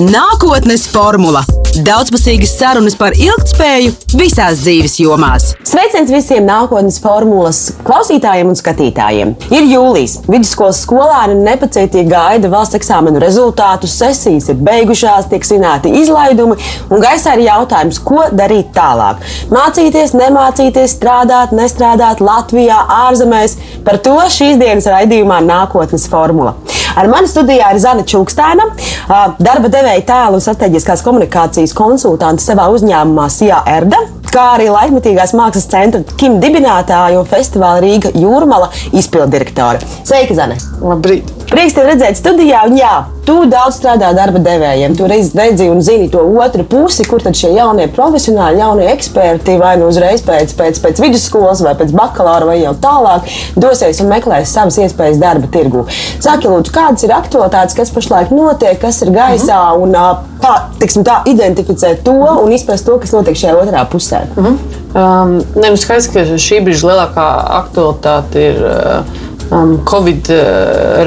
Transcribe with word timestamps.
Nākotnes 0.00 0.88
formula- 0.90 1.44
daudzpusīgas 1.82 2.52
sarunas 2.58 2.94
par 2.98 3.16
ilgspēju 3.18 3.92
visās 4.14 4.60
dzīves 4.62 4.98
jomās. 5.02 5.46
Sveiciens 5.66 6.12
visiem 6.12 6.44
nākotnes 6.46 7.00
formulas 7.02 7.62
klausītājiem 7.86 8.52
un 8.52 8.58
skatītājiem. 8.58 9.32
Ir 9.50 9.66
jūlijas. 9.72 10.20
Vidusskolas 10.28 10.82
skolēni 10.84 11.40
nepacietīgi 11.42 12.12
gaida 12.12 12.50
valsts 12.52 12.78
eksāmenu 12.78 13.22
rezultātus, 13.22 13.96
sesijas 13.98 14.50
ir 14.52 14.60
beigušās, 14.62 15.30
tiek 15.32 15.46
svinēti 15.46 15.94
izlaidumi, 16.02 16.58
un 16.90 17.02
gaisā 17.02 17.34
ir 17.38 17.46
jautājums, 17.48 17.98
ko 18.04 18.28
darīt 18.30 18.70
tālāk. 18.76 19.24
Mācīties, 19.54 20.14
nemācīties, 20.20 20.94
strādāt, 20.98 21.56
nestrādāt 21.56 22.22
Latvijā, 22.22 22.78
ārzemēs. 23.08 23.58
Par 23.86 23.98
to 24.04 24.14
šīs 24.36 24.60
dienas 24.60 24.86
raidījumā 24.90 25.40
nākotnes 25.44 26.06
formula. 26.12 26.54
Ar 26.94 27.08
mani 27.10 27.26
studijā 27.26 27.72
ir 27.74 27.78
Zana 27.82 28.04
Čukstēna, 28.06 28.68
darba 29.42 29.70
devēja 29.72 30.04
tēlu 30.06 30.38
un 30.38 30.42
strateģiskās 30.44 31.00
komunikācijas 31.02 31.63
konsultante 31.72 32.44
savā 32.44 32.66
uzņēmumā 32.74 33.30
Sijā 33.32 33.62
Erda, 33.70 34.02
kā 34.34 34.50
arī 34.56 34.68
laikmatīgās 34.74 35.32
mākslas 35.38 35.68
centra 35.70 36.02
Kim 36.20 36.40
dibinātāja 36.42 37.22
un 37.22 37.30
festivāla 37.30 37.80
Rīga 37.84 38.12
Jūrmala 38.18 38.68
izpildirektore. 38.92 39.80
Sveika, 40.02 40.36
Zane! 40.36 40.58
Labrīt! 40.82 41.30
Prieks 41.54 41.76
tev 41.76 41.86
redzēt 41.86 42.16
studijā, 42.18 42.64
un 42.66 42.78
jā, 42.78 42.92
tu 43.26 43.34
daudz 43.48 43.76
strādā 43.78 44.08
darba 44.16 44.40
devējiem. 44.42 44.94
Tu 44.96 45.06
redzi 45.08 45.68
un 45.70 45.82
zini 45.84 46.08
to 46.12 46.22
otru 46.40 46.64
pusi, 46.68 47.04
kur 47.08 47.22
tad 47.22 47.36
šie 47.38 47.52
jaunie 47.54 47.86
profesionāļi, 47.92 48.60
jaunie 48.62 48.88
eksperti 48.92 49.58
vai 49.60 49.74
nu 49.80 49.90
uzreiz 49.92 50.24
pēc, 50.24 50.54
pēc, 50.58 50.80
pēc 50.82 51.02
vidusskolas 51.04 51.62
vai 51.64 51.76
pēc 51.78 51.92
bakalaura 51.94 52.48
vai 52.48 52.58
jau 52.62 52.74
tālāk 52.82 53.28
dosies 53.60 54.00
un 54.02 54.10
meklēs 54.12 54.54
savas 54.56 54.80
iespējas 54.82 55.20
darba 55.22 55.50
tirgu. 55.52 55.84
Saki, 56.24 56.48
lūdzu, 56.50 56.74
kādas 56.74 57.06
ir 57.06 57.14
aktualitātes, 57.14 57.76
kas 57.76 57.92
pašlaik 57.94 58.32
notiek, 58.34 58.80
kas 58.80 59.02
ir 59.04 59.12
gaisā, 59.14 59.60
un 59.78 59.94
tā, 60.42 60.56
tiksim, 60.80 61.04
tā 61.06 61.20
identificēt 61.54 62.04
to 62.04 62.16
un 62.44 62.52
izprast 62.52 62.86
to, 62.86 62.98
kas 63.02 63.14
notiek 63.16 63.38
šajā 63.38 63.58
otrā 63.62 63.84
pusē. 63.90 64.24
Mm 64.36 64.44
-hmm. 64.44 64.56
um, 64.94 65.36
ne, 65.56 65.70
nu 65.70 65.76
skaidrs, 65.76 66.10
ka 66.12 66.26
šī 66.48 66.64
brīža 66.64 66.90
lielākā 66.90 67.28
aktualitāte 67.62 68.50
ir. 68.50 68.64
Uh, 68.64 69.22
um, 69.50 69.78
Covid 69.84 70.30
uh, 70.30 70.38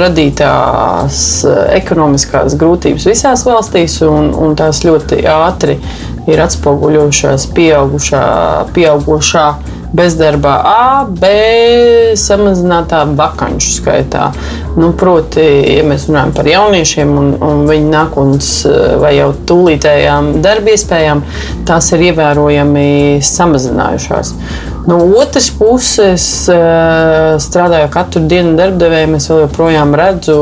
radītās 0.02 1.22
uh, 1.48 1.58
ekonomiskās 1.78 2.56
grūtības 2.60 3.08
visās 3.10 3.46
valstīs, 3.46 4.02
un, 4.06 4.34
un 4.36 4.56
tās 4.56 4.84
ļoti 4.86 5.24
ātri 5.32 5.78
ir 6.28 6.42
atspoguļojušās 6.44 7.48
pieaugušā, 7.56 8.24
pieaugušā 8.76 9.48
bezdarbā, 9.96 10.54
A, 10.68 11.06
B, 11.08 11.30
samazinātā 12.20 13.04
vakanču 13.18 13.74
skaitā. 13.78 14.30
Nu, 14.78 14.92
proti, 14.98 15.44
ja 15.78 15.86
mēs 15.88 16.08
runājam 16.10 16.34
par 16.38 16.50
jauniešiem 16.52 17.14
un, 17.18 17.32
un 17.44 17.64
viņu 17.70 17.92
nākotnes 17.94 18.52
vai 19.02 19.16
jau 19.18 19.32
tūlītējām 19.50 20.38
darba 20.46 20.76
iespējām, 20.76 21.24
tās 21.68 21.92
ir 21.96 22.10
ievērojami 22.12 22.90
samazinājušās. 23.26 24.34
No 24.88 25.02
otras 25.20 25.50
puses, 25.52 26.24
eh, 26.48 27.34
strādājot 27.44 27.90
katru 27.92 28.22
dienu 28.24 28.54
darbdevējiem, 28.56 29.18
es 29.18 29.26
joprojām 29.28 29.92
redzu, 30.00 30.38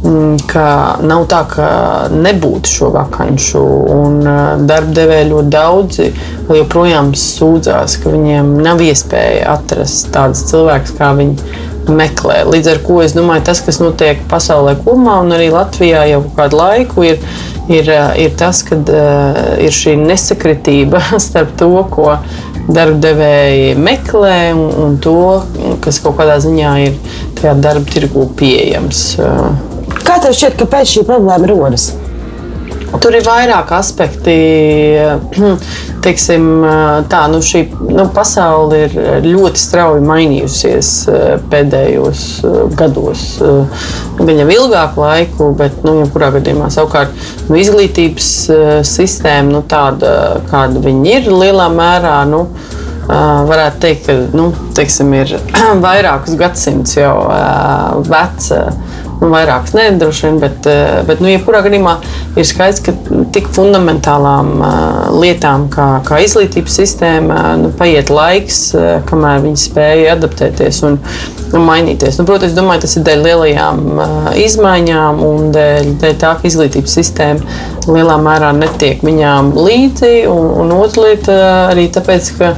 mm, 0.00 0.46
ka 0.48 0.68
nav 1.04 1.26
tā, 1.28 1.42
ka 1.50 1.66
nebūtu 2.08 2.72
šo 2.72 2.88
vakanču. 2.94 3.64
Eh, 3.92 4.64
darbdevēji 4.70 5.28
ļoti 5.34 5.52
daudzi 5.52 6.08
joprojām 6.48 7.12
sūdzās, 7.12 7.98
ka 8.02 8.14
viņiem 8.14 8.62
nav 8.62 8.80
iespēja 8.80 9.58
atrast 9.58 10.08
tādus 10.16 10.46
cilvēkus, 10.48 10.96
kā 10.96 11.12
viņi 11.20 11.36
meklē. 11.90 12.42
Līdz 12.48 12.70
ar 12.72 12.80
to 12.84 13.00
es 13.04 13.16
domāju, 13.16 13.46
tas, 13.48 13.62
kas 13.64 13.80
notiek 13.82 14.22
pasaulē 14.30 14.76
kopumā 14.82 15.18
un 15.24 15.34
arī 15.34 15.50
Latvijā 15.52 16.04
jau 16.10 16.22
kādu 16.36 16.60
laiku, 16.60 17.06
ir, 17.06 17.18
ir, 17.68 17.90
eh, 17.90 18.24
ir 18.26 18.36
tas, 18.38 18.62
ka 18.66 18.78
uh, 18.78 19.42
ir 19.62 19.74
šī 19.74 19.96
nesakritība 20.00 21.02
starp 21.26 21.56
to, 21.60 21.72
ko 21.90 22.14
darbdevēji 22.72 23.74
meklē 23.80 24.36
un, 24.54 24.68
un 24.84 24.96
to, 25.02 25.18
kas 25.82 25.98
kaut 26.02 26.20
kādā 26.20 26.38
ziņā 26.44 26.76
ir 26.84 26.96
tajā 27.40 27.56
darba 27.58 27.90
tirgū 27.90 28.28
pieejams. 28.38 29.02
Kā 30.02 30.20
tev 30.22 30.36
šķiet, 30.36 30.60
kāpēc 30.62 30.94
šī 30.94 31.06
problēma 31.08 31.50
rodas? 31.50 31.90
Tur 33.00 33.14
ir 33.16 33.24
vairāk 33.24 33.70
aspekti. 33.72 34.34
Teiksim, 36.02 36.46
tā, 37.06 37.20
nu 37.30 37.38
šī 37.46 37.60
nu, 37.86 38.08
pasaule 38.12 38.80
ir 38.88 38.96
ļoti 39.22 39.60
strauji 39.62 40.02
mainījusies 40.02 40.90
pēdējos 41.52 42.24
gados. 42.78 43.22
Gan 44.18 44.42
jau 44.42 44.48
ilgāku 44.50 45.04
laiku, 45.04 45.52
bet, 45.58 45.78
nu, 45.86 46.00
jebkurā 46.02 46.32
gadījumā, 46.34 46.72
savukārt, 46.74 47.14
nu, 47.46 47.56
izglītības 47.62 48.32
sistēma, 48.90 49.54
nu, 49.54 49.62
tāda, 49.70 50.42
kāda 50.50 50.82
viņi 50.82 51.16
ir, 51.20 51.32
lielā 51.44 51.70
mērā. 51.72 52.18
Nu, 52.28 52.48
Varētu 53.02 53.80
teikt, 53.82 54.04
ka 54.06 54.14
nu, 54.38 54.44
teiksim, 54.78 55.10
ir 55.18 55.32
vairākus 55.86 56.36
gadsimtus 56.38 56.96
jau 56.96 57.16
veca 58.06 58.60
nu, 59.22 59.30
vairākas 59.30 59.74
nē, 59.76 59.86
droši 60.00 60.26
vien, 60.26 60.38
bet, 60.42 60.66
eh, 60.66 61.00
bet 61.06 61.22
nu, 61.22 61.30
jebkurā 61.30 61.62
gadījumā 61.64 61.94
ir 62.38 62.48
skaidrs, 62.48 62.82
ka 62.82 62.94
tik 63.34 63.48
fundamentālām 63.52 64.50
uh, 64.58 64.74
lietām 65.20 65.68
kā, 65.72 65.86
kā 66.06 66.18
izglītības 66.24 66.78
sistēma 66.80 67.40
nu, 67.60 67.70
paiet 67.78 68.10
laiks, 68.12 68.60
uh, 68.76 68.98
kamēr 69.08 69.42
viņi 69.44 69.62
spēja 69.62 70.16
adaptēties 70.16 70.82
un, 70.88 70.98
un 71.52 71.66
mainīties. 71.66 72.18
Nu, 72.18 72.26
protams, 72.28 72.52
es 72.52 72.58
domāju, 72.58 72.84
tas 72.86 72.96
ir 72.98 73.06
dēļ 73.08 73.26
lielajām 73.28 73.82
uh, 73.92 74.30
izmaiņām 74.42 75.20
un 75.26 75.52
dēļ, 75.54 75.92
dēļ 76.02 76.16
tā, 76.22 76.34
ka 76.40 76.48
izglītības 76.48 76.96
sistēma 76.98 77.92
lielā 77.92 78.16
mērā 78.22 78.54
netiek 78.56 79.04
viņām 79.04 79.52
līdzi. 79.58 80.14
Un, 80.32 80.48
un 80.64 80.74
otra 80.80 81.06
lieta 81.10 81.36
arī 81.68 81.88
tāpēc, 81.92 82.32
ka 82.38 82.54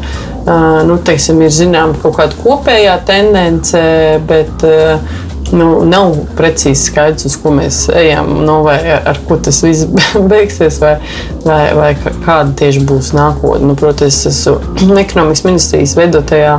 nu, 0.84 0.98
teiksim, 1.04 1.40
ir 1.40 1.52
zināma 1.54 1.96
kaut 2.02 2.18
kāda 2.18 2.36
kopējā 2.42 2.98
tendence, 3.08 3.80
bet 4.28 4.64
nu, 5.54 5.68
nav 5.88 6.14
precīzi 6.38 6.88
skaidrs, 6.88 7.26
uz 7.28 7.36
ko 7.40 7.52
mēs 7.54 7.84
ejam, 7.94 8.30
nu, 8.46 8.60
vai 8.66 8.78
ar 8.96 9.20
ko 9.28 9.38
tas 9.42 9.60
viss 9.64 9.86
beigsies, 10.32 10.80
vai, 10.82 10.94
vai, 11.44 11.62
vai 11.78 11.90
kāda 11.96 12.54
tieši 12.60 12.84
būs 12.88 13.12
nākotne. 13.16 13.70
Nu, 13.70 13.78
Protams, 13.78 14.20
es 14.26 14.40
esmu 14.46 14.98
ekonomikas 15.04 15.44
ministrijas 15.46 15.96
veidotajā 15.98 16.58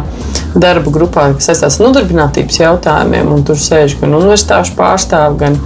darba 0.56 0.94
grupā, 0.94 1.30
kas 1.36 1.52
saistās 1.52 1.80
ar 1.80 1.90
nodarbinātības 1.90 2.62
jautājumiem, 2.62 3.34
un 3.36 3.44
tur 3.48 3.60
sēž 3.60 4.00
gan 4.02 4.16
universitāšu 4.16 4.78
pārstāvi, 4.80 5.42
gan 5.44 5.60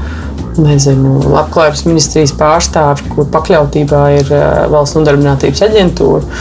nezinu, 0.59 1.19
labklājības 1.29 1.85
ministrijas 1.87 2.33
pārstāvi, 2.37 3.09
kur 3.13 3.27
pakļautībā 3.33 4.03
ir 4.17 4.31
eh, 4.35 4.45
valsts 4.71 4.97
nodarbinātības 4.97 5.63
aģentūra. 5.69 6.39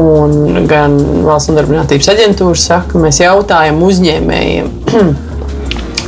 Un 0.00 0.66
gan 0.70 0.96
valsts 1.26 1.50
nodarbinātības 1.50 2.12
aģentūra 2.14 2.60
saka, 2.60 2.94
ka 2.94 3.02
mēs 3.04 3.20
jautājam 3.22 3.82
uzņēmējiem, 3.86 4.70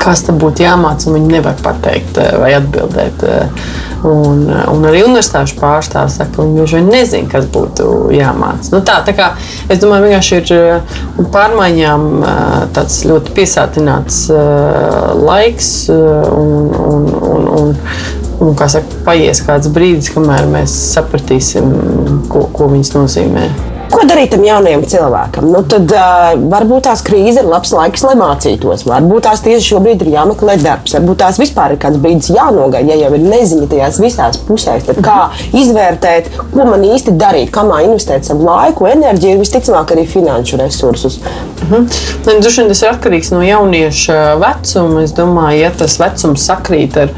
kas 0.02 0.24
tam 0.26 0.40
būtu 0.42 0.64
jāmācās, 0.64 1.06
un 1.08 1.18
viņi 1.18 1.32
nevar 1.36 1.58
pateikt 1.62 2.18
eh, 2.20 2.34
vai 2.40 2.52
atbildēt. 2.56 3.24
Eh, 3.26 3.66
un, 4.08 4.44
eh, 4.50 4.62
un 4.72 4.86
arī 4.88 5.04
universitāšu 5.06 5.58
pārstāvji 5.60 6.16
saka, 6.16 6.30
ka 6.36 6.42
viņi 6.42 6.58
bieži 6.58 6.78
vien 6.78 6.90
nezina, 6.92 7.30
kas 7.32 7.48
būtu 7.54 7.88
jāmācās. 8.16 8.72
Nu, 8.74 8.82
tā, 8.86 9.00
tā 9.06 9.14
kā, 9.18 9.32
es 9.70 9.82
domāju, 9.82 10.08
vienkārši 10.08 10.40
ir 10.40 11.28
pārmaiņām 11.34 12.08
tāds 12.76 13.02
ļoti 13.08 13.36
piesātināts 13.36 14.24
laiks, 15.22 15.72
un, 15.92 16.54
un, 16.92 17.10
un, 17.32 17.50
un, 17.60 17.76
un 18.42 18.56
kā 18.58 18.68
saka, 18.72 19.02
paies 19.06 19.42
kāds 19.46 19.70
brīdis, 19.72 20.12
kamēr 20.14 20.48
mēs 20.50 20.74
sapratīsim, 20.96 21.76
ko, 22.32 22.48
ko 22.54 22.72
viņas 22.72 22.96
nozīmē. 22.96 23.50
Ko 23.92 24.06
darīt 24.08 24.30
tam 24.32 24.44
jaunajam 24.46 24.84
cilvēkam? 24.88 25.48
Nu, 25.52 25.60
tad 25.68 25.90
uh, 25.92 26.32
varbūt 26.52 26.86
tās 26.86 27.02
krīze 27.04 27.42
ir 27.42 27.48
labs 27.50 27.74
laiks, 27.76 28.04
lai 28.06 28.14
mācītos. 28.16 28.86
Varbūt 28.88 29.26
tās 29.26 29.42
tieši 29.44 29.74
šobrīd 29.74 30.04
ir 30.06 30.14
jāmeklē 30.14 30.56
darbs. 30.62 30.94
Varbūt 30.96 31.20
tās 31.20 31.40
vispār 31.40 31.74
ir 31.74 31.80
kāds 31.82 32.00
brīdis 32.00 32.30
jānogaida, 32.32 32.94
ja 32.94 33.04
jau 33.04 33.12
ir 33.18 33.26
neziņa 33.26 33.68
tajās 33.68 34.00
visās 34.00 34.40
pusēs. 34.48 34.86
Tad 34.88 35.02
kā 35.04 35.18
izvērtēt, 35.60 36.30
ko 36.54 36.68
man 36.70 36.86
īsti 36.88 37.16
darīt, 37.20 37.52
kā 37.52 37.66
investēt 37.82 38.28
savu 38.28 38.46
laiku, 38.48 38.88
enerģiju 38.88 39.42
visticamāk 39.42 39.92
arī 39.92 40.06
finanšu 40.08 40.60
resursus? 40.62 41.20
Mhm. 41.62 41.86
Droši 42.42 42.62
vien 42.62 42.72
tas 42.72 42.82
ir 42.82 42.90
atkarīgs 42.94 43.32
no 43.34 43.42
jaunieša 43.44 44.18
vecuma. 44.40 45.04
Es 45.04 45.12
domāju, 45.16 45.60
ja 45.66 45.70
tas 45.82 45.98
vecums 46.00 46.48
sakrīt 46.48 46.96
ar, 47.04 47.12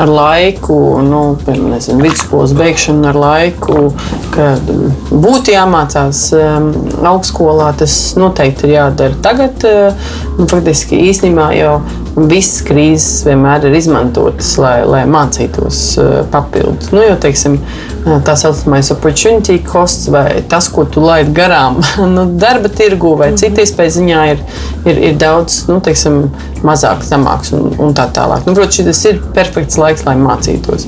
ar 0.00 0.10
laiku, 0.10 0.78
nu, 1.04 1.22
piemēram, 1.44 2.00
vidusskolas 2.02 2.56
beigšanu, 2.56 3.06
ar 3.12 3.18
laiku, 3.18 3.86
kad 4.34 4.72
būtu 5.12 5.54
jāmācās 5.54 6.13
mācās 6.14 7.04
augstskolā, 7.04 7.72
tas 7.78 8.14
noteikti 8.18 8.68
ir 8.68 8.76
jādara 8.78 9.18
tagad. 9.22 9.64
Uh, 9.64 9.92
nu, 10.38 10.46
faktiski 10.50 11.00
īstenībā 11.10 11.50
jau 11.58 11.78
visas 12.14 12.62
krīzes 12.66 13.24
vienmēr 13.26 13.66
ir 13.68 13.74
izmantotas, 13.74 14.52
lai, 14.62 14.76
lai 14.86 15.02
mācītos 15.10 15.80
uh, 15.98 16.12
papildus. 16.30 16.92
Nu, 16.94 17.02
jo, 17.02 17.16
teiksim, 17.20 17.56
uh, 17.58 18.20
tā 18.26 18.36
saucamais 18.38 18.90
opportunity 18.94 19.58
costs 19.66 20.10
vai 20.14 20.44
tas, 20.50 20.68
ko 20.70 20.86
tu 20.86 21.02
laid 21.02 21.32
garām 21.34 21.80
nu, 22.14 22.26
darba 22.38 22.70
tirgu 22.70 23.16
vai 23.16 23.32
mm 23.32 23.34
-hmm. 23.34 23.40
citu 23.42 23.64
iespēju 23.64 23.96
ziņā, 23.98 24.24
ir, 24.32 24.44
ir, 24.84 25.02
ir 25.10 25.18
daudz 25.18 25.64
nu, 25.68 25.80
teiksim, 25.80 26.30
mazāk, 26.62 27.02
zemāks 27.04 27.52
un, 27.52 27.74
un 27.78 27.94
tā 27.94 28.06
tālāk. 28.14 28.46
Nu, 28.46 28.54
protams, 28.54 28.74
šis 28.74 29.04
ir 29.10 29.20
perfekts 29.34 29.76
laiks, 29.76 30.06
lai 30.06 30.16
mācītos. 30.16 30.86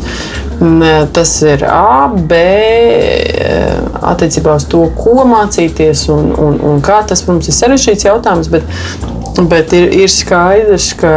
Tas 1.12 1.42
ir 1.42 1.64
A, 1.68 2.08
B, 2.08 2.34
attiecībā 4.00 4.54
uz 4.56 4.64
to, 4.72 4.86
ko 4.96 5.26
mācīties 5.28 6.06
un, 6.12 6.32
un, 6.32 6.56
un 6.70 6.80
kā 6.80 7.02
tas 7.08 7.26
mums 7.28 7.48
ir 7.48 7.54
sarežģīts 7.54 8.08
jautājums. 8.08 8.48
Bet, 8.48 8.62
bet 9.44 9.72
ir, 9.76 9.90
ir 9.92 10.08
skaidrs, 10.12 10.92
ka 11.00 11.12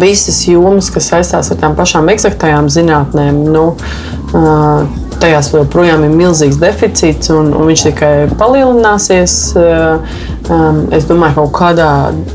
visas 0.00 0.42
jomas, 0.48 0.90
kas 0.92 1.10
saistās 1.12 1.52
ar 1.52 1.60
tām 1.60 1.76
pašām 1.78 2.08
eksaktajām 2.12 2.68
zinātnēm, 2.72 3.44
nu, 3.52 3.66
tajās 5.20 5.50
joprojām 5.52 6.04
ir 6.06 6.12
milzīgs 6.14 6.58
deficīts, 6.60 7.30
un, 7.34 7.50
un 7.56 7.68
viņš 7.68 7.86
tikai 7.90 8.12
palielināsies. 8.40 9.36
Es 10.96 11.04
domāju, 11.06 11.34
ka 11.34 11.42
kaut 11.44 11.52
kādā 11.54 11.88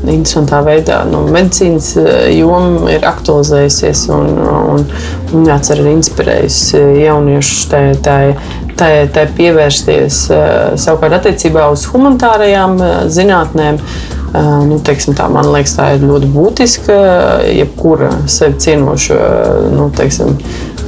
interesantā 0.06 0.62
veidā 0.64 1.02
nu, 1.10 1.24
medicīnas 1.34 1.90
joma 2.32 2.92
ir 2.94 3.04
aktualizējusies 3.08 4.06
un, 4.14 4.30
un, 4.46 4.86
un 5.36 5.48
jācer 5.50 5.82
arī 5.82 5.96
inspirējusi 5.98 6.80
jauniešus 7.02 7.66
tai, 7.72 7.82
pievērsties 9.36 10.22
savukārt 10.80 11.18
attiecībā 11.20 11.66
uz 11.74 11.84
humanitārajām 11.92 12.78
zinātnēm. 13.12 13.82
Nu, 14.34 14.78
teiksim, 14.84 15.14
tā, 15.16 15.28
man 15.32 15.48
liekas, 15.54 15.76
tā 15.78 15.92
ir 15.96 16.02
ļoti 16.04 16.30
būtiska. 16.34 16.96
Jebkura 17.56 18.10
sevi 18.30 18.58
cienoša 18.60 19.18
nu, 19.72 19.86
teiksim, 19.96 20.34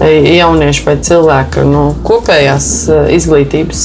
jauniešu 0.05 0.85
vai 0.87 0.96
cilvēku 1.02 1.64
nu, 1.67 1.85
kopējās 2.06 2.69
izglītības 3.14 3.85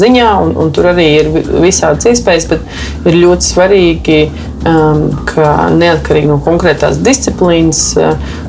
ziņā, 0.00 0.28
un, 0.44 0.52
un 0.62 0.74
tur 0.74 0.90
arī 0.92 1.06
ir 1.20 1.30
visādas 1.62 2.06
iespējas, 2.12 2.48
bet 2.52 3.08
ir 3.08 3.18
ļoti 3.22 3.48
svarīgi, 3.50 4.20
ka 5.30 5.50
neatkarīgi 5.74 6.30
no 6.30 6.38
konkrētās 6.42 7.00
disciplīnas, 7.02 7.82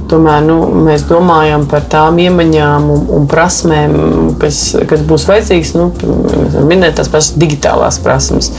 Tomēr 0.07 0.43
nu, 0.45 0.57
mēs 0.87 1.03
domājam 1.09 1.65
par 1.69 1.83
tām 1.91 2.19
iemaņām 2.23 2.85
un, 2.93 3.01
un 3.17 3.25
prasmēm, 3.29 3.95
kas, 4.41 4.61
kas 4.87 5.03
būs 5.07 5.27
vajadzīgas. 5.27 5.73
Nu, 5.75 5.89
minēt 6.67 6.97
tās 6.99 7.11
pašas 7.11 7.35
digitālās 7.41 7.99
prasmes. 8.03 8.51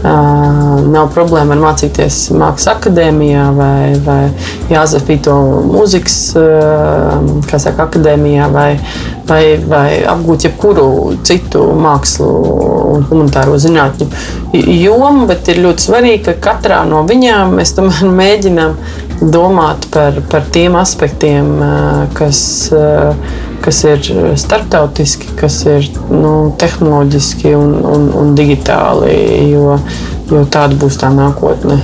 Uh, 0.00 0.82
nav 0.90 1.12
problēma 1.14 1.56
ar 1.56 1.62
mācīties 1.62 2.20
mākslas 2.34 2.76
akadēmijā 2.76 3.46
vai, 3.56 3.92
vai 4.06 4.20
Jāzefīto 4.72 5.36
mūzikas 5.70 6.18
uh, 6.40 7.52
saka, 7.52 7.86
akadēmijā 7.86 8.50
vai, 8.52 8.70
vai, 9.28 9.56
vai 9.68 9.90
apgūt 10.06 10.46
jebkuru 10.48 10.86
citu 11.26 11.64
mākslu 11.80 12.28
un 12.96 13.06
humanitāro 13.10 13.58
zinātņu 13.60 14.08
jomu, 14.54 15.26
bet 15.28 15.50
ir 15.52 15.62
ļoti 15.64 15.88
svarīgi, 15.88 16.22
ka 16.28 16.36
katrā 16.48 16.82
no 16.88 17.02
viņām 17.08 17.56
mēs 17.58 17.74
tomēr 17.76 18.12
mēģinām 18.22 18.76
domāt 19.32 19.88
par, 19.94 20.18
par 20.30 20.44
tiem 20.52 20.76
aspektiem, 20.76 21.48
kas, 22.16 22.40
kas 23.64 23.78
ir 23.88 24.10
starptautiski, 24.36 25.32
kas 25.40 25.62
ir 25.64 25.88
nu, 26.12 26.52
tehnoloģiski 26.60 27.54
un, 27.56 27.78
un, 27.94 28.10
un 28.20 28.34
digitāli, 28.36 29.14
jo, 29.54 29.78
jo 30.32 30.44
tāda 30.52 30.76
būs 30.76 31.00
tā 31.00 31.08
nākotne. 31.16 31.80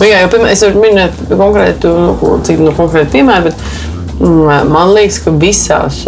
Nu, 0.00 0.06
jā, 0.08 0.22
jau, 0.22 0.30
piemēram, 0.32 0.54
es 0.54 0.64
varu 0.64 0.80
minēt 0.80 1.18
konkrētu, 1.28 1.90
nu, 1.92 2.36
nu, 2.64 2.72
konkrētu 2.78 3.18
piemēru, 3.18 3.50
bet 3.50 4.22
mm, 4.24 4.70
man 4.72 4.94
liekas, 4.96 5.20
ka 5.26 5.34
visās 5.36 6.06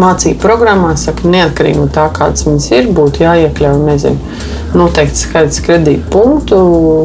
mācību 0.00 0.40
programmās, 0.42 1.06
saka, 1.08 1.28
neatkarīgi 1.28 1.80
no 1.80 1.88
tā, 1.92 2.08
kādas 2.14 2.46
viņas 2.46 2.68
ir, 2.76 2.90
būtu 2.96 3.24
jāiekļauj 3.24 3.80
nezinu, 3.86 4.34
noteikti 4.76 5.24
skaidrs 5.26 5.60
kredītu 5.66 6.08
punktu, 6.12 6.58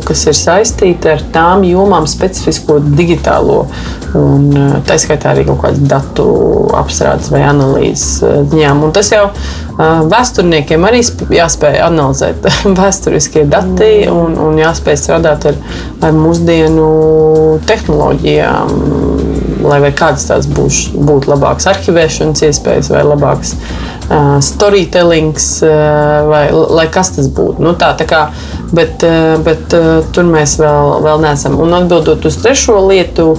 kas 0.07 0.25
ir 0.29 0.37
saistīti 0.37 1.11
ar 1.11 1.23
tām 1.33 1.65
jomām 1.67 2.07
specifisko 2.09 2.79
digitālo. 2.87 3.65
Un, 4.15 4.45
eh, 4.55 4.75
tā 4.87 4.95
skaitā 5.01 5.33
arī 5.33 5.43
kaut 5.49 5.59
kādas 5.65 5.81
datu 5.91 6.27
apstrādes 6.79 7.27
vai 7.33 7.41
analīzes 7.43 8.23
eh, 8.23 8.37
ziņām. 8.47 8.85
Un 8.87 8.93
tas 8.95 9.11
jau 9.11 9.25
eh, 9.27 10.03
vēsturniekiem 10.13 10.87
arī 10.87 11.03
jāspēj 11.35 11.81
analizēt 11.85 12.47
vēsturiskie 12.79 13.43
dati 13.51 13.91
un, 14.11 14.37
un 14.47 14.61
jāspēj 14.61 14.99
strādāt 15.03 15.49
ar, 15.51 15.59
ar 16.07 16.15
mūsdienu 16.15 16.87
tehnoloģijām 17.67 19.16
lai 19.69 19.81
vai 19.83 19.93
kādas 19.95 20.27
tās 20.29 20.49
būs, 20.49 20.87
būtu 20.95 21.31
labākas 21.33 21.69
arhivēšanas 21.73 22.45
iespējas 22.49 22.91
vai 22.93 23.03
labāks 23.07 23.55
uh, 23.57 24.37
storytellings, 24.43 25.49
uh, 25.65 26.27
vai 26.29 26.45
lai 26.53 26.87
kas 26.93 27.15
tas 27.17 27.29
būtu. 27.31 27.63
Nu, 27.63 27.75
tā, 27.79 27.93
tā 27.99 28.07
kā, 28.09 28.27
bet 28.75 29.05
uh, 29.07 29.37
bet 29.43 29.73
uh, 29.75 30.01
tur 30.13 30.27
mēs 30.27 30.57
vēl, 30.61 30.97
vēl 31.05 31.21
neesam. 31.23 31.57
Un 31.61 31.75
atbildot 31.77 32.25
uz 32.27 32.37
trešo 32.41 32.77
lietu, 32.87 33.29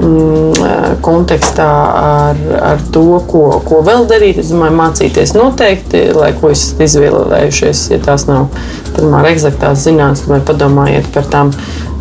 mm, 0.00 0.98
kontekstā 1.04 1.68
ar, 2.00 2.42
ar 2.72 2.84
to, 2.94 3.04
ko, 3.30 3.44
ko 3.66 3.80
vēl 3.86 4.08
darīt, 4.10 4.40
es 4.42 4.52
domāju, 4.52 4.76
mācīties 4.80 5.34
noteikti, 5.36 6.06
lai 6.16 6.32
ko 6.40 6.52
esat 6.54 6.84
izvēlējušies, 6.88 7.86
ja 7.94 8.00
tās 8.04 8.28
nav 8.30 8.48
tomēr 8.96 9.32
eksaktās 9.32 9.84
zinātnes, 9.86 10.26
tomēr 10.26 10.44
padomājiet 10.48 11.10
par 11.14 11.28
tām 11.32 11.54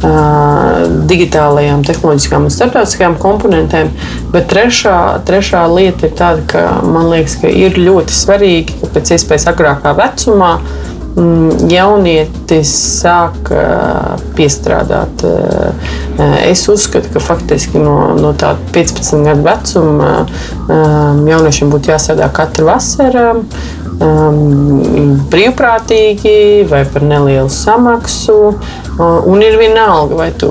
digitālajām, 0.03 1.83
tehnoloģiskām 1.87 2.47
un 2.47 2.53
starptautiskajām 2.53 3.17
komponentēm. 3.21 3.91
Bet 4.33 4.49
trešā, 4.51 4.97
trešā 5.27 5.63
lieta 5.71 6.09
ir 6.09 6.17
tāda, 6.19 6.47
ka 6.49 6.63
man 6.83 7.11
liekas, 7.13 7.37
ka 7.41 7.51
ir 7.51 7.79
ļoti 7.79 8.15
svarīgi, 8.17 8.81
ka 8.81 8.91
pēc 8.97 9.13
iespējas 9.15 9.47
agrākā 9.53 9.93
vecumā 9.97 10.51
mm, 10.59 11.69
jaunietis 11.71 12.73
sāk 12.99 13.53
piestrādāt. 14.37 15.23
Es 16.43 16.65
uzskatu, 16.69 17.09
ka 17.13 17.23
faktiski 17.23 17.79
no, 17.81 18.13
no 18.19 18.33
tāda 18.37 18.59
15 18.75 19.23
gadu 19.29 19.47
vecuma 19.47 20.11
jauniešiem 20.67 21.71
būtu 21.73 21.93
jāstrādā 21.93 22.27
katru 22.35 22.67
vasaru 22.69 23.45
um, 23.99 25.19
brīvprātīgi 25.31 26.63
vai 26.69 26.83
par 26.89 27.05
nelielu 27.05 27.51
samaksu. 27.51 28.37
Uh, 28.93 29.25
un 29.25 29.41
ir 29.41 29.57
vienalga, 29.57 30.17
vai 30.19 30.27
tu 30.37 30.49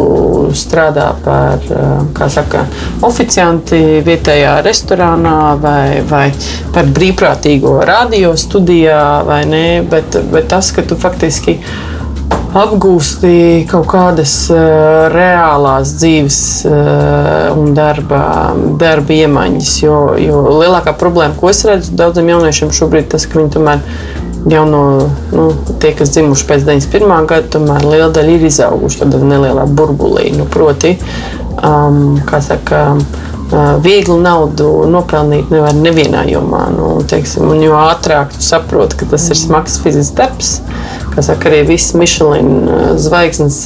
strādā 0.59 1.13
par 1.23 1.63
uh, 1.71 2.27
saka, 2.33 2.65
oficianti 3.07 4.03
vietējā 4.03 4.57
restorānā 4.67 5.37
vai, 5.63 6.03
vai 6.11 6.25
par 6.75 6.91
brīvprātīgo 6.91 7.77
radio 7.87 8.35
studijā, 8.39 9.23
vai 9.29 9.45
ne. 9.47 9.67
Bet, 9.87 10.19
bet 10.33 10.51
tas, 10.51 10.73
ka 10.75 10.83
tu 10.83 10.99
faktiski 10.99 11.59
apgūsti 12.53 13.65
kaut 13.71 13.87
kādas 13.91 14.35
uh, 14.53 15.09
reālās 15.13 15.95
dzīves 16.01 16.39
uh, 16.69 17.53
un 17.57 17.73
darba, 17.77 18.23
darba 18.81 19.17
iemaņas. 19.17 19.73
Jo, 19.85 20.01
jo 20.21 20.43
lielākā 20.61 20.95
problēma, 21.01 21.37
ko 21.39 21.53
es 21.53 21.65
redzu 21.69 21.97
daudziem 21.99 22.33
jauniešiem 22.35 22.75
šobrīd, 22.77 23.09
tas, 23.15 23.27
ka 23.27 23.41
viņi 23.41 23.55
tomēr 23.57 23.83
jau 24.53 24.65
no 24.69 24.83
nu, 25.33 25.49
tie, 25.81 25.95
kas 25.97 26.13
dzimuši 26.15 26.49
pēc 26.49 26.65
91. 26.69 27.29
gada, 27.31 27.49
tomēr 27.57 27.87
liela 27.87 28.11
daļa 28.15 28.37
ir 28.37 28.49
izauguši 28.51 29.05
tādā 29.05 29.23
nelielā 29.23 29.69
burbulī. 29.71 30.33
Nu, 30.37 30.49
proti, 30.51 30.97
um, 31.63 32.19
kā 32.29 32.43
saka, 32.45 32.85
uh, 32.99 33.32
viegli 33.85 34.17
naudu 34.23 34.69
nopelnīt 34.91 35.51
nevar 35.53 35.77
nevienā 35.77 36.25
jomā. 36.31 36.65
Nu, 36.73 36.89
teiksim, 37.09 37.51
un 37.53 37.61
jo 37.65 37.77
ātrāk 37.77 38.33
tu 38.35 38.43
saproti, 38.45 38.99
ka 39.01 39.09
tas 39.13 39.29
ir 39.33 39.39
smags 39.39 39.79
fizisks 39.83 40.17
darbs, 40.17 40.53
saka, 41.19 41.51
arī 41.51 41.63
visi 41.69 41.99
Michelina 42.01 42.95
zvaigznes 43.01 43.59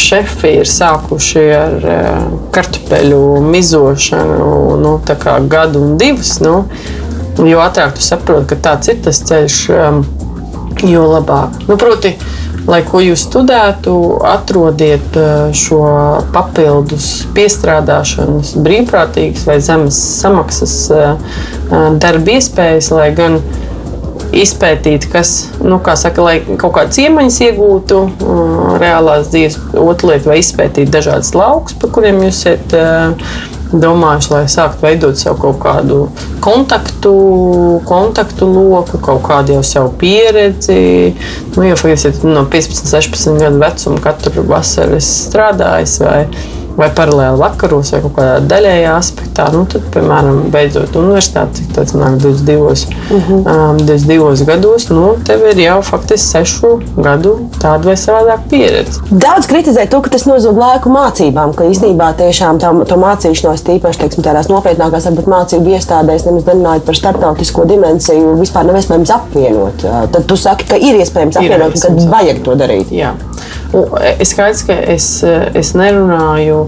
šefi 0.00 0.54
ir 0.62 0.68
sākuši 0.68 1.44
ar 1.56 1.88
kartupeļu 2.54 3.22
mizošanu 3.52 4.52
nu, 4.82 4.96
gadu 5.52 5.82
un 5.82 5.96
divus. 6.00 6.38
Nu, 6.42 6.64
jo 7.38 7.62
ātrāk 7.64 7.96
tu 7.96 8.04
saproti, 8.04 8.52
ka 8.52 8.60
tāds 8.70 8.92
ir 8.92 9.02
tas 9.04 9.20
ceļš, 9.28 9.58
jo 10.88 11.08
labāk. 11.12 11.60
Nu, 11.68 11.76
proti, 11.80 12.16
lai 12.68 12.82
ko 12.86 13.00
jūs 13.02 13.24
studētu, 13.26 13.94
atrodiet 14.28 15.18
šo 15.56 15.82
papildus 16.34 17.08
piestrādāšanas, 17.36 18.54
brīvprātīgas 18.62 19.46
vai 19.48 19.58
zemes 19.64 19.98
samaksas 20.20 20.76
darba 22.02 22.36
iespējas, 22.38 22.92
lai 22.94 23.10
gan 23.16 23.40
izpētīt, 24.32 25.06
kas, 25.12 25.32
nu, 25.60 25.76
kā 25.84 25.94
saka, 25.98 26.24
lai 26.24 26.36
kaut 26.56 26.72
kādas 26.78 27.00
iemaņas 27.02 27.40
iegūtu 27.48 27.98
reālās 28.80 29.28
dzīves. 29.32 29.58
Otra 29.82 30.12
lieta, 30.12 30.30
vai 30.30 30.38
izpētīt 30.40 30.92
dažādas 30.92 31.34
laukus, 31.36 31.76
par 31.76 31.92
kuriem 31.92 32.22
jūs 32.24 32.44
esat 32.46 32.76
domājuši, 33.72 34.30
lai 34.32 34.42
sāktu 34.50 34.84
veidot 34.86 35.18
sev 35.18 35.38
kaut 35.40 35.58
kādu 35.62 36.04
kontaktu, 36.44 37.12
kontaktu 37.88 38.48
loku, 38.50 39.00
kaut 39.02 39.22
kādu 39.26 39.56
jau 39.56 39.62
savu 39.66 39.92
pieredzi. 40.00 41.14
Nu, 41.56 41.66
ja 41.66 41.76
faktiski 41.78 42.28
no 42.28 42.44
15, 42.52 42.88
16 42.92 43.40
gadu 43.40 43.62
vecuma 43.62 44.02
katru 44.04 44.44
vasaru 44.48 45.00
strādājis 45.02 45.98
vai, 46.04 46.20
vai 46.76 46.88
paralēli 46.96 47.40
vakaros, 47.40 47.92
vai 47.94 48.00
kaut 48.04 48.14
kādā 48.16 48.38
daļējā 48.50 48.94
aspektā. 48.96 49.48
Nu, 49.54 49.64
tad, 49.70 49.84
piemēram, 49.94 50.40
beidzot 50.52 50.96
universitāti, 50.98 51.60
cik 51.60 51.74
tas 51.76 51.94
nāk 51.96 52.18
22, 52.22 52.58
uh 52.62 53.30
-huh. 53.30 53.42
um, 53.42 53.80
22 53.86 54.46
gados, 54.48 54.88
nu, 54.90 55.14
tev 55.26 55.44
ir 55.50 55.58
jau 55.58 55.78
faktiski 55.82 56.44
6 56.44 57.02
gadu 57.02 57.34
tāda 57.58 57.90
vai 57.90 57.96
savādāka 57.96 58.48
pieredze. 58.50 59.00
Daudz 59.10 59.46
kritizē 59.50 59.86
to, 59.88 60.00
ka 60.00 60.10
tas 60.10 60.26
nozog 60.26 60.58
laiku 60.58 60.90
mācībām, 60.90 61.54
ka 61.54 61.64
īstenībā 61.64 62.12
tiešām 62.18 62.60
tā, 62.62 62.72
to 62.88 62.96
mācīšanos, 62.96 63.64
tīpaši 63.66 63.98
teiksim, 64.04 64.24
tādās 64.24 64.48
nopietnākās 64.52 65.08
varbūt, 65.10 65.28
mācību 65.34 65.76
iestādēs, 65.76 66.26
nemaz 66.26 66.46
nerunājot 66.46 66.88
par 66.88 66.96
starptautisko 66.96 67.64
dimensiju, 67.64 68.36
vispār 68.40 68.66
nav 68.66 68.80
iespējams 68.80 69.14
apvienot. 69.14 69.86
Tad 70.12 70.26
tu 70.26 70.36
saki, 70.36 70.68
ka 70.68 70.76
ir 70.76 71.00
iespējams 71.02 71.36
apvienot, 71.36 71.72
ir 71.72 71.76
iespējams 71.76 72.02
kad 72.02 72.12
vajag 72.16 72.42
to 72.46 72.56
darīt. 72.58 72.92
Jā. 72.94 73.12
Es 74.18 74.34
skaidrs, 74.34 74.66
ka 74.68 74.74
es, 74.92 75.06
es 75.56 75.72
nerunāju, 75.78 76.58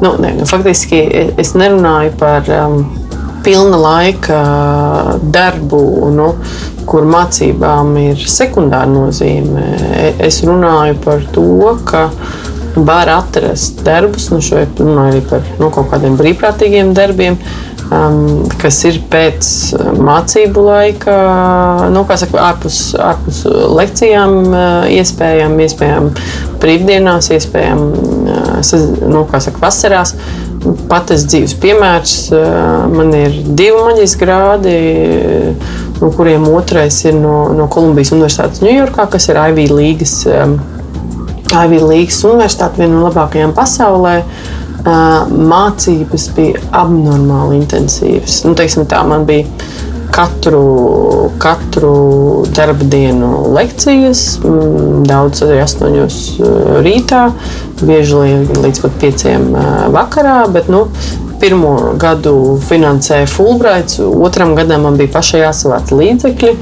nu, 0.00 0.12
ne, 0.22 0.30
nu, 0.38 0.46
faktiski 0.48 1.00
es 1.40 1.52
nerunāju 1.58 2.14
par 2.20 2.48
um, 2.56 2.78
pilna 3.44 3.80
laika 3.80 4.38
darbu, 5.34 5.82
nu, 6.14 6.30
kur 6.88 7.04
mācībām 7.08 7.92
ir 8.00 8.24
sekundāra 8.28 8.88
nozīme. 8.88 9.66
Es 10.24 10.40
runāju 10.44 10.96
par 11.04 11.24
to, 11.34 11.76
ka 11.84 12.08
var 12.74 13.12
atrast 13.12 13.84
darbus, 13.86 14.30
nu, 14.32 14.40
šeit 14.42 14.80
runāju 14.80 15.12
arī 15.12 15.22
par 15.28 15.44
nu, 15.60 15.68
kaut 15.74 15.92
kādiem 15.92 16.16
brīvprātīgiem 16.18 16.94
darbiem, 16.96 17.38
um, 17.92 18.44
kas 18.60 18.78
ir 18.88 19.00
pēc 19.10 19.48
mācību 20.00 20.64
laika, 20.64 21.16
nu, 21.92 22.04
saka, 22.08 22.40
ārpus, 22.50 22.78
ārpus 23.00 23.42
lekcijām, 23.48 24.38
uh, 24.48 24.88
iespējām, 24.94 25.58
iespējām 25.66 26.10
brīvdienās, 26.62 27.30
iespējām 27.36 27.84
uh, 27.84 28.74
nu, 29.10 29.26
saka, 29.32 29.60
vasarās. 29.62 30.16
Pat 30.88 31.10
tas 31.10 31.26
dzīves 31.28 31.58
piemērs. 31.60 32.14
Uh, 32.32 32.86
man 32.88 33.12
ir 33.16 33.34
divi 33.52 33.76
maģijas 33.76 34.16
grādi, 34.20 34.76
no 36.00 36.08
kuriem 36.16 36.46
otrais 36.48 37.02
ir 37.04 37.18
no, 37.18 37.50
no 37.56 37.68
Kolumbijas 37.72 38.14
Universitātes 38.16 38.64
Ņujorkā, 38.64 39.10
kas 39.12 39.28
ir 39.28 39.40
Ivy 39.50 39.68
Līgas. 39.72 40.22
Um, 40.30 40.58
Ivy 41.54 41.78
Līgas 41.84 42.24
universitāte, 42.26 42.80
viena 42.80 42.96
no 42.96 43.08
labākajām 43.10 43.52
pasaulē. 43.54 44.20
Uh, 44.24 44.63
mācības 44.84 46.28
bija 46.36 46.62
abnormāli 46.76 47.62
intensīvas. 47.62 48.42
Nu, 48.44 48.54
teiksim, 48.58 48.86
tā 48.90 49.00
man 49.08 49.24
bija 49.28 49.48
katru, 50.14 51.30
katru 51.42 51.94
darba 52.54 52.86
dienu 52.86 53.30
lekcijas, 53.56 54.38
daudz 55.08 55.42
arī 55.46 55.58
astoņos 55.64 56.18
rītā, 56.84 57.24
bieži 57.82 58.20
līdz 58.60 58.84
pat 58.84 59.00
pieciem 59.02 59.48
vakarā. 59.94 60.44
Bet, 60.54 60.70
nu, 60.70 60.86
pirmo 61.44 61.74
gadu 62.00 62.56
finansēja 62.64 63.28
Fulbrights, 63.28 63.98
otram 64.00 64.54
gadam 64.56 64.86
man 64.86 64.96
bija 64.96 65.12
pašai 65.12 65.42
jāsavāc 65.42 65.92
līdzekļi. 65.92 66.52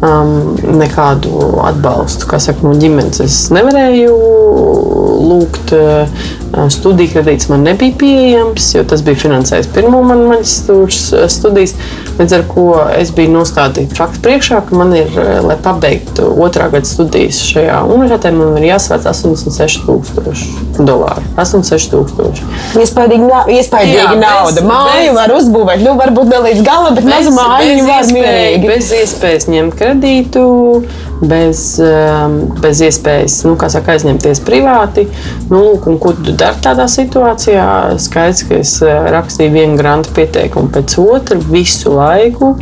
Um, 0.00 0.54
nekādu 0.80 1.60
atbalstu 1.68 2.24
saka, 2.40 2.64
no 2.64 2.72
ģimenes 2.80 3.20
es 3.20 3.40
nevarēju 3.52 4.14
lūgt. 5.28 5.74
Uh, 5.76 6.30
studiju 6.70 7.12
kredīts 7.12 7.48
man 7.50 7.62
nebija 7.62 7.94
pieejams, 7.98 8.72
jo 8.74 8.82
tas 8.88 9.02
bija 9.06 9.18
finansējis 9.22 9.68
pirmo 9.74 10.00
manu 10.06 10.30
maģistrāts 10.32 11.12
studijas. 11.30 11.76
Līdz 12.18 12.34
ar 12.36 12.44
to 12.50 12.64
es 12.96 13.12
biju 13.16 13.32
nostādīta 13.36 13.96
faktu 13.96 14.22
priekšā, 14.24 14.60
ka 14.66 14.76
man 14.76 14.92
ir, 14.96 15.12
lai 15.46 15.56
pabeigtu 15.62 16.26
otrā 16.42 16.66
gada 16.72 16.88
studijas 16.88 17.38
šajā 17.52 17.78
universitātē, 17.86 18.32
man 18.36 18.58
ir 18.58 18.66
jāsvēc 18.72 19.06
86,000 19.12 20.84
dolāru. 20.88 21.24
86,000. 21.38 22.42
Iespējams, 22.82 23.54
iespējīgi 23.60 24.18
nauda. 24.30 24.64
Māju 24.66 25.14
var 25.16 25.34
uzbūvēt, 25.36 25.84
nu, 25.84 25.94
varbūt 25.98 26.30
ne 26.30 26.40
līdz 26.46 26.64
galam, 26.66 26.96
bet 26.98 27.08
mazu 27.08 27.34
māju 27.36 27.86
var 27.88 28.10
mierīgi. 28.16 28.70
Bez 28.70 28.90
iespējas 29.00 29.48
ņemt 29.50 29.76
kredītu, 29.78 30.44
bez, 31.20 31.64
bez 32.62 32.82
iespējas, 32.88 33.40
nu, 33.48 33.56
kā 33.60 33.70
saka, 33.72 33.96
aizņemties 33.96 34.42
privāti. 34.46 35.06
Nu, 35.50 35.64
lūk, 35.66 35.90
ko 36.02 36.14
tu 36.18 36.34
dari 36.34 36.62
tādā 36.64 36.88
situācijā? 36.90 37.66
Skaidrs, 38.00 38.46
ka 38.48 38.60
es 38.62 38.76
rakstīju 39.16 39.56
vienu 39.56 39.80
grantu 39.80 40.14
pieteikumu 40.16 40.72
pēc 40.74 40.96
otra 41.02 41.40
visu 41.50 41.94
laiku. 41.96 42.54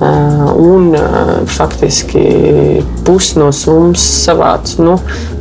Uh, 0.00 0.46
un 0.56 0.94
uh, 0.96 1.42
faktiski 1.44 2.22
pusi 3.04 3.36
no 3.36 3.50
summas 3.52 4.00
savācu 4.24 4.80
nu, 4.86 4.94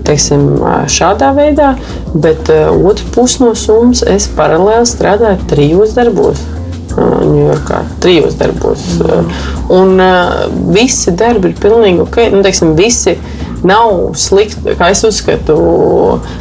teiksim, 0.09 0.47
šādā 0.89 1.31
veidā, 1.37 1.73
bet 2.13 2.49
otru 2.51 3.11
pusi 3.15 3.43
no 3.45 3.53
summas 3.57 4.03
es 4.09 4.29
paralēli 4.35 4.89
strādāju 4.89 5.49
trijos 5.51 5.95
darbos. 5.97 6.41
Ņujorkā, 6.99 7.83
trijos 8.03 8.33
darbos. 8.39 8.81
Mm. 8.99 9.27
Un 9.71 10.01
uh, 10.01 10.47
visi 10.73 11.13
darbi 11.15 11.51
ir 11.51 11.61
pilnīgi 11.61 12.01
ok. 12.03 12.17
Nu, 12.33 12.41
teiksim, 12.43 12.73
visi 12.75 13.13
nav 13.63 14.17
slikti, 14.19 14.73
kā 14.79 14.89
es 14.91 15.05
uzskatu. 15.07 15.55
Uh, 15.59 16.37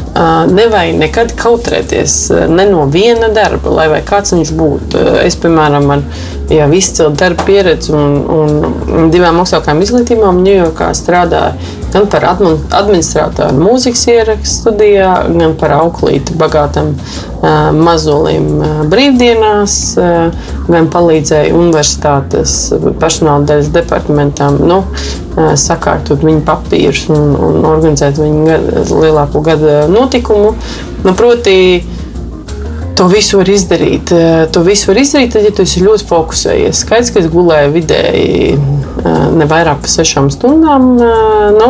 nevajag 0.51 0.97
nekad 0.99 1.35
kautrēties 1.39 2.17
ne 2.51 2.65
no 2.71 2.87
viena 2.91 3.29
darba, 3.35 3.71
lai 3.71 4.01
kāds 4.07 4.35
viņš 4.35 4.53
būtu. 4.59 5.03
Es, 5.23 5.37
piemēram, 5.39 5.91
ar 5.95 6.03
jau 6.51 6.69
izcilu 6.75 7.13
darba 7.19 7.45
pieredzi 7.47 7.93
un, 7.95 8.17
un 8.33 9.13
divām 9.13 9.43
augstākām 9.43 9.83
izglītībām 9.85 10.43
Ņujorkā 10.47 10.91
strādāju 10.97 11.78
gan 11.93 12.09
par 12.11 12.27
administratoru 12.29 13.57
mūzikas 13.59 14.05
ierakstu 14.13 14.63
studijā, 14.63 15.13
gan 15.33 15.55
par 15.61 15.75
auklīti 15.79 16.37
bagātam 16.39 16.95
mazolim 17.79 18.49
uh, 18.59 18.81
brīvdienās, 18.91 19.77
gan 20.69 20.89
palīdzēju 20.93 21.59
universitātes 21.59 22.57
personāla 23.01 23.47
daļas 23.49 23.71
departamentam 23.75 24.59
nu, 24.69 24.81
sakārtot 25.37 26.25
viņu 26.27 26.43
papīrus 26.47 27.07
un, 27.15 27.37
un 27.37 27.69
organizēt 27.69 28.19
viņu 28.19 28.49
gada, 28.49 28.83
lielāko 28.91 29.45
gada 29.47 29.79
notikumu. 29.93 30.57
Nu, 31.05 31.15
proti, 31.15 31.55
To 32.99 33.05
visu 33.07 33.37
var 33.39 33.47
izdarīt. 33.47 34.11
To 34.51 34.61
visu 34.67 34.89
var 34.91 34.99
izdarīt, 34.99 35.31
tad, 35.31 35.45
ja 35.47 35.53
tu 35.55 35.63
esi 35.63 35.85
ļoti 35.85 36.03
fokusējies. 36.09 36.81
Skaidrs, 36.83 37.13
ka 37.15 37.21
es 37.23 37.29
gulēju 37.31 37.71
vidēji 37.77 38.57
ne 39.05 39.47
vairāk 39.49 39.83
par 39.85 39.93
sešām 39.93 40.31
stundām. 40.33 40.91
Nu, 41.59 41.69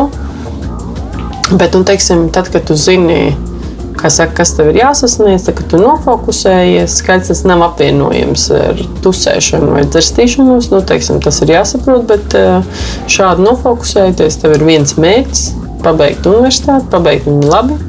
bet, 1.51 1.75
nu, 1.75 1.83
teiksim, 1.87 2.27
tad, 2.33 2.49
kad 2.53 2.65
tu 2.69 2.77
zini, 2.79 3.35
saka, 3.99 4.31
kas 4.39 4.53
tev 4.55 4.69
ir 4.71 4.79
jāsasniedz, 4.79 5.45
tad, 5.47 5.57
kad 5.59 5.69
tu 5.73 5.81
nofokusējies, 5.81 6.97
skaidrs, 7.01 7.33
tas 7.33 7.43
nav 7.49 7.65
apvienojams 7.67 8.47
ar 8.55 8.81
tusēšanu 9.03 9.73
vai 9.75 9.83
dzirstīšanos. 9.89 10.71
Nu, 10.73 10.81
teiksim, 10.87 11.19
tas 11.23 11.41
ir 11.43 11.53
jāsaprot, 11.57 12.07
bet 12.09 12.37
šādi 13.11 13.45
nofokusēties, 13.45 14.39
tev 14.41 14.57
ir 14.57 14.67
viens 14.71 14.95
mērķis- 14.95 15.45
pabeigt 15.85 16.27
universitāti, 16.27 16.89
pabeigt 16.91 17.27
viņu 17.27 17.51
labi. 17.51 17.79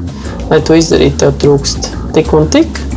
Lai 0.51 0.59
to 0.67 0.75
izdarītu, 0.75 1.17
tev 1.23 1.35
trūkst 1.39 1.93
tik 2.13 2.33
un 2.35 2.49
tik 2.51 2.90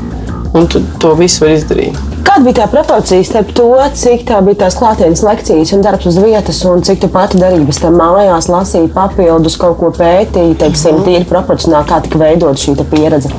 un 0.54 0.68
to 1.02 1.14
visu 1.18 1.44
var 1.44 1.54
izdarīt. 1.56 1.98
Kāda 2.24 2.46
bija 2.46 2.56
tā 2.62 2.66
proporcija 2.70 3.26
starp 3.26 3.50
to, 3.58 3.68
cik 3.98 4.24
tā 4.28 4.40
bija 4.46 4.64
tās 4.64 4.76
klātienes 4.78 5.22
lekcijas 5.26 5.74
un 5.74 5.82
darbs 5.84 6.06
uz 6.10 6.18
vietas, 6.22 6.62
un 6.70 6.82
cik 6.86 7.02
tu 7.02 7.10
pati 7.12 7.40
darīji 7.42 7.66
bez 7.68 7.82
tam 7.82 7.98
mājās, 7.98 8.48
lasīji 8.50 8.92
papildus, 8.94 9.58
kaut 9.60 9.80
ko 9.82 9.90
pētīji, 9.94 10.56
teiksim, 10.62 11.00
mm. 11.00 11.04
tīri 11.08 11.28
proporcionāli, 11.30 11.90
kā 11.90 12.00
tika 12.06 12.22
veidot 12.22 12.58
šī 12.60 12.76
pieredze? 12.90 13.34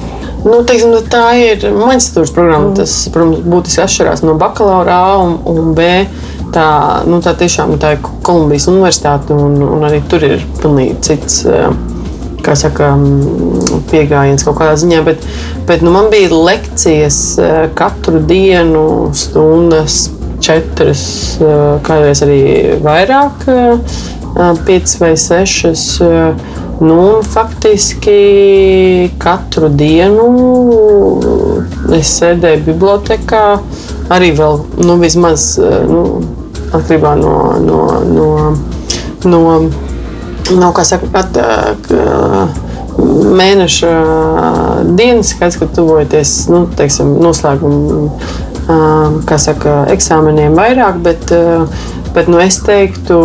Nu, 0.46 0.60
teiksim, 0.68 0.92
nu, 0.94 1.02
tā 1.10 1.24
ir 1.42 1.66
maģistrāts 1.74 2.36
programma. 2.36 2.70
Mm. 2.70 2.78
Tas, 2.78 2.94
protams, 3.14 3.42
būtiski 3.50 3.82
atšķirās 3.88 4.22
no 4.28 4.36
bakalaura 4.40 5.00
A 5.08 5.18
un, 5.24 5.40
un 5.50 5.74
B. 5.78 5.90
Tā, 6.54 6.68
nu, 7.10 7.18
tā 7.26 7.34
tiešām 7.36 7.74
tā 7.82 7.96
ir 7.96 8.06
Kolumbijas 8.24 8.70
universitāte, 8.70 9.34
un, 9.34 9.58
un 9.66 9.88
arī 9.88 10.04
tur 10.12 10.24
ir 10.24 10.46
pilnīgi 10.62 11.00
cits. 11.08 11.42
Uh, 11.50 11.95
kā 12.46 12.56
saka, 12.58 12.94
pieejams 13.90 14.46
kaut 14.46 14.60
kādā 14.60 14.76
ziņā. 14.80 15.02
Bet, 15.06 15.24
bet 15.70 15.86
nu, 15.86 15.94
man 15.96 16.12
bija 16.14 16.34
lekcijas 16.34 17.20
eh, 17.42 17.56
katru 17.78 18.22
dienu, 18.30 18.86
stundas, 19.18 20.06
četras, 20.46 21.06
eh, 21.40 21.56
kādreiz 21.86 22.22
arī 22.26 22.42
vairāk, 22.86 23.48
eh, 23.50 23.98
piecas 24.68 25.00
vai 25.02 25.16
sešas. 25.18 25.88
Nu, 26.76 27.22
faktiski 27.24 28.16
katru 29.16 29.70
dienu 29.72 30.26
es 31.96 32.12
sēdēju 32.18 32.66
bibliotekā, 32.66 33.44
arī 34.12 34.34
vēl 34.36 34.60
nu, 34.84 34.98
vismaz 35.00 35.54
nu, 35.88 36.02
atkarībā 36.76 37.16
no, 37.22 37.38
no, 37.64 37.80
no, 38.12 38.28
no 39.24 39.46
nav 40.54 40.76
kā 40.78 40.86
saka, 40.88 41.10
pat 41.14 41.38
mēneša 43.36 43.94
dienas, 44.96 45.34
kad, 45.40 45.56
tuvojaties 45.76 46.36
nu, 46.52 46.66
teiksim, 46.78 47.16
noslēgumu 47.24 48.10
saka, 49.42 49.82
eksāmeniem 49.94 50.56
vairāk, 50.58 51.02
bet, 51.06 51.34
bet 52.16 52.30
nu, 52.32 52.40
es 52.42 52.60
teiktu, 52.66 53.20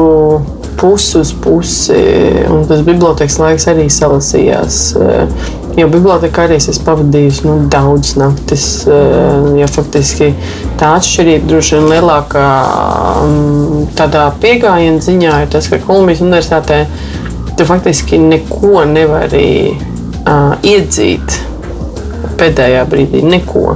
pusi 0.80 1.18
uz 1.20 1.32
pusi, 1.44 2.00
un 2.48 2.64
tas 2.68 2.80
bibliotekas 2.86 3.38
laiks 3.40 3.68
arī 3.68 3.86
salasījās 3.92 4.78
Jo 5.78 5.86
bibliotekārijas 5.90 6.66
es 6.72 6.80
pavadīju 6.82 7.46
nu, 7.46 7.56
daudz 7.70 8.16
naktis. 8.18 8.64
Jo 9.56 9.68
faktiski 9.70 10.32
tā 10.80 10.94
atšķirība 10.98 11.50
droši 11.50 11.76
vien 11.78 11.88
lielākā 11.94 12.46
mm, 13.26 13.84
tādā 13.98 14.26
pieejamā 14.42 14.98
ziņā 15.04 15.36
ir 15.44 15.52
tas, 15.52 15.70
ka 15.70 15.78
Kolumbijas 15.84 16.24
Universitātē 16.26 16.82
tu 17.58 17.66
faktiski 17.68 18.18
neko 18.18 18.84
nevari 18.88 19.46
uh, 19.76 20.54
iedzīt 20.66 21.38
pēdējā 22.40 22.84
brīdī. 22.90 23.22
Neko. 23.26 23.74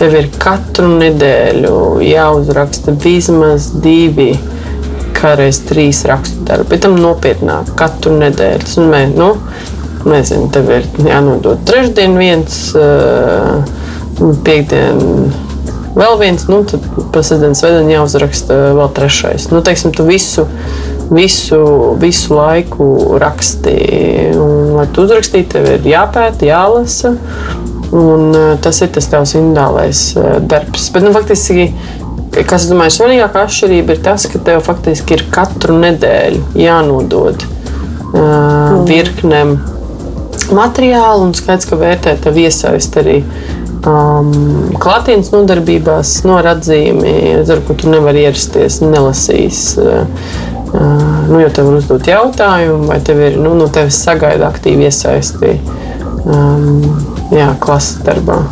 Tev 0.00 0.16
ir 0.16 0.30
katru 0.40 0.88
nedēļu 0.96 1.74
jāuzraksta 2.04 2.94
vismaz 3.04 3.68
divi, 3.84 4.32
kā 5.16 5.34
reizes 5.38 5.66
trīs 5.68 6.00
rakstu 6.08 6.46
darbi. 6.48 6.72
Bet 6.72 6.86
tam 6.86 6.96
nopietnāk, 7.00 7.74
katru 7.78 8.16
nedēļu. 8.18 8.64
Tas 8.64 8.78
nozīmē, 8.80 9.02
nu, 9.14 9.34
nezinu, 10.08 10.48
tev 10.54 10.70
ir 10.72 10.88
jānodod 11.04 11.64
trešdien 11.68 12.16
viens, 12.20 12.60
piekdien 14.46 15.00
vēl 15.96 16.16
viens, 16.20 16.46
nu, 16.48 16.62
tad 16.68 16.86
pasēdienas 17.14 17.64
veidā 17.64 17.82
jāuzraksta 17.90 18.60
vēl 18.78 18.94
trešais. 18.96 19.50
Nu, 19.52 19.60
teiksim, 19.66 19.92
tu 19.96 20.06
visu 20.08 20.46
visu, 21.10 21.96
visu 21.98 22.34
laiku 22.34 23.18
raksti. 23.18 23.76
Un, 24.38 24.74
lai 24.78 24.86
tu 24.94 25.04
uzrakstītu, 25.04 25.56
tev 25.56 25.68
ir 25.74 25.88
jāpēta, 25.92 26.46
jālasa. 26.46 27.14
Un, 27.90 28.30
tas 28.62 28.78
ir 28.84 28.92
tas 28.94 29.08
tavs 29.10 29.34
individuālais 29.34 30.04
darbs. 30.46 30.90
Bet, 30.94 31.06
nu, 31.06 31.14
faktiski, 31.16 31.70
kas 32.46 32.68
man 32.70 32.86
ir 32.86 32.94
svarīgākā 32.94 33.44
atšķirība, 33.48 33.96
ir 33.96 34.04
tas, 34.06 34.28
ka 34.30 34.42
tev 34.46 34.62
faktiski 34.66 35.18
ir 35.18 35.26
katru 35.34 35.80
nedēļu 35.82 36.44
jānodod 36.60 37.42
uh, 37.42 38.14
mm. 38.14 38.84
virknēm 38.86 39.56
materiālu 40.56 41.28
un 41.28 41.34
skaidrs, 41.36 41.68
ka 41.70 41.78
vērtē 41.80 42.16
tev 42.24 42.38
iesaist 42.40 42.96
arī 43.00 43.20
um, 43.86 44.32
klātienes 44.80 45.32
nodarbībās, 45.34 46.14
no 46.28 46.38
atzīmi, 46.40 47.14
ar 47.40 47.62
ko 47.66 47.76
tu 47.78 47.92
nevari 47.92 48.24
ierasties, 48.26 48.80
nelasīs. 48.84 49.62
Uh, 49.80 50.02
uh, 50.74 51.06
nu, 51.30 51.40
jo 51.42 51.52
tev 51.54 51.70
var 51.70 51.80
uzdot 51.80 52.10
jautājumu, 52.10 52.88
vai 52.90 53.00
tev 53.04 53.22
ir 53.28 53.38
nu, 53.40 53.54
no 53.58 53.70
tevis 53.72 54.00
sagaida 54.04 54.50
aktīvi 54.50 54.88
iesaisti 54.88 55.56
um, 56.24 57.09
jā, 57.34 57.54
klases 57.62 58.00
darbā. 58.06 58.42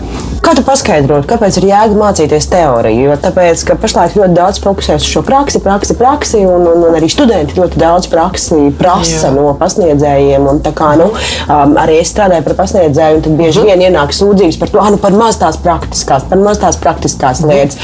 Kā 0.48 0.54
tu 0.56 0.62
paskaidrotu, 0.64 1.26
kāpēc 1.28 1.58
ir 1.58 1.66
jēga 1.68 1.96
mācīties 1.98 2.46
teoriju? 2.48 3.08
Jo 3.08 3.16
tāpēc, 3.20 3.64
ka 3.68 3.74
pašlaik 3.80 4.14
ļoti 4.16 4.36
daudz 4.36 4.60
fokusēs 4.64 5.04
uz 5.04 5.10
šo 5.10 5.22
praksi, 5.26 5.60
praksi, 5.60 5.96
praksi, 5.98 6.40
un, 6.46 6.64
un, 6.70 6.86
un 6.88 6.96
arī 6.96 7.10
studenti 7.12 7.58
ļoti 7.58 7.80
daudz 7.80 8.08
praksi 8.08 8.70
prasa 8.78 9.26
Jā. 9.26 9.32
no 9.34 9.50
pasniedzējiem. 9.60 10.46
Un, 10.48 10.62
kā, 10.78 10.92
nu, 11.00 11.10
um, 11.12 11.74
arī 11.82 11.98
es 12.00 12.12
strādāju 12.14 12.46
par 12.46 12.56
pasniedzēju, 12.62 13.18
un 13.18 13.24
tad 13.26 13.36
bieži 13.40 13.66
vien 13.66 13.84
ienāk 13.90 14.14
sūdzības 14.16 14.60
par 14.62 14.72
to, 14.72 14.80
ah, 14.80 14.92
nu, 14.94 15.00
par 15.02 15.16
maz 15.18 15.40
tās 15.42 15.60
praktiskās, 15.60 16.24
par 16.30 16.40
maz 16.40 16.62
tās 16.62 16.80
praktiskās 16.80 17.42
lietas. 17.44 17.76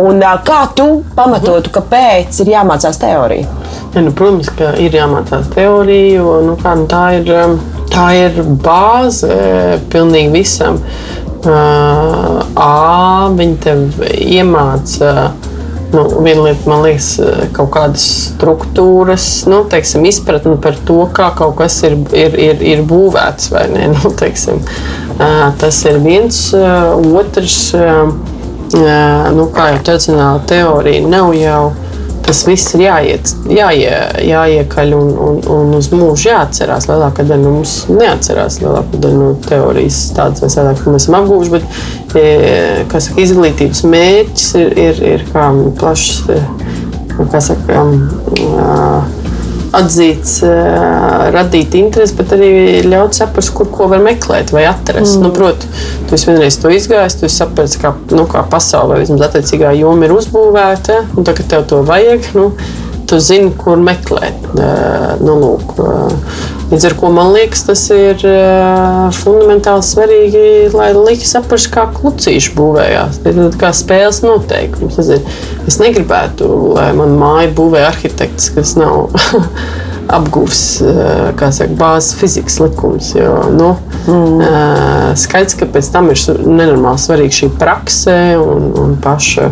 Un, 0.00 0.18
uh, 0.18 0.38
kā 0.46 0.64
tu 0.74 0.88
pamatotu, 1.14 1.70
kāpēc 1.78 2.42
ir 2.42 2.54
jāmācās 2.56 2.98
teorija? 3.02 3.46
Ja, 3.94 4.02
nu, 4.02 4.14
protams, 4.16 4.50
ka 4.56 4.72
ir 4.82 4.98
jāmācās 4.98 5.52
teorija, 5.54 6.16
jo 6.16 6.40
nu, 6.48 6.58
kā, 6.58 6.74
nu, 6.80 6.90
tā 6.90 7.04
ir. 7.20 7.30
Um, 7.44 7.60
tā 7.90 8.06
ir 8.18 8.42
bāze 8.64 9.34
pilnīgi 9.92 10.32
visam. 10.34 10.80
A, 12.60 13.28
viņi 13.36 13.56
tev 13.64 14.02
iemāca. 14.10 15.30
Nu, 15.90 16.04
viena 16.22 16.44
lieta, 16.44 16.68
man 16.70 16.84
liekas, 16.84 17.06
kaut 17.56 17.72
kādas 17.74 18.04
struktūras, 18.28 19.24
nu, 19.50 19.64
teiksim, 19.66 20.04
izpratni 20.06 20.54
par 20.62 20.76
to, 20.86 21.00
kā 21.10 21.32
kaut 21.34 21.56
kas 21.58 21.80
ir, 21.82 21.96
ir, 22.14 22.36
ir, 22.38 22.62
ir 22.76 22.84
būvēts 22.86 23.50
vai 23.50 23.64
nē. 23.72 23.88
Nu, 23.96 24.12
teiksim, 24.14 24.62
tas 25.58 25.80
ir 25.90 25.98
viens, 26.04 26.38
otrs, 26.54 27.58
nu, 27.74 29.48
kā 29.56 29.72
jau 29.72 29.82
tradicionāla 29.88 30.44
teorija, 30.46 31.08
nav 31.10 31.34
jau 31.34 31.64
tas 32.26 32.42
viss 32.46 32.74
ir 32.76 32.84
jāiet, 32.84 33.32
jāie, 33.50 33.92
jāiekaļ 34.26 34.94
un, 34.96 35.12
un, 35.26 35.38
un 35.54 35.76
uz 35.78 35.90
mūžu 35.92 36.30
jāatcerās. 36.30 36.88
Lielākā 36.90 37.26
daļa 37.26 37.42
no 37.42 37.54
mums 37.58 37.76
neatcerās, 37.90 38.60
lielākā 38.62 39.00
daļa 39.02 39.20
no 39.20 39.30
teorijas 39.46 40.02
tādas 40.16 40.44
vai 40.44 40.50
savādāk, 40.52 40.82
ko 40.84 40.94
mēs 40.94 41.06
esam 41.06 41.18
apgūši. 41.20 41.54
Bet, 41.56 41.80
e, 42.20 42.26
saka, 42.92 43.20
izglītības 43.24 43.84
mērķis 43.94 44.50
ir, 44.60 44.76
ir, 44.88 45.00
ir 45.14 45.26
kā 45.32 45.48
plašs, 45.80 46.20
e, 46.30 46.42
kā 47.32 47.42
saka, 47.44 47.80
atzīts, 49.76 50.40
radīt 51.34 51.76
interesi, 51.78 52.16
bet 52.18 52.32
arī 52.34 52.50
ļaut 52.90 53.14
saprast, 53.14 53.52
kur 53.54 53.68
ko 53.70 53.86
var 53.92 54.02
meklēt 54.02 54.50
vai 54.54 54.64
atrast. 54.70 55.18
Mm. 55.18 55.26
Nu, 55.26 55.32
Protams, 55.34 55.84
tu 56.10 56.18
esi 56.18 56.26
vienreiz 56.26 56.56
to 56.58 56.70
izgājis, 56.74 57.20
tu 57.20 57.28
saprati, 57.30 57.78
kā, 57.78 57.94
nu, 58.10 58.26
kā 58.30 58.42
pasaulē 58.50 58.98
vismaz 58.98 59.28
attiecīgā 59.28 59.70
joma 59.78 60.08
ir 60.08 60.14
uzbūvēta, 60.16 61.04
un 61.14 61.26
tagad 61.28 61.50
tev 61.52 61.66
to 61.70 61.84
vajag. 61.86 62.32
Nu, 62.34 62.48
tu 63.10 63.18
zini, 63.22 63.50
kur 63.58 63.78
meklēt. 63.82 64.44
Nu, 65.22 65.34
lūk, 65.38 65.74
līdz 66.70 66.86
ar 66.86 66.96
to 66.98 67.10
man 67.14 67.32
liekas, 67.34 67.64
tas 67.66 67.82
ir 67.94 68.22
fundamentāli 69.18 69.86
svarīgi, 69.86 70.44
lai 70.74 70.90
likt 70.94 71.26
saprast, 71.26 71.70
kā 71.74 71.88
klucīši 71.94 72.54
būvējās. 72.58 73.22
Ir 73.30 73.40
kā 73.60 73.72
spēles 73.74 74.22
noteikums. 74.26 74.98
Es 75.00 75.78
negribētu, 75.82 76.50
lai 76.74 76.90
man 76.98 77.14
māja 77.18 77.50
būvē 77.54 77.86
arhitekts, 77.92 78.50
kas 78.58 78.74
nav. 78.78 79.10
apgūs 80.16 80.62
saka, 80.80 81.68
bāzes 81.78 82.14
fizikas 82.18 82.58
likums. 82.62 83.12
Jo, 83.16 83.36
nu, 83.54 83.74
mm. 84.06 85.14
Skaidrs, 85.20 85.56
ka 85.60 85.68
pēc 85.70 85.92
tam 85.94 86.10
ir 86.12 86.24
nenormāli 86.46 87.04
svarīga 87.04 87.38
šī 87.42 87.52
prakse 87.60 88.16
un, 88.40 88.70
un 88.80 88.98
paša 89.02 89.50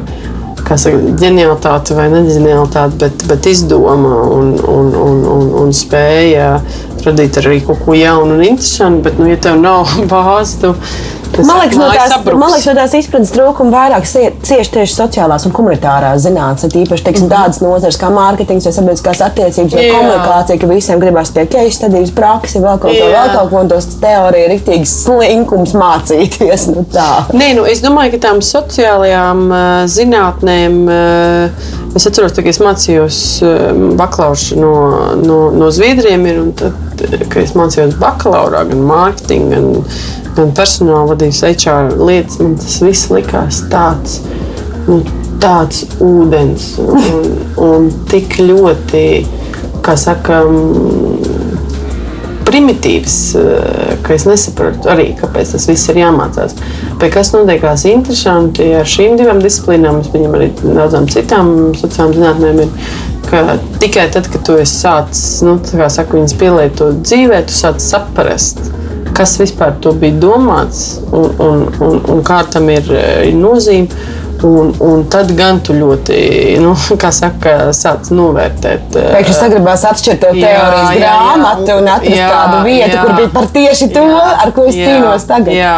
saka, 0.69 0.99
ģenialitāte 1.21 1.97
vai 1.97 2.09
neģenialitāte, 2.13 2.99
bet, 3.01 3.25
bet 3.31 3.49
izdoma 3.49 4.19
un, 4.35 4.53
un, 4.59 4.93
un, 5.01 5.25
un, 5.33 5.49
un 5.63 5.75
spēja 5.77 6.59
radīt 7.07 7.39
arī 7.41 7.61
kaut 7.65 7.85
ko 7.87 7.95
jaunu 7.97 8.37
un 8.37 8.45
interesantu. 8.45 9.07
Bet, 9.07 9.21
nu, 9.21 9.31
ja 9.31 9.39
tev 9.41 9.61
nav 9.63 9.95
bāzes, 10.13 10.59
tad 10.63 10.77
Man 11.39 11.61
liekas, 11.63 11.77
no 11.79 11.89
tās, 11.93 12.15
man 12.27 12.53
liekas, 12.53 12.67
no 12.67 12.75
tās 12.79 12.95
izpratnes 12.99 13.33
trūkuma 13.35 13.73
vairāk 13.75 14.07
cieši 14.09 14.73
tieši 14.75 14.95
sociālās 14.95 15.47
un 15.47 15.55
komunitārās 15.55 16.25
zinātnes. 16.25 16.75
Īpaši 16.83 17.05
teiksim, 17.07 17.27
mm 17.27 17.31
-hmm. 17.31 17.45
tādas 17.45 17.61
nozares 17.63 17.99
kā 18.01 18.11
mārketings, 18.13 18.67
vai 18.67 18.73
sabiedriskās 18.73 19.23
attiecības, 19.27 19.75
vai 19.75 19.87
komunikācija, 19.93 20.59
ka 20.59 20.71
visiem 20.73 21.01
gribās 21.01 21.33
tie 21.35 21.47
case 21.47 21.77
studijas, 21.77 22.11
praksi, 22.11 22.59
vēl 22.59 22.79
kaut 22.79 22.91
ko, 22.91 22.97
Jā. 22.97 23.11
vēl 23.15 23.35
kaut 23.37 23.51
ko, 23.51 23.61
un 23.61 23.69
tos 23.69 23.87
teorija 24.01 24.47
ir 24.47 24.55
rīktīgi 24.57 24.85
slinkums 24.85 25.75
mācīties. 25.75 26.69
Nu, 26.75 26.85
tā. 26.93 27.25
Nē, 27.33 27.55
nu, 27.57 27.65
es 27.65 27.83
domāju, 27.83 28.17
ka 28.17 28.29
tām 28.29 28.43
sociālajām 28.43 29.45
uh, 29.51 29.87
zinātnēm. 29.87 30.83
Uh, 30.89 31.77
Es 31.97 32.05
atceros, 32.07 32.35
ka 32.37 32.51
es 32.51 32.61
mācījos 32.61 33.19
bakalaura 33.99 34.61
no, 34.61 34.73
no, 35.23 35.39
no 35.57 35.71
Zviedriem, 35.73 36.27
ir, 36.29 36.41
un 36.43 36.53
tad, 36.53 36.77
kad 37.01 37.43
es 37.43 37.55
mācījos 37.59 37.99
bakalaurā, 38.01 38.65
gan 38.69 38.87
mārketinga, 38.89 39.59
gan 39.59 39.85
gan 40.39 40.55
personāla 40.57 41.13
vadības 41.13 41.43
HR 41.49 41.97
lietas, 41.99 42.39
man 42.43 42.57
tas 42.61 42.79
viss 42.85 43.11
likās 43.13 43.63
tāds. 43.73 44.21
Nu, 44.89 45.03
tāds 45.39 45.85
ūdens 46.03 46.73
un, 46.83 47.27
un 47.63 47.91
tik 48.11 48.39
ļoti, 48.41 49.03
kā 49.87 49.95
saka, 50.01 50.41
primitīvs, 52.49 53.17
ka 54.03 54.15
es 54.17 54.25
nesaprotu 54.27 54.89
arī, 54.91 55.11
kāpēc 55.19 55.53
tas 55.55 55.69
viss 55.69 55.91
ir 55.93 56.01
jāmācās. 56.01 56.57
Bet 56.99 57.13
kas 57.15 57.35
notiekās 57.35 57.85
interesanti 57.91 58.71
ar 58.79 58.89
šīm 58.89 59.19
divām 59.21 59.43
disciplīnām, 59.45 60.01
viņam 60.15 60.39
arī 60.39 60.49
daudzām 60.65 61.07
citām 61.13 61.53
sociālām 61.79 62.17
zinātnēm, 62.17 62.63
ir, 62.65 62.97
ka 63.29 63.59
tikai 63.83 64.09
tad, 64.15 64.29
kad 64.33 64.45
tu 64.47 64.59
esi 64.59 64.81
sācis, 64.83 65.39
nu, 65.47 65.59
saka, 65.69 66.17
viņas 66.17 66.37
pielietot 66.41 67.03
dzīvē, 67.05 67.45
tu 67.49 67.57
sāc 67.57 67.83
saprast 67.85 68.69
kas 69.19 69.35
vispār 69.41 69.75
bija 69.99 70.15
domāts 70.21 71.01
un, 71.11 71.35
un, 71.43 71.67
un, 71.83 72.01
un 72.13 72.25
kā 72.27 72.43
tam 72.53 72.71
ir, 72.73 72.89
ir 73.27 73.37
nozīme. 73.39 74.15
Un, 74.47 74.69
un 74.87 75.01
tad 75.11 75.33
gan 75.35 75.57
tu 75.67 75.75
ļoti, 75.75 76.19
nu, 76.63 76.71
kā 77.03 77.09
saka, 77.11 77.73
sāc 77.75 78.13
novērtēt. 78.15 78.93
Pēkšņi 78.95 79.35
sagribās 79.35 79.83
atšķirt 79.89 80.21
to 80.23 80.31
teorijas 80.37 80.93
jā, 80.95 81.01
grāmatu 81.01 81.67
jā, 81.67 81.79
un 81.81 81.91
atrast 81.97 82.21
jā, 82.21 82.29
tādu 82.31 82.61
vietu, 82.69 82.93
jā, 82.93 83.01
kur 83.03 83.17
bija 83.19 83.33
par 83.35 83.49
tieši 83.57 83.89
to, 83.97 84.05
jā, 84.07 84.29
ar 84.45 84.55
ko 84.55 84.69
es 84.71 84.79
jā, 84.79 84.93
cīnos 84.93 85.27
tagad. 85.27 85.57
Jā. 85.59 85.75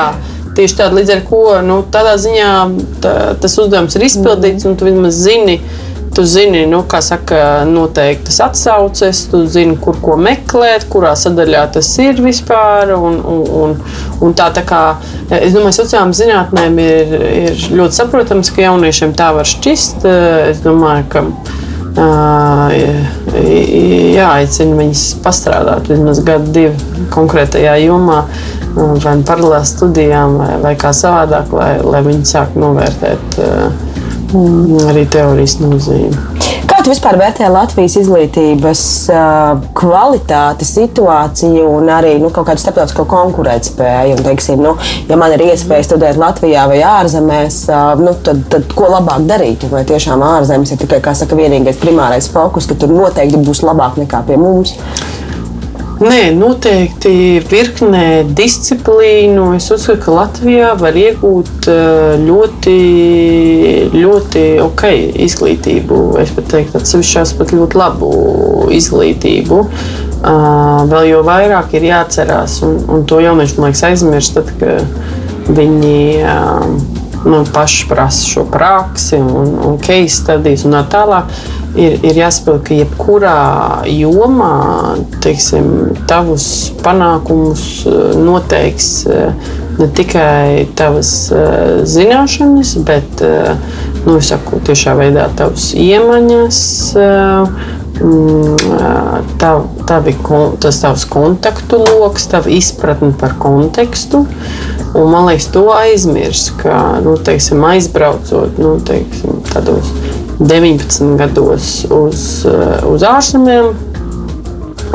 Tieši 0.59 0.77
tādā 0.77 0.99
līdz 0.99 1.15
ar 1.15 1.25
ko 1.31 1.45
nu, 1.65 1.79
tādā 1.95 2.13
ziņā 2.21 2.53
tā, 3.01 3.15
tas 3.41 3.57
uzdevums 3.65 3.97
ir 3.97 4.05
izpildīts, 4.11 4.69
un 4.69 4.77
tu 4.77 4.91
vismaz 4.91 5.25
zini, 5.25 5.57
uh, 5.57 5.90
Tu 6.11 6.25
zini, 6.27 6.65
nu, 6.67 6.81
kā 6.91 6.99
saka, 7.05 7.63
noteiktas 7.71 8.41
atsauces, 8.43 9.23
tu 9.31 9.45
zini, 9.47 9.77
kur 9.79 10.01
ko 10.03 10.17
meklēt, 10.19 10.89
kurā 10.91 11.13
sadaļā 11.19 11.63
tas 11.77 11.91
ir 12.03 12.19
vispār. 12.25 12.91
Un, 12.97 13.21
un, 13.23 13.45
un, 13.61 13.77
un 14.27 14.35
tā, 14.35 14.49
tā 14.57 14.65
kā, 14.67 14.83
es 15.39 15.55
domāju, 15.55 15.77
sociālām 15.79 16.15
zinātnēm 16.17 16.83
ir, 16.83 17.17
ir 17.45 17.65
ļoti 17.79 18.01
saprotams, 18.03 18.51
ka 18.55 18.67
jauniešiem 18.67 19.15
tā 19.19 19.31
var 19.39 19.47
šķist. 19.49 20.07
Es 20.51 20.65
domāju, 20.67 21.07
ka 21.15 21.25
jāaicina 24.15 24.79
viņus 24.79 25.05
pastrādāt 25.25 25.91
vismaz 25.91 26.23
gadu, 26.27 26.51
divu 26.55 27.07
konkrētajā 27.15 27.77
jomā. 27.87 28.25
vai 28.75 29.17
nu 29.19 29.25
paralēli 29.27 29.67
studijām, 29.67 30.37
vai, 30.39 30.51
vai 30.63 30.75
kā 30.79 30.93
savādāk, 30.95 31.53
lai, 31.53 31.73
lai 31.83 32.03
viņi 32.07 32.27
sāk 32.29 32.55
novērtēt 32.55 33.41
mm. 34.33 34.89
arī 34.91 35.07
teorijas 35.11 35.59
nozīmi. 35.63 36.41
Kā 36.71 36.85
tu 36.85 36.93
vispār 36.93 37.17
vērtē 37.19 37.49
Latvijas 37.51 37.97
izglītības 38.01 38.83
kvalitāti, 39.77 40.67
situāciju 40.69 41.67
un 41.77 41.91
arī 41.93 42.15
nu, 42.23 42.31
kaut 42.35 42.47
kādu 42.49 42.63
starptautisko 42.63 43.05
konkurētspēju? 43.11 44.21
Teiksim, 44.25 44.63
nu, 44.65 44.77
ja 45.09 45.19
man 45.21 45.35
ir 45.35 45.45
iespēja 45.49 45.89
studēt 45.89 46.21
Latvijā 46.21 46.67
vai 46.71 46.79
ārzemēs, 46.87 47.63
nu, 48.01 48.15
tad, 48.25 48.45
tad 48.53 48.71
ko 48.77 48.91
labāk 48.93 49.27
darīt? 49.29 49.67
Vai 49.73 49.83
tiešām 49.89 50.23
ārzemes 50.25 50.73
ir 50.73 50.81
tikai 50.85 51.03
saka, 51.17 51.39
vienīgais 51.39 51.81
primārais 51.83 52.31
fokus, 52.33 52.71
ka 52.71 52.79
tur 52.79 52.95
noteikti 52.95 53.43
būs 53.45 53.65
labāk 53.67 53.99
nekā 54.01 54.23
pie 54.29 54.39
mums? 54.41 54.77
Nē, 56.01 56.31
noteikti 56.33 57.43
virknē 57.45 58.23
disciplīnu. 58.33 59.51
Es 59.59 59.67
uzskatu, 59.69 60.01
ka 60.07 60.15
Latvijā 60.17 60.71
var 60.81 60.97
iegūt 60.97 61.69
eh, 61.69 62.15
ļoti, 62.25 62.77
ļoti 63.93 64.45
ok 64.65 64.85
izglītību. 65.27 65.99
Es 66.23 66.33
pat 66.33 66.49
teiktu, 66.55 66.81
atsevišķās 66.81 67.35
pat 67.37 67.53
ļoti 67.53 67.81
labu 67.83 68.15
izglītību. 68.73 69.61
Uh, 70.21 70.83
vēl 70.89 71.07
jau 71.09 71.21
vairāk 71.25 71.73
ir 71.79 71.87
jāatcerās, 71.89 72.59
un, 72.67 72.75
un 72.93 73.07
to 73.09 73.23
jaunieši 73.25 73.57
man 73.57 73.71
liekas 73.71 73.87
aizmirst, 73.89 74.37
tad, 74.37 74.51
kad 74.61 75.55
viņi 75.57 76.01
uh, 76.21 76.67
nu, 77.25 77.41
paši 77.53 77.89
prasa 77.89 78.29
šo 78.29 78.45
praksi 78.53 79.17
un, 79.17 79.57
un 79.65 79.81
case 79.81 80.21
studijas 80.21 80.67
un 80.69 80.77
tā 80.77 80.85
tālāk 80.93 81.33
ir, 81.79 81.99
ir 82.05 82.19
jāsaprot, 82.19 82.63
ka 82.67 82.77
jebkurā 82.77 83.37
jomā 83.91 84.55
teiksim, 85.23 85.95
tavus 86.11 86.47
panākumus 86.85 87.65
eh, 87.87 88.01
noteiks 88.21 88.91
eh, 89.11 89.51
ne 89.81 89.89
tikai 89.97 90.67
tavas 90.79 91.13
eh, 91.35 91.83
zināšanas, 91.89 92.75
bet 92.87 93.25
nu, 94.07 94.19
saku, 94.25 94.61
tiešā 94.67 94.97
veidā 94.99 95.29
tavas 95.37 95.73
iemaņas. 95.77 96.63
Mm, 98.01 98.55
tav, 99.37 99.67
tavi, 99.85 100.15
tas 100.63 100.79
tavs 100.81 101.03
kontaktu 101.11 101.83
lokus, 101.85 102.31
tava 102.33 102.49
izpratne 102.49 103.11
par 103.21 103.35
kontekstu. 103.43 104.23
Un, 104.95 105.11
man 105.13 105.29
liekas, 105.29 105.51
to 105.53 105.67
aizmirst, 105.75 106.55
ka 106.63 106.79
nu, 107.05 107.19
teiksim, 107.21 107.61
aizbraucot 107.69 108.57
nu, 108.59 108.79
teiksim, 108.89 109.43
tādos 109.53 109.93
19 110.41 111.17
gados 111.17 111.87
uz, 111.91 112.47
eh, 112.49 112.85
uz 112.89 113.03
ārzemēm, 113.05 113.75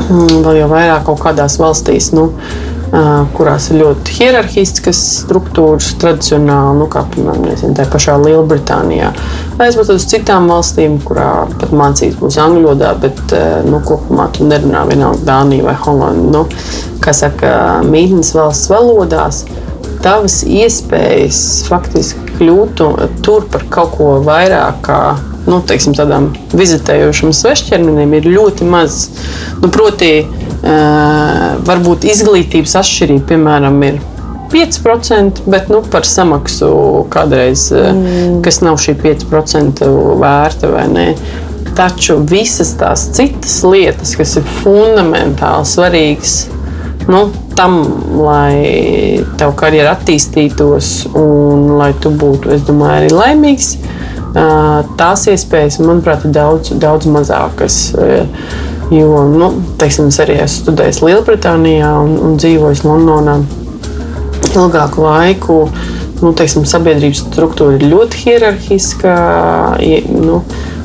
mm, 0.10 0.40
vēl 0.42 0.62
jau 0.64 0.70
vairāk 0.72 1.04
kaut 1.06 1.20
kādās 1.22 1.60
valstīs. 1.62 2.10
Nu, 2.18 2.32
eh, 2.92 3.26
kurās 3.38 3.70
ir 3.70 3.84
ļoti 3.84 4.16
hierarhiskas 4.18 5.02
struktūras, 5.22 5.92
tradicionāli, 6.02 6.80
nu, 6.80 6.88
kā 6.90 7.04
piemēram 7.14 7.46
nezinu, 7.46 7.76
tā 7.78 7.86
pašā 7.86 8.18
Lielbritānijā. 8.24 9.12
Aizbraukt 9.60 9.94
uz 9.94 10.08
citām 10.10 10.50
valstīm, 10.50 10.98
kurā 11.04 11.46
pat 11.60 11.70
mācīs 11.70 12.18
būs 12.18 12.40
angļu 12.42 12.66
valodā, 12.66 13.00
bet 13.00 13.22
eh, 13.34 13.62
nu, 13.70 13.80
kopumā 13.86 14.32
tu 14.34 14.50
nerunā 14.50 14.88
vienalga 14.90 15.26
Dānija 15.30 15.64
vai 15.64 15.76
Holanda. 15.76 16.40
Nu, 16.40 16.48
kā 17.00 17.14
saka, 17.14 17.84
mītnes 17.86 18.34
valsts 18.34 18.68
valodās, 18.74 19.46
tavas 20.02 20.44
iespējas 20.44 21.68
faktiski 21.70 22.34
kļūt 22.40 22.82
tur 23.22 23.46
par 23.52 23.64
kaut 23.70 23.96
ko 23.98 24.12
vairāk 24.26 24.82
kā 24.82 25.00
nu, 25.46 25.60
teiksim, 25.68 25.96
tādām 25.98 26.32
vizitējošām 26.56 27.34
svešķermenim 27.36 28.18
ir 28.18 28.30
ļoti 28.34 28.68
maz. 28.70 29.06
Nu, 29.62 29.70
proti, 29.74 30.12
uh, 30.26 31.56
varbūt 31.68 32.08
izglītības 32.10 32.76
atšķirība, 32.82 33.28
piemēram, 33.34 33.80
ir 33.88 34.02
5%, 34.54 35.46
bet 35.52 35.70
nu, 35.74 35.82
par 35.92 36.06
samaksu 36.08 36.70
kādreiz, 37.14 37.68
mm. 37.74 38.40
kas 38.46 38.62
nav 38.66 38.80
šī 38.82 38.98
5% 39.02 39.90
vērta 40.22 40.72
vai 40.74 40.86
nē. 40.92 41.08
Taču 41.76 42.22
visas 42.24 42.72
tās 42.80 43.10
citas 43.18 43.58
lietas, 43.68 44.14
kas 44.16 44.38
ir 44.40 44.46
fundamentāli 44.62 45.68
svarīgas 45.68 46.36
nu, 47.12 47.26
tam, 47.56 47.82
lai 48.18 49.22
tev 49.40 49.54
karjera 49.60 49.94
attīstītos 49.96 50.92
un 51.16 51.76
lai 51.80 51.92
tu 52.02 52.12
būtu, 52.16 52.54
es 52.56 52.64
domāju, 52.68 52.96
arī 53.04 53.12
laimīgs, 53.14 53.76
tās 54.36 55.26
iespējas, 55.32 55.80
manuprāt, 55.84 56.26
ir 56.28 56.34
daudz, 56.36 56.74
daudz 56.82 57.08
mazākas. 57.08 57.80
Jo, 58.94 59.24
nu, 59.32 59.50
teiksim, 59.82 60.12
es 60.12 60.20
arī 60.22 60.36
esmu 60.44 60.68
studējis 60.68 61.02
Lielbritānijā 61.02 61.90
un, 62.04 62.18
un 62.22 62.36
dzīvojis 62.38 62.84
Londonā 62.86 63.40
ilgāku 64.52 65.06
laiku. 65.06 65.60
Nu, 66.22 66.32
teiksim, 66.38 66.68
sabiedrības 66.70 67.26
struktūra 67.26 67.80
ir 67.80 67.88
ļoti 67.92 68.22
hierarhiska. 68.22 69.16
Nu, 70.14 70.44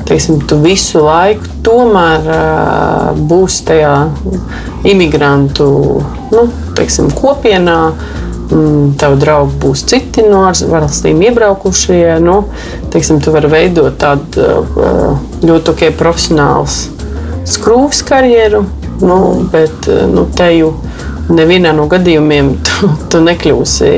teiksim, 0.09 0.41
tu 0.49 0.57
visu 0.63 1.03
laiku 1.05 1.61
tomēr 1.65 2.25
uh, 2.25 3.21
būsi 3.29 3.67
tajā 3.69 3.93
imigrantu 4.91 5.69
nu, 6.33 6.47
teiksim, 6.79 7.13
kopienā. 7.15 7.79
Mm, 7.91 8.20
Tev 8.99 9.15
draugi 9.21 9.55
būs 9.63 9.85
citi 9.87 10.25
no 10.27 10.43
ārvalstīm 10.49 11.21
iebraukušie. 11.29 12.17
Nu, 12.23 12.41
teiksim, 12.91 13.21
tu 13.23 13.31
vari 13.31 13.51
veidot 13.51 13.95
tādu 14.01 14.43
uh, 14.43 15.21
ļoti 15.45 15.71
okay, 15.71 15.93
profesionālu 15.95 16.67
skrūves 17.47 18.03
karjeru, 18.07 18.65
nu, 19.01 19.19
bet 19.53 19.87
uh, 19.87 20.03
nu, 20.11 20.27
teju 20.35 20.73
nevienā 21.31 21.71
no 21.77 21.85
gadījumiem 21.91 22.51
tu, 22.67 22.89
tu 23.11 23.21
nekļūsi 23.23 23.91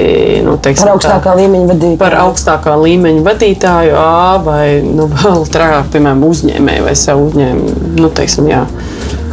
nu, 0.46 0.58
teiksim, 0.62 0.86
par 0.86 0.94
augstākā 0.94 1.32
tā, 1.32 1.36
līmeņa 1.40 1.72
vadītāju. 1.72 2.02
Par 2.04 2.18
augstākā 2.22 2.76
līmeņa 2.84 3.26
vadītāju, 3.26 3.98
A, 3.98 4.38
vai 4.46 4.68
nu, 4.86 5.08
vēl 5.10 5.48
trakāk, 5.54 5.90
piemēram, 5.96 6.22
uzņēmēju 6.30 6.86
vai 6.86 6.94
savu 7.00 7.32
uzņēmumu. 7.32 7.96
Nu, 8.04 8.12
teiksim, 8.14 8.52
jā, 8.54 8.62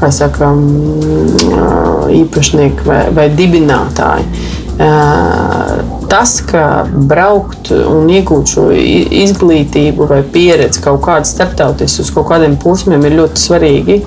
kā 0.01 0.09
saka, 0.15 0.49
mm, 0.55 2.09
īpašnieki 2.23 2.89
vai, 2.89 3.03
vai 3.15 3.29
dibinātāji 3.37 4.49
tas, 4.81 6.39
ka 6.49 6.87
braukt 6.89 7.69
un 7.75 8.09
iegūt 8.11 8.53
šo 8.55 8.67
izglītību 8.73 10.07
vai 10.09 10.21
pieredzi 10.25 10.81
kaut 10.85 11.03
kādā 11.05 11.29
starptautiskā, 11.29 12.07
uz 12.07 12.13
kaut 12.15 12.31
kādiem 12.31 12.57
posmiem 12.61 13.05
ir 13.09 13.19
ļoti 13.19 13.45
svarīgi. 13.45 13.99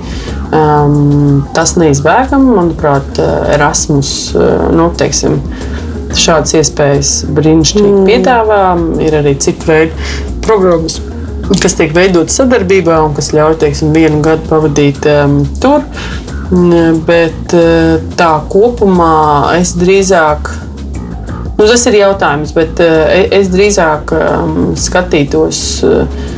Um, 0.54 1.44
tas 1.54 1.76
neizbēgami, 1.78 2.58
manuprāt, 2.58 3.22
Erasmus 3.54 4.34
nu, 4.74 4.90
teiksim, 4.98 5.40
šādas 6.18 6.58
iespējas 6.60 7.14
brīnišķīgi 7.34 7.94
mm. 7.94 8.10
piedāvā. 8.10 8.62
Ir 9.06 9.22
arī 9.22 9.36
citu 9.42 9.70
veidu 9.70 10.12
programmas, 10.46 11.00
kas 11.62 11.78
tiek 11.78 11.94
veidotas 11.96 12.38
sadarbībā 12.42 13.00
un 13.06 13.16
kas 13.18 13.34
ļauj 13.36 13.60
teiksim, 13.62 13.94
vienu 13.96 14.22
gadu 14.26 14.50
pavadīt 14.50 15.06
um, 15.20 15.42
tur. 15.62 15.86
Bet 17.08 17.54
tā 18.20 18.34
kopumā 18.52 19.56
es 19.58 19.72
drīzāk 19.80 20.52
Nu, 21.54 21.68
tas 21.70 21.84
ir 21.86 22.00
jautājums, 22.00 22.54
bet 22.56 22.80
uh, 22.82 23.12
es 23.38 23.52
drīzāk 23.54 24.14
um, 24.18 24.56
skatītos 24.80 25.60
uh, 25.86 26.32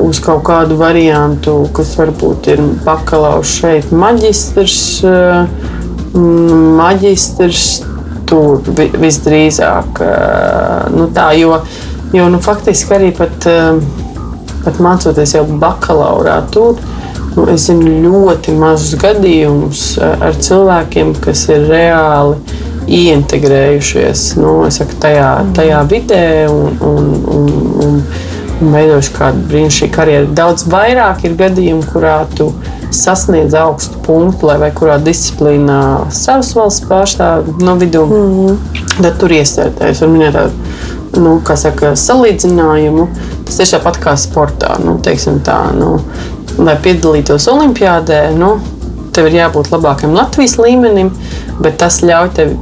uz 0.00 0.20
kaut 0.22 0.44
kādu 0.46 0.78
variantu, 0.80 1.64
kas 1.76 1.92
varbūt 1.98 2.50
ir 2.54 2.62
bakalaurs 2.84 3.56
šeit, 3.60 3.90
maģistrs, 3.90 4.76
maģistrs 6.78 7.64
tur 8.30 8.62
visdrīzāk. 9.02 10.02
Nu, 10.94 11.08
tā, 11.16 11.32
jo, 11.40 11.58
jo 12.14 12.28
nu, 12.30 12.38
faktiski 12.42 12.94
arī 12.94 13.10
pat, 13.16 13.48
pat 14.62 14.80
mācoties 14.82 15.34
jau 15.34 15.44
bakalaurā 15.50 16.38
tur. 16.54 16.78
Nu, 17.34 17.48
es 17.50 17.66
zinu 17.66 17.90
ļoti 18.06 18.54
mazus 18.58 18.98
gadījumus 19.02 19.84
ar 19.98 20.38
cilvēkiem, 20.38 21.14
kas 21.26 21.48
ir 21.50 21.66
reāli 21.70 22.68
ieintegrējušies 22.90 24.24
nu, 24.40 24.54
saku, 24.74 24.98
tajā, 25.02 25.30
tajā 25.56 25.80
vidē 25.90 26.24
un, 26.50 26.76
un, 26.82 27.08
un, 27.36 27.48
un, 27.86 28.02
un 28.60 28.74
veidojuši 28.74 29.14
kādu 29.16 29.44
brīnišķīgu 29.50 29.94
karjeru. 29.94 30.30
Daudz 30.36 30.66
vairāk 30.70 31.24
ir 31.28 31.36
gadījumu, 31.38 31.86
kurā 31.92 32.16
tu 32.36 32.50
sasniedz 32.94 33.54
augstu 33.54 34.00
punktu, 34.04 34.48
lai 34.50 34.58
vai 34.64 34.70
kurā 34.74 34.98
disciplīnā 35.02 35.80
savas 36.14 36.50
valsts 36.58 36.86
pārstāvja 36.90 37.60
no 37.62 37.76
vidū, 37.80 38.04
mm 38.06 38.32
-hmm. 38.34 39.02
tad 39.02 39.20
tur 39.22 39.32
iesaistīties. 39.32 40.02
Var 40.02 40.10
minēt 40.10 40.34
tādu 40.34 41.22
nu, 41.22 41.40
saka, 41.56 41.94
salīdzinājumu. 41.96 43.06
Tas 43.46 43.58
ir 43.60 43.72
tāpat 43.78 43.98
kā 44.02 44.16
sportā. 44.16 44.76
Nu, 44.84 44.98
tā, 45.44 45.60
nu, 45.74 46.00
lai 46.58 46.76
piedalītos 46.82 47.48
Olimpijādē, 47.48 48.20
nu, 48.36 48.58
tev 49.12 49.26
ir 49.26 49.40
jābūt 49.40 49.72
labākam 49.72 50.14
Latvijas 50.14 50.58
līmenim, 50.58 51.10
bet 51.60 51.78
tas 51.78 52.02
ļauj 52.02 52.30
tev 52.34 52.54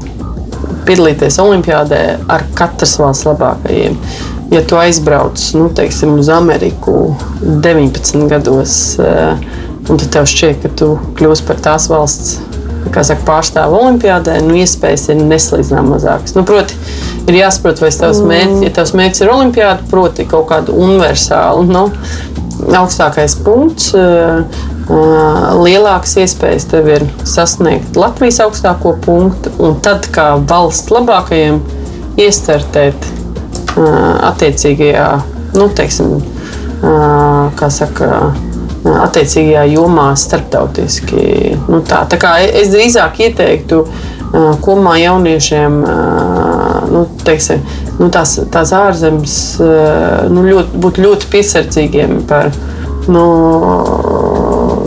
piedalīties 0.89 1.39
Olimpijādē 1.43 2.03
ar 2.33 2.45
katras 2.59 2.97
valsts 3.01 3.29
labākajiem. 3.29 3.99
Ja 4.53 4.63
tu 4.65 4.79
aizbrauc 4.81 5.43
nu, 5.59 5.69
teiksim, 5.77 6.17
uz 6.23 6.31
Ameriku 6.33 7.15
19 7.45 8.29
gados, 8.31 8.77
eh, 8.99 9.49
un 9.89 10.01
tad 10.01 10.09
tev 10.17 10.29
šķiet, 10.29 10.63
ka 10.65 10.73
tu 10.81 10.95
kļūsi 11.19 11.49
par 11.49 11.61
tās 11.65 11.91
valsts 11.93 12.39
saka, 12.89 13.21
pārstāv 13.27 13.75
olimpiādē, 13.77 14.39
nu, 14.47 14.57
iespējas 14.59 15.09
ir 15.13 15.21
neslīdzinām 15.21 15.93
mazākas. 15.93 16.35
Nu, 16.37 16.45
proti, 16.49 16.77
ir 17.29 17.37
jāsaprot, 17.43 17.83
vai 17.83 17.91
tavs 17.93 18.23
mērķis, 18.25 18.65
ja 18.65 18.73
tavs 18.79 18.95
mērķis 18.97 19.25
ir 19.25 19.33
olimpiāda, 19.35 19.87
proti, 19.91 20.27
kaut 20.31 20.49
kādu 20.51 20.77
universālu, 20.79 21.67
nu, 21.69 21.85
augstākais 22.79 23.39
punkts. 23.45 23.93
Lielākas 24.89 26.15
iespējas 26.23 26.65
tev 26.71 26.87
ir 26.89 27.05
sasniegt 27.29 27.97
Latvijas 27.99 28.41
augstāko 28.47 28.95
punktu, 29.05 29.53
un 29.61 29.77
tad, 29.85 30.09
kā 30.15 30.31
valsts 30.49 30.89
labākajiem, 30.95 31.61
iestartēt 32.19 33.09
attiecīgajā, 34.31 35.09
nu, 35.59 35.69
teiksim, 35.77 36.17
kā 37.59 37.69
saka, 37.73 38.33
attiecīgajā 38.89 39.67
jomā 39.75 40.09
starptautiski. 40.19 41.25
Nu, 41.69 41.83
tā, 41.87 42.05
tā 42.09 42.19
kā 42.21 42.39
es 42.47 42.73
drīzāk 42.73 43.21
ieteiktu 43.27 43.83
kopumā 44.65 44.97
jauniešiem 45.03 45.79
nu, 46.93 47.05
teiksim, 47.25 47.63
nu, 47.99 48.09
tās, 48.13 48.39
tās 48.53 48.73
ārzemes 48.77 49.37
nu, 50.33 50.45
ļoti, 50.49 50.81
būt 50.85 51.01
ļoti 51.05 51.31
piesardzīgiem 51.33 52.23
par, 52.29 52.51
nu, 53.13 53.25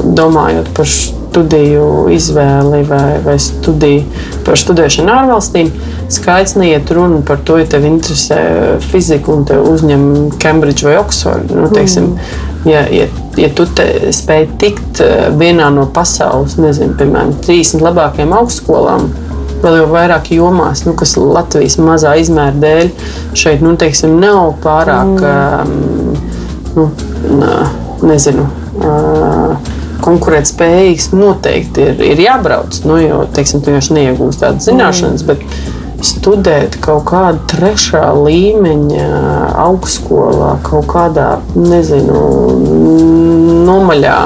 domājot 0.03 0.71
par 0.77 0.89
studiju 0.89 1.87
izvēli 2.11 2.81
vai, 2.89 3.17
vai 3.23 3.37
studiju, 3.39 4.03
par 4.45 4.59
studēšanu 4.59 5.13
ārvalstīm. 5.15 5.71
Skaidrs, 6.11 6.57
neiet 6.59 6.91
runa 6.91 7.21
par 7.27 7.39
to, 7.47 7.55
ja 7.61 7.69
tev 7.71 7.87
interesē 7.87 8.41
fizika 8.91 9.31
un 9.31 9.45
te 9.47 9.59
uzņem 9.59 10.07
Cambridge 10.41 10.87
vai 10.87 10.97
Oxford. 10.99 11.53
Nu, 11.55 11.69
teiksim, 11.71 12.15
mm 12.15 12.49
ja, 12.65 12.85
ja, 12.89 13.07
ja 13.37 13.49
tu 13.55 13.65
spēj 14.13 14.47
tikt 14.61 15.01
eh, 15.03 15.27
vienā 15.37 15.69
no 15.73 15.87
pasaules, 15.93 16.57
nezinu, 16.61 16.95
piemēram, 16.99 17.33
30 17.45 17.83
labākajām 17.85 18.35
augstskolām, 18.37 19.07
vēl 19.61 19.79
jau 19.81 19.89
vairāk 19.91 20.31
jomās, 20.35 20.85
nu, 20.87 20.95
kas 20.97 21.15
Latvijas 21.19 21.77
mazā 21.81 22.15
izmēra 22.21 22.55
dēļ 22.61 22.91
šeit 23.37 23.65
nu, 23.65 23.75
teiksim, 23.81 24.17
nav 24.21 24.55
pārāk, 24.63 25.21
mm. 25.21 26.17
um, 26.75 26.89
nu, 27.37 27.51
nezinu. 28.07 28.47
Uh, 28.81 29.80
Konkurētspējīgs 30.01 31.11
noteikti 31.13 31.85
ir, 31.85 32.01
ir 32.13 32.23
jābrauc, 32.23 32.79
nu, 32.89 32.97
jo 33.01 33.21
teiksim, 33.35 33.61
tu 33.61 33.75
jau 33.75 33.83
neiegūsi 33.97 34.41
tādas 34.41 34.69
zināšanas. 34.69 35.25
Mm. 35.25 35.29
Bet, 35.29 35.79
studēt 36.05 36.77
kaut 36.81 37.05
kādā 37.09 37.37
trešā 37.51 38.03
līmeņa 38.17 39.07
augstskolā, 39.61 40.55
kaut 40.65 40.89
kādā, 40.91 41.35
nezinu, 41.57 42.23
nomaļā. 43.67 44.17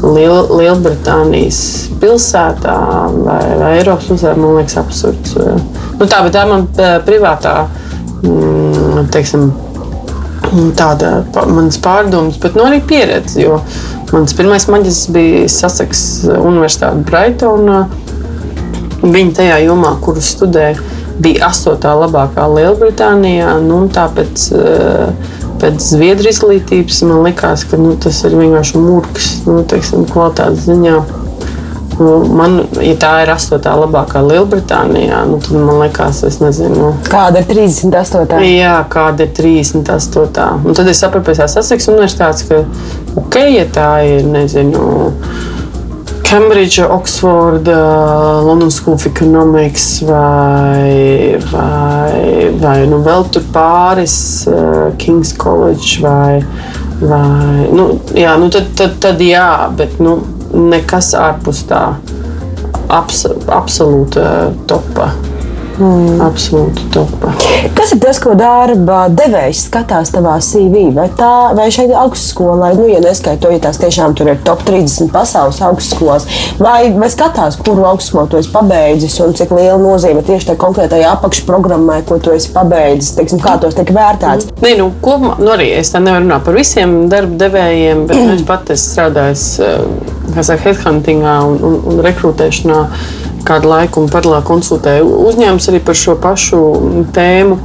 Liel, 0.00 0.46
Lielbritānijas 0.56 1.58
pilsētā 2.00 2.76
vai, 3.20 3.40
vai 3.60 3.72
Eiropas 3.82 4.06
pilsētā, 4.08 4.32
man 4.40 4.54
liekas, 4.56 4.78
absurds. 4.80 5.34
Nu, 5.36 6.06
tā, 6.08 6.22
tā 6.32 6.46
ir 6.46 6.48
man 6.48 6.64
privātā, 7.04 7.52
mm, 8.24 9.10
teiksim, 9.12 9.50
tāda 10.78 11.18
manas 11.36 11.76
pārdomas, 11.84 12.40
bet 12.40 12.56
nu, 12.56 12.64
arī 12.70 12.80
pieredze. 12.80 13.42
Jo 13.44 13.60
mans 14.14 14.34
pirmais 14.36 14.66
maģis 14.70 15.04
bija 15.14 15.48
Sasaks 15.50 16.00
Universitāte 16.34 17.04
Brightonā. 17.06 17.84
Viņa 19.00 19.36
tajā 19.38 19.60
jomā, 19.64 19.94
kuru 20.04 20.22
studēja, 20.24 20.80
bija 21.22 21.48
astotā 21.48 21.92
labākā 21.96 22.44
Lielbritānijā. 22.50 23.54
Nu, 23.64 23.82
tāpēc 23.92 24.46
eh, 24.56 25.30
pēc 25.60 25.86
zviedru 25.92 26.30
izglītības 26.32 27.02
man 27.08 27.24
likās, 27.26 27.64
ka 27.68 27.80
nu, 27.80 27.94
tas 28.00 28.22
ir 28.28 28.36
vienkārši 28.38 28.80
mūks, 28.80 29.30
nu, 29.48 29.60
teiksim, 29.68 30.06
kvalitātes 30.10 30.66
ziņā. 30.68 31.00
Nu, 32.00 32.12
man, 32.32 32.59
ja 32.78 32.94
tā 33.00 33.12
ir 33.24 33.32
astotā 33.34 33.72
labākā 33.78 34.22
Lielbritānijā, 34.24 35.24
nu, 35.30 35.38
tad 35.42 35.56
man 35.58 35.80
liekas, 35.82 36.22
es 36.28 36.40
nezinu. 36.42 36.92
Kāda 37.10 37.42
ir 37.42 37.48
38? 37.50 38.40
Jā, 38.46 38.76
kāda 38.92 39.26
ir 39.26 39.32
38. 39.36 40.50
Un 40.64 40.78
tad 40.78 40.90
es 40.90 41.02
sapratu 41.02 41.30
pēc 41.30 41.42
Saseks 41.50 41.90
universitātes, 41.90 42.46
ka 42.46 42.62
ok, 43.20 43.40
ja 43.56 43.66
tā 43.74 43.90
ir, 44.06 44.28
nezinu 44.28 44.84
Cambridge, 46.30 46.78
Oxford, 46.86 47.66
uh, 47.66 48.46
London 48.46 48.70
School 48.70 48.94
of 48.94 49.06
Economics 49.06 50.04
vai, 50.06 51.34
vai, 51.50 52.52
vai 52.60 52.76
nu 52.86 53.00
vēl 53.02 53.26
tur 53.34 53.48
pāris 53.50 54.14
uh, 54.46 54.92
King's 55.02 55.34
College 55.34 55.98
vai, 56.04 56.38
vai 57.02 57.66
nu, 57.74 57.88
jā, 58.14 58.36
nu 58.38 58.46
tad, 58.54 58.70
tad, 58.78 58.94
tad 59.02 59.26
jā, 59.26 59.50
bet 59.74 59.98
nu, 59.98 60.20
nekas 60.54 61.10
ārpus 61.18 61.64
tā 61.66 61.82
abs, 62.90 63.24
absolūta 63.46 64.50
topa. 64.66 65.12
Mm. 65.80 66.20
Absolūti 66.20 66.84
topa. 66.92 67.32
Kas 67.76 67.94
ir 67.94 68.00
tas, 68.02 68.18
ko 68.20 68.34
darba 68.36 69.06
devējs 69.16 69.62
skatās 69.70 70.12
tavā 70.12 70.34
CV? 70.44 70.90
Vai, 70.92 71.06
tā, 71.16 71.54
vai 71.56 71.70
šeit 71.72 71.94
augstskolā, 71.96 72.74
nu, 72.76 72.84
ja 72.90 73.00
neskaitot, 73.00 73.54
ja 73.54 73.62
tās 73.64 73.80
tiešām 73.80 74.12
tur 74.18 74.28
ir 74.28 74.42
top 74.44 74.60
30 74.68 75.08
pasaules 75.14 75.62
augstskolas, 75.64 76.26
vai, 76.60 76.90
vai 76.92 77.08
skatās, 77.12 77.56
kuru 77.64 77.86
augstskolu 77.88 78.28
tu 78.28 78.40
esi 78.40 78.52
pabeidzis 78.52 79.16
un 79.24 79.32
cik 79.36 79.54
liela 79.56 79.78
nozīme 79.80 80.24
tieši 80.26 80.50
tajā 80.50 80.60
konkrētajā 80.60 81.14
apakšprogrammai, 81.16 82.02
ko 82.08 82.20
tu 82.20 82.34
esi 82.36 82.52
pabeidzis, 82.52 83.14
teiksim, 83.16 83.40
kā 83.40 83.56
tos 83.62 83.78
tiek 83.78 83.94
vērtēts? 83.96 84.50
Mm. 84.50 84.60
Nē, 84.66 84.74
nu, 84.82 84.90
kopumā, 85.00 85.38
nu 85.40 85.54
arī 85.54 85.70
es 85.78 85.94
tā 85.94 86.04
nevaru 86.04 86.26
runāt 86.26 86.44
par 86.44 86.60
visiem 86.60 86.96
darba 87.12 87.40
devējiem, 87.46 88.04
bet 88.10 88.20
mm. 88.20 88.36
es 88.36 88.44
pat 88.52 88.74
esmu 88.76 88.92
strādājis, 88.92 89.48
eh, 89.64 90.30
kā 90.36 90.44
saka, 90.44 90.66
headhuntingā 90.68 91.40
un, 91.48 91.58
un, 91.70 91.80
un 91.88 92.04
rekrutēšanā 92.04 92.84
kādu 93.46 93.70
laiku 93.70 94.04
un 94.04 94.10
paralēli 94.12 94.46
konsultēju 94.48 95.06
uzņēmumus 95.30 95.68
arī 95.72 95.80
par 95.84 95.98
šo 95.98 96.16
pašu 96.20 96.60
tēmu. 97.16 97.58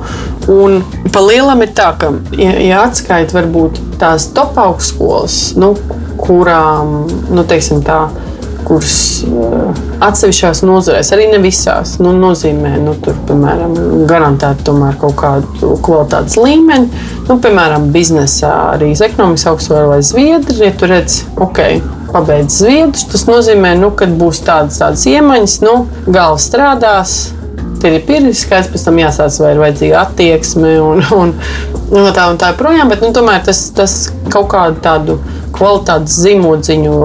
Un 0.52 0.80
pa 1.14 1.24
lielam 1.26 1.64
ir 1.66 1.74
tā, 1.78 1.90
ka, 2.00 2.12
ja, 2.38 2.54
ja 2.62 2.84
atskaita 2.86 3.38
varbūt 3.40 3.82
tās 4.02 4.30
top 4.36 4.58
augstskolas, 4.62 5.56
nu, 5.60 5.74
kurām, 6.22 7.06
nu, 7.34 7.46
teiksim 7.50 7.82
tā, 7.86 8.06
kuras 8.66 8.98
uh, 9.30 9.74
atsevišķās 10.06 10.64
nozarēs, 10.66 11.12
arī 11.14 11.28
ne 11.32 11.40
visās, 11.44 11.96
nu, 12.02 12.14
nozīmē, 12.18 12.76
nu, 12.82 12.96
tur, 13.04 13.18
piemēram, 13.30 13.76
garantēt 14.10 14.64
tomēr 14.66 14.98
kaut 15.02 15.18
kādu 15.20 15.76
kvalitātes 15.86 16.38
līmeni. 16.42 16.90
Nu, 17.30 17.38
piemēram, 17.42 17.90
biznesā 17.94 18.54
arī 18.76 18.94
ekonomikas 18.96 19.48
augstskola 19.52 19.86
vai 19.96 20.02
zviedri, 20.06 20.66
ja 20.66 20.74
tu 20.78 20.90
redz, 20.90 21.24
ok, 21.42 21.62
pabeidz 22.16 22.62
zviedrus, 22.62 23.06
tas 23.12 23.26
nozīmē, 23.28 23.76
nu, 23.80 23.92
ka 23.98 24.08
būs 24.08 24.44
tādas, 24.48 24.80
tādas 24.82 25.06
iemaņas, 25.12 25.60
nu, 25.66 25.78
galva 26.08 26.40
strādās. 26.42 27.16
Ir 27.86 28.00
pieredzes, 28.08 28.46
skaidrs, 28.48 28.72
pēc 28.74 28.84
tam 28.88 28.98
jāsāc, 28.98 29.36
vai 29.44 29.52
ir 29.54 29.60
vajadzīga 29.62 30.00
attieksme 30.02 30.72
un, 30.82 31.04
un, 31.14 31.34
un 31.94 32.08
tā 32.16 32.24
un 32.32 32.40
tā 32.42 32.50
joprojām. 32.54 32.90
Bet 32.90 33.04
nu, 33.06 33.12
tomēr 33.14 33.44
tas, 33.46 33.60
tas 33.78 33.98
kaut 34.34 34.48
kādu 34.56 34.82
tādu 34.82 35.20
kvalitātes 35.56 36.18
zīmodziņu 36.24 36.96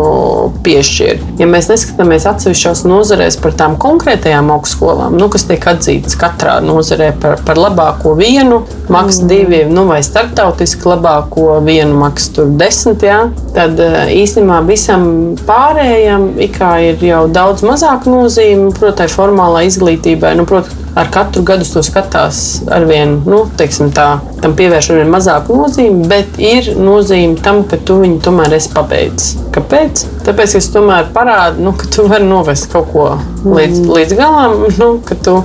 piešķir. 0.65 1.23
Ja 1.41 1.49
mēs 1.51 1.71
neskatāmies 1.71 2.27
atsevišķās 2.31 2.85
nozarēs 2.89 3.39
par 3.43 3.55
tām 3.59 3.77
konkrētajām 3.81 4.51
augstskolām, 4.57 5.17
nu, 5.21 5.31
kas 5.33 5.47
tiek 5.49 5.67
atzītas 5.73 6.19
katrā 6.21 6.59
nozarē 6.65 7.13
par, 7.23 7.41
par 7.47 7.61
labāko 7.61 8.15
vienu, 8.19 8.63
maksas 8.91 9.23
mm. 9.25 9.31
divi, 9.31 9.63
nu, 9.71 9.87
vai 9.91 10.01
starptautiski 10.07 10.91
labāko 10.91 11.61
vienu, 11.67 11.97
maksas 12.01 12.35
tur 12.37 12.53
desmit, 12.61 13.07
jā, 13.07 13.23
tad 13.57 13.81
eh, 13.81 14.13
īstenībā 14.21 14.61
visam 14.69 15.09
pārējam 15.49 16.31
ir 16.41 17.05
jau 17.05 17.25
daudz 17.33 17.65
mazāk 17.67 18.09
nozīme, 18.11 18.71
protams, 18.77 19.17
formālā 19.17 19.65
izglītībai. 19.69 20.35
Nu, 20.39 20.47
protams, 20.49 20.81
ar 20.95 21.11
katru 21.13 21.43
gadu 21.47 21.65
to 21.73 21.83
skatās 21.87 22.63
ar 22.71 22.85
vien, 22.89 23.21
nu, 23.29 23.45
teiksim, 23.59 23.93
tā, 23.95 24.19
tam 24.43 24.57
pievērš 24.59 24.91
ar 24.91 25.01
vien 25.01 25.13
mazāku 25.13 25.57
nozīmi, 25.59 26.07
bet 26.11 26.41
ir 26.43 26.73
nozīme 26.79 27.39
tam, 27.45 27.63
ka 27.69 27.79
tu 27.87 28.01
viņu 28.01 28.19
tomēr 28.25 28.40
esi 28.57 28.71
pabeidzis. 28.73 29.35
Kāpēc? 29.55 30.05
Tāpēc, 30.27 30.55
ka 30.55 30.63
es 30.63 30.71
tomēr 30.73 31.11
parādu, 31.15 31.65
nu, 31.67 31.75
ka 31.77 31.89
tu 31.93 32.07
vari 32.11 32.27
novest 32.29 32.71
kaut 32.73 32.89
ko 32.95 33.07
līdz, 33.45 33.83
mm. 33.83 33.93
līdz 33.97 34.17
galam, 34.19 34.65
nu, 34.81 34.91
ka 35.07 35.19
tu 35.21 35.37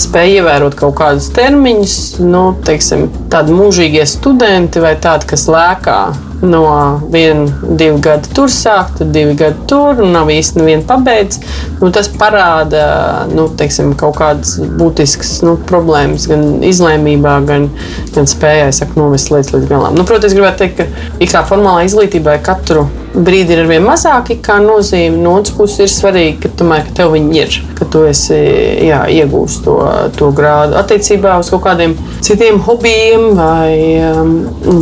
spēj 0.00 0.40
ievērot 0.40 0.76
kaut 0.78 0.96
kādus 0.98 1.30
termiņus, 1.36 1.96
nu, 2.24 2.44
teiksim, 2.66 3.06
tādi 3.30 3.54
mūžīgie 3.54 4.06
studenti 4.08 4.82
vai 4.82 4.96
tādi, 5.00 5.28
kas 5.30 5.46
lēkā 5.50 6.00
no 6.42 7.00
viena, 7.12 7.46
divu 7.76 7.98
gadu 8.02 8.30
tur 8.34 8.52
sākt, 8.52 9.00
tad 9.00 9.12
divi 9.14 9.34
gadi 9.38 9.66
tur, 9.68 10.00
un 10.00 10.14
nav 10.14 10.30
īsti 10.32 10.60
neviena 10.60 10.86
pabeigts. 10.88 11.40
Nu, 11.80 11.90
tas 11.94 12.08
parāda 12.12 13.26
nu, 13.32 13.46
teiksim, 13.60 13.92
kaut 14.00 14.16
kādas 14.20 14.56
būtiskas 14.80 15.38
nu, 15.44 15.56
problēmas 15.68 16.26
gan 16.30 16.64
izlēmībā, 16.66 17.36
gan, 17.48 17.68
gan 18.14 18.30
spējai 18.30 18.72
saka, 18.76 18.96
novest 19.00 19.32
lietas 19.32 19.52
līdz 19.56 19.68
galam. 19.70 19.98
Nu, 19.98 20.06
protams, 20.08 20.36
gribētu 20.36 20.64
teikt, 20.64 20.80
ka 20.80 21.30
kā 21.34 21.44
formālā 21.48 21.84
izglītībai 21.88 22.40
katru 22.44 22.88
brīdi 23.14 23.54
ir 23.54 23.64
arvien 23.64 23.84
mazāki, 23.84 24.36
kā 24.44 24.60
nozīme. 24.62 25.18
No 25.20 25.34
otras 25.40 25.54
puses, 25.56 25.80
ir 25.82 25.92
svarīgi, 25.92 26.36
ka, 26.44 26.52
tomēr, 26.60 26.84
ka 26.86 26.94
tev 27.00 27.14
viņi 27.16 27.40
ir, 27.40 27.56
ka 27.78 27.88
tu 27.90 28.04
esi 28.06 28.38
jā, 28.86 29.02
iegūst 29.20 29.64
to, 29.66 29.76
to 30.16 30.30
grādu 30.36 30.78
attiecībā 30.80 31.36
uz 31.42 31.50
kaut 31.52 31.64
kādiem 31.66 31.96
citiem 32.24 32.60
hobijiem 32.66 33.19
vai, 33.36 33.98
um, 34.10 34.32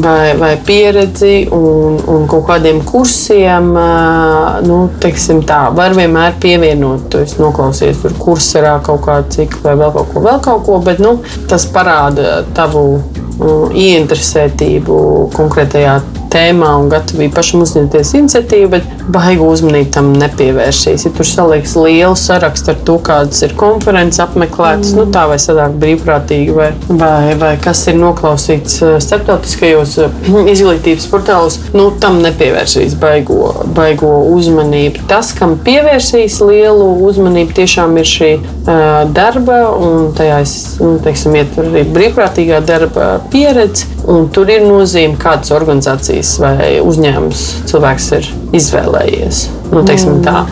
vai, 0.02 0.36
vai 0.38 0.50
pieredzi 0.66 1.48
un, 1.54 1.98
un 2.08 2.26
kaut 2.30 2.46
kādiem 2.48 2.80
kursiem. 2.86 3.70
Uh, 3.74 4.58
nu, 4.66 4.80
teiksim, 5.02 5.42
tā, 5.48 5.68
var 5.74 5.96
vienmēr 5.98 6.38
pievienot, 6.42 7.08
tu 7.12 7.22
esi 7.24 7.40
noklausies 7.42 8.02
tur 8.02 8.16
kursā 8.18 8.76
kaut 8.84 9.04
kādu 9.06 9.34
ciklu 9.36 9.64
vai 9.66 9.76
vēl 9.82 9.94
kaut 9.96 10.12
ko, 10.12 10.24
vēl 10.26 10.42
kaut 10.44 10.64
ko, 10.66 10.78
bet 10.84 11.02
nu, 11.02 11.18
tas 11.50 11.66
parāda 11.72 12.42
tavu 12.56 12.84
uh, 12.98 13.68
ieinteresētību 13.72 14.98
konkrētajā 15.36 15.98
tēmā 16.32 16.70
un 16.80 16.90
gatavību 16.92 17.34
pašam 17.36 17.64
uzņemties 17.64 18.14
iniciatīvu, 18.18 18.70
bet 18.76 18.98
baigu 19.12 19.48
uzmanību 19.48 19.90
tam 19.94 20.10
nepievērsīs. 20.18 21.06
Ja 21.06 21.12
tur 21.16 21.28
saliks 21.28 21.74
lielu 21.78 22.16
sarakstu 22.18 22.72
ar 22.74 22.80
to, 22.88 22.98
kādas 23.04 23.40
ir 23.46 23.54
konferences 23.58 24.20
apmeklētas, 24.24 24.92
mm. 24.92 25.00
nu, 25.00 25.06
tā 25.14 25.24
vai 25.30 25.38
sadāk 25.42 25.76
brīvprātīgi, 25.80 26.54
vai, 26.56 26.70
vai, 26.88 27.34
vai 27.40 27.52
kas 27.62 27.84
ir 27.90 27.98
noklausīts 28.00 28.80
eh, 28.84 28.96
starptautiskajos 29.04 29.96
eh, 30.04 30.18
izglītības 30.54 31.08
portālos, 31.12 31.58
nu, 31.76 31.88
tam 32.02 32.20
nepievērsīs 32.24 32.96
baigo, 33.00 33.52
baigo 33.76 34.12
uzmanību. 34.34 35.06
Tas, 35.10 35.32
kam 35.36 35.56
pievērsīs 35.64 36.40
lielu 36.44 36.90
uzmanību, 37.08 37.56
tiešām 37.58 37.96
ir 38.00 38.08
šī 38.08 38.30
uh, 38.38 39.08
darba 39.14 39.60
un 39.74 40.10
tajā, 40.16 40.40
nu, 40.82 40.94
teiksim, 41.04 41.36
ietver 41.40 41.70
arī 41.70 41.84
brīvprātīgā 41.94 42.60
darba 42.66 43.08
pieredze, 43.32 43.88
un 44.08 44.28
tur 44.32 44.50
ir 44.52 44.64
nozīme, 44.66 45.18
kādas 45.20 45.52
organizācijas 45.54 46.17
vai 46.42 46.78
uzņēmums 46.82 47.44
cilvēks 47.70 48.06
ir 48.18 48.30
izvēlējies. 48.58 49.42
Nu, 49.72 49.82
teiksim, 49.86 50.22
tā. 50.26 50.44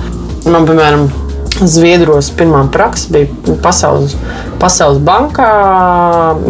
Man, 0.47 0.67
piemēram, 0.69 1.09
Zviedros 1.57 2.29
pirmā 2.37 2.67
praksa 2.69 3.15
bija 3.15 3.57
pasaules, 3.65 4.13
pasaules 4.61 5.01
bankā. 5.05 5.49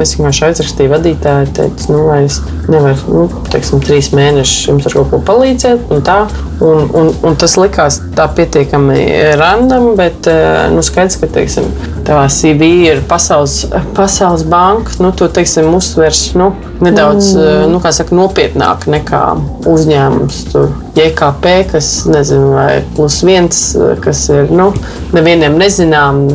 Es 0.03 0.15
vienkārši 0.17 0.45
aizrakstīju 0.51 0.93
vadītāju, 0.93 1.51
teicu, 1.57 1.91
nu, 1.93 2.03
vai 2.11 2.21
es 2.27 2.41
nevaru, 2.71 2.99
nu, 3.13 3.43
teiksim, 3.53 3.83
trīs 3.85 4.11
mēnešus 4.17 4.69
jums 4.71 4.89
ar 4.89 4.97
kaut 4.99 5.11
ko 5.13 5.21
palīdzēt. 5.27 5.91
Un 5.95 6.05
tā, 6.07 6.19
un, 6.65 6.87
un, 6.87 7.11
un 7.27 7.39
tas 7.41 7.57
likās 7.61 8.01
tā 8.17 8.29
pietiekami 8.37 9.01
randam, 9.41 9.93
bet 9.99 10.29
nu, 10.75 10.85
skaidrs, 10.87 11.19
ka, 11.23 11.31
teiksim, 11.39 11.69
tavā 12.07 12.27
CV 12.33 12.71
ir 12.87 13.03
pasaules, 13.11 13.65
pasaules 13.97 14.47
banka, 14.49 14.97
nu, 15.03 15.13
to, 15.17 15.29
teiksim, 15.33 15.73
uztvers, 15.77 16.29
nu, 16.39 16.53
nedaudz 16.85 17.33
mm. 17.35 17.73
nu, 17.73 17.83
saka, 17.85 18.15
nopietnāk 18.17 18.89
nekā 18.91 19.23
uzņēmums. 19.67 20.43
Tur 20.53 20.71
JKP, 20.97 21.57
kas 21.75 21.91
nezinu, 22.11 22.55
vai 22.57 22.71
plus 22.97 23.21
viens, 23.27 23.67
kas 24.05 24.27
ir 24.33 24.53
nu, 24.55 24.71
nevienam 25.17 25.59
nezinām, 25.61 26.27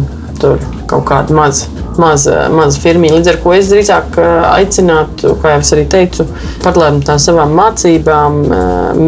tur 0.41 0.61
kaut 0.91 1.07
kāda 1.09 1.35
maza 1.37 1.81
maza, 1.97 2.49
maza 2.51 2.79
firma. 2.79 3.11
Līdz 3.11 3.31
ar 3.31 3.37
to 3.41 3.53
es 3.55 3.69
drīzāk 3.71 4.17
aicinātu, 4.51 5.35
kā 5.41 5.55
jau 5.55 5.63
es 5.63 5.71
arī 5.75 5.85
teicu, 5.91 6.25
paralēli 6.63 7.05
tam 7.07 7.21
savām 7.21 7.55
mācībām, 7.57 8.41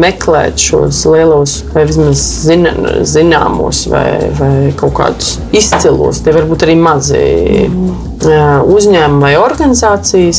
meklēt 0.02 0.62
šos 0.62 1.04
lielos, 1.10 1.60
vai 1.74 1.86
vismaz 1.88 2.24
zina, 2.46 2.74
zināmos, 3.08 3.84
vai, 3.92 4.08
vai 4.38 4.54
kaut 4.78 4.96
kādus 4.98 5.36
izcilos, 5.54 6.22
tie 6.24 6.34
varbūt 6.36 6.66
arī 6.66 6.78
mazi. 6.80 7.22
Mm. 7.68 8.02
Uzņēmumi 8.24 9.20
vai 9.20 9.34
organizācijas, 9.36 10.38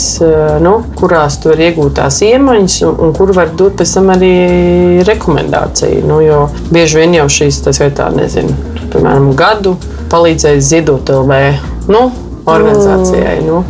nu, 0.63 0.71
kurās 0.97 1.35
tu 1.37 1.51
vari 1.51 1.67
iegūt 1.67 1.99
tās 1.99 2.17
iemaņas, 2.25 2.79
un, 2.87 2.95
un 3.05 3.13
kur 3.13 3.33
var 3.37 3.51
dot 3.53 3.77
pēc 3.77 3.93
tam 3.99 4.09
arī 4.15 4.31
rekomendāciju. 5.05 6.01
Nu, 6.09 6.17
jo 6.25 6.47
bieži 6.73 7.03
vien 7.03 7.13
jau 7.19 7.27
šīs, 7.37 7.61
tas 7.67 7.83
ir 7.85 7.93
tā, 7.93 8.09
nezinu, 8.15 8.74
piemēram, 8.95 9.33
gadu 9.37 9.75
palīdzējis 10.13 10.71
ziedot 10.71 11.11
LV. 11.11 11.41
Nu, 11.91 12.07
organizācijai. 12.49 13.37
Mm. 13.41 13.47
Nu, 13.49 13.63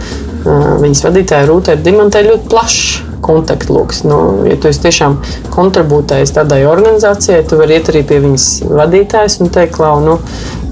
viņas 0.83 1.03
vadītāja 1.07 1.49
Rūta 1.49 1.73
ir 1.75 1.83
Dimantē 1.85 2.21
ļoti 2.25 2.49
plašs 2.51 3.13
kontaktloks. 3.25 4.03
Nu, 4.05 4.17
ja 4.45 4.57
tu 4.61 4.69
tiešām 4.69 5.17
kontribūtējis 5.53 6.35
tādai 6.35 6.61
organizācijai, 6.69 7.41
tu 7.49 7.57
vari 7.57 7.79
iet 7.79 7.89
arī 7.89 8.03
pie 8.05 8.19
viņas 8.21 8.49
vadītājas 8.69 9.39
un 9.41 9.49
teikt, 9.53 9.73
Klau, 9.79 9.97
nu, 10.03 10.19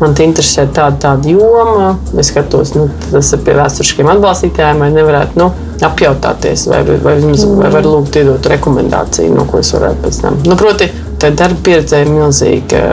man 0.02 0.14
te 0.14 0.28
interesē 0.28 0.68
tāda, 0.70 1.00
tāda 1.08 1.34
joma. 1.34 1.96
Es 2.22 2.30
skatos, 2.30 2.76
nu, 2.78 2.86
tas 3.10 3.34
ir 3.34 3.42
pie 3.48 3.58
vēsturiskiem 3.58 4.12
atbalstītājiem, 4.14 4.86
vai 4.86 4.92
nevarētu 4.94 5.42
nu, 5.42 5.50
apjautāties, 5.84 6.68
vai, 6.70 6.84
vai, 6.88 7.00
vai, 7.02 7.18
vai, 7.26 7.34
vai 7.64 7.74
var 7.74 7.90
lūgt 7.90 8.22
iedot 8.22 8.54
rekomendāciju, 8.54 9.34
no 9.34 9.48
ko 9.50 9.64
es 9.64 9.74
varētu 9.74 10.06
pēc 10.06 10.22
tam. 10.22 10.40
Nu, 10.46 10.60
proti, 10.60 10.92
tā 11.20 11.34
darba 11.34 11.66
pieredze 11.66 12.06
ir 12.06 12.14
milzīga 12.14 12.86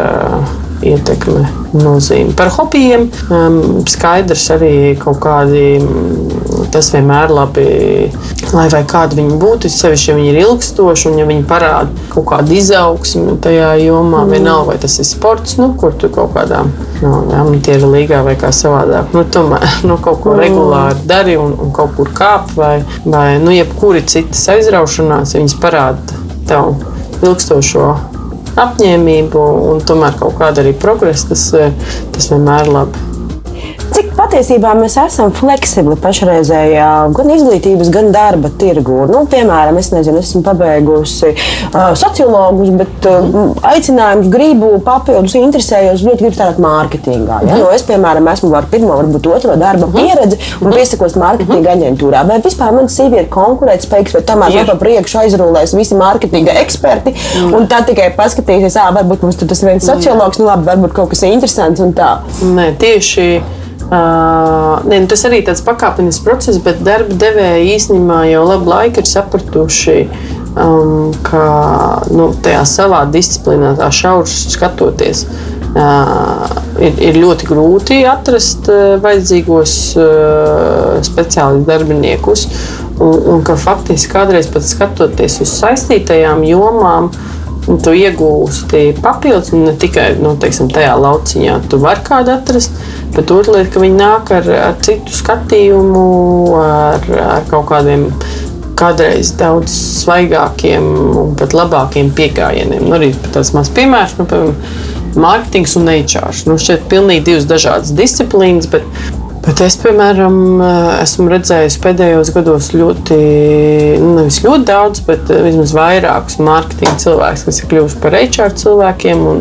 ietekme 0.82 1.44
nozīme. 1.76 2.32
Par 2.36 2.50
hobijiem 2.54 3.06
um, 3.30 3.58
skaidrs 3.88 4.46
arī 4.54 4.74
kaut 5.00 5.20
kādi, 5.22 5.78
mm, 5.80 6.68
tas 6.74 6.90
vienmēr 6.94 7.32
labi, 7.34 7.64
lai 8.54 8.66
vai 8.72 8.82
kādi 8.88 9.20
viņi 9.20 9.38
būtu, 9.40 9.70
sevišķi, 9.70 10.10
ja 10.10 10.16
viņi 10.18 10.30
ir 10.32 10.40
ilgstoši 10.44 11.10
un 11.10 11.18
ja 11.20 11.28
viņi 11.28 11.46
parāda 11.50 12.08
kaut 12.12 12.28
kādu 12.32 12.56
izaugsmu 12.58 13.36
tajā 13.44 13.72
jomā, 13.84 14.24
mm. 14.24 14.34
vienalga 14.34 14.72
vai 14.72 14.78
tas 14.82 14.98
ir 15.02 15.08
sports, 15.08 15.58
nu, 15.60 15.72
kur 15.80 15.94
tu 16.00 16.10
kaut 16.12 16.34
kādā 16.36 16.62
no, 17.02 17.12
nu, 17.26 17.34
amatieru 17.42 17.90
līgā 17.94 18.22
vai 18.26 18.36
kā 18.40 18.52
savādāk, 18.54 19.14
nu, 19.16 19.24
tomēr 19.24 19.80
nu, 19.88 19.98
kaut 20.02 20.22
ko 20.24 20.34
mm. 20.34 20.44
regulāri 20.44 21.08
dari 21.10 21.36
un, 21.40 21.54
un 21.60 21.74
kaut 21.76 21.96
kur 21.98 22.12
kāp 22.16 22.54
vai, 22.58 22.78
vai 23.04 23.26
nu, 23.42 23.52
jebkuri 23.54 24.04
citas 24.08 24.46
aizraušanās, 24.54 25.36
viņas 25.38 25.58
parāda 25.62 26.22
tev 26.50 26.74
ilgstošo 27.20 28.09
apņēmību 28.58 29.44
un 29.72 29.84
tomēr 29.86 30.18
kaut 30.20 30.38
kāda 30.40 30.64
arī 30.64 30.74
progresa, 30.78 31.30
tas, 31.34 31.46
eh, 31.54 31.72
tas 32.14 32.32
vienmēr 32.32 32.66
ir 32.66 32.74
labi 32.78 33.09
patiesībā 34.16 34.72
mēs 34.78 34.96
esam 35.00 35.32
fleksibli 35.34 35.96
pašreizējā 36.00 36.88
gan 37.16 37.32
izglītības, 37.34 37.90
gan 37.94 38.10
darba 38.14 38.50
tirgu. 38.60 39.04
Nu, 39.10 39.24
piemēram, 39.30 39.78
es 39.80 39.90
nezinu, 39.94 40.20
esmu 40.22 40.42
pabeigusi 40.46 41.32
uh, 41.32 41.90
sociologus, 41.98 42.72
bet 42.80 43.08
uh, 43.10 43.52
aicinājums, 43.72 44.30
gribu 44.32 44.72
papildus, 44.84 45.36
interesējos, 45.40 46.04
ļoti 46.06 46.24
gribu 46.24 46.36
strādāt 46.36 46.60
mārketingā. 46.62 47.40
Ja? 47.44 47.54
-hmm. 47.54 47.62
nu, 47.64 47.70
es, 47.74 47.84
piemēram, 47.88 48.28
esmu 48.32 48.52
ar 48.56 48.68
pirmo, 48.72 48.96
varbūt 49.00 49.30
otro 49.34 49.56
darba 49.60 49.86
-hmm. 49.86 49.96
pieredzi 49.96 50.38
un 50.60 50.68
mhm. 50.68 50.76
piesakos 50.76 51.16
mārketinga 51.20 51.76
aģentūrā. 51.76 52.24
Vai 52.28 52.40
vispār 52.44 52.74
man 52.76 52.88
CV 52.88 53.24
ir 53.24 53.30
konkurētspējīgs, 53.36 54.16
vai 54.18 54.22
tomēr 54.32 54.56
man 54.56 54.66
pa 54.72 54.78
priekšu 54.84 55.22
aizrūlēs 55.24 55.76
visi 55.76 55.94
mārketinga 55.94 56.58
eksperti, 56.64 57.14
mm 57.14 57.58
un 57.60 57.66
tad 57.66 57.86
tikai 57.86 58.12
paskatīsies, 58.16 58.76
ah, 58.78 58.92
varbūt 58.94 59.24
mums 59.26 59.36
tur 59.36 59.48
tas 59.48 59.62
viens 59.62 59.84
mhm. 59.84 59.92
sociologs, 59.92 60.38
nu 60.38 60.46
labi, 60.46 60.66
varbūt 60.70 60.94
kaut 60.96 61.10
kas 61.14 61.22
interesants 61.28 61.80
un 61.80 61.92
tā. 61.96 62.18
Nē, 62.42 62.70
tieši 62.78 63.59
Uh, 63.90 64.78
ne, 64.86 65.00
nu 65.02 65.08
tas 65.10 65.24
arī 65.26 65.40
tāds 65.42 65.64
pakāpenisks 65.66 66.22
process, 66.22 66.60
bet 66.62 66.78
darba 66.86 67.16
devēji 67.18 67.72
īstenībā 67.74 68.20
jau 68.30 68.44
labu 68.46 68.70
laiku 68.70 69.02
ir 69.02 69.08
sapratuši, 69.10 69.96
um, 70.54 71.08
ka 71.26 71.40
nu, 72.14 72.28
tajā 72.44 72.60
savā 72.70 73.00
disciplīnā, 73.10 73.72
tā 73.80 73.88
šauri 73.90 74.30
skatoties, 74.30 75.24
uh, 75.74 76.44
ir, 76.78 77.02
ir 77.08 77.18
ļoti 77.18 77.50
grūti 77.50 77.98
atrast 78.06 78.70
uh, 78.70 78.94
vajadzīgos 79.02 79.74
uh, 79.98 81.02
speciālistus 81.10 81.66
darbiniekus. 81.66 82.46
Un, 83.00 83.16
un 83.32 83.42
ka 83.42 83.58
faktiski 83.58 84.12
kādreiz 84.12 84.46
pat 84.54 84.70
skatoties 84.70 85.40
uz 85.42 85.50
saistītajām 85.64 86.46
jomām, 86.46 87.10
uh, 87.10 87.39
tu 87.78 87.94
iegūsti 87.94 88.82
papildus, 89.02 89.52
ne 89.54 89.74
tikai 89.78 90.14
nu, 90.18 90.34
teiksim, 90.40 90.70
tajā 90.72 90.96
lauciņā, 90.98 91.56
tu 91.70 91.78
vari 91.82 92.02
kādu 92.06 92.34
atrast, 92.34 92.76
bet 93.14 93.30
otra 93.30 93.58
lieta, 93.58 93.70
ka 93.74 93.84
viņi 93.84 93.98
nāk 93.98 94.32
ar, 94.34 94.52
ar 94.70 94.78
citu 94.84 95.14
skatījumu, 95.14 96.06
ar, 96.60 97.10
ar 97.26 97.50
kaut 97.50 97.68
kādiem 97.70 98.08
kādreiz 98.80 99.34
daudz 99.36 99.72
svaigākiem 100.00 100.86
un 101.20 101.34
pat 101.38 101.54
labākiem 101.56 102.14
pieejamiem. 102.16 102.86
Nu, 102.86 102.96
arī 102.96 103.12
tāds 103.34 103.52
mazs 103.56 103.72
piemērs, 103.76 104.16
nu, 104.18 104.26
piemēram, 104.30 104.56
mārketings 105.20 105.76
un 105.78 105.90
HR. 105.90 106.44
Nu, 106.48 106.56
šeit 106.60 106.84
ir 106.84 106.90
pilnīgi 106.92 107.26
divas 107.30 107.48
dažādas 107.50 107.92
disciplīnas, 107.98 108.70
bet 108.70 108.86
Bet 109.40 109.60
es, 109.64 109.78
piemēram, 109.80 110.34
esmu 111.00 111.30
redzējis 111.32 111.78
pēdējos 111.80 112.30
gados 112.34 112.66
ļoti, 112.76 113.16
nu, 114.02 114.10
nevis 114.18 114.42
ļoti 114.44 114.66
daudz, 114.68 115.00
bet 115.06 115.32
vismaz 115.32 115.72
vairākus 115.76 116.36
mārketinga 116.44 117.00
cilvēkus, 117.00 117.46
kas 117.48 117.62
ir 117.62 117.70
kļuvuši 117.70 118.00
par 118.02 118.18
HR 118.18 118.52
cilvēkiem. 118.60 119.24
Un, 119.30 119.40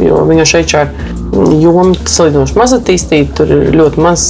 jo 0.00 0.22
vienkārši 0.30 0.62
HR 0.62 1.03
joma 1.62 1.94
salīdzinoši 1.94 2.58
maz 2.58 2.74
attīstīta, 2.76 3.38
tur 3.40 3.54
ir 3.54 3.78
ļoti 3.78 4.02
maz 4.04 4.26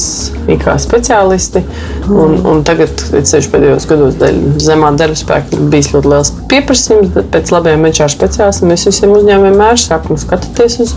speciālisti. 0.84 1.64
Un, 2.04 2.36
un 2.50 2.62
tagad, 2.66 3.00
ceļš 3.00 3.48
pēdējos 3.52 3.88
gados, 3.88 4.18
dēļ 4.20 4.40
zemā 4.60 4.92
darba 4.98 5.16
spēka, 5.16 5.56
ir 5.56 5.68
bijis 5.72 5.92
ļoti 5.94 6.12
liels 6.12 6.32
pieprasījums, 6.50 7.14
pēc 7.32 7.52
labiem 7.54 7.86
HR 7.88 8.12
speciālistiem 8.12 8.74
mēs 8.74 8.84
visiem 8.90 9.14
uzņēmumiem 9.14 9.54
vienmēr 9.54 9.80
sākam 9.80 10.18
skatīties 10.20 10.78
uz, 10.84 10.94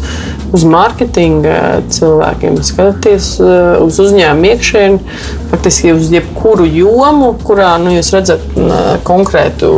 uz 0.55 0.65
mārketinga 0.67 1.57
cilvēkiem, 1.93 2.59
skatīties 2.65 3.29
uh, 3.43 3.77
uz 3.85 3.99
uzņēmumu 4.03 4.51
iekšēni, 4.51 5.17
faktiski 5.51 5.93
uz 5.95 6.11
jebkuru 6.13 6.67
jomu, 6.69 7.33
kurā 7.45 7.75
nu, 7.81 7.93
jūs 7.97 8.11
redzat 8.15 8.43
uh, 8.57 8.95
konkrētu 9.07 9.71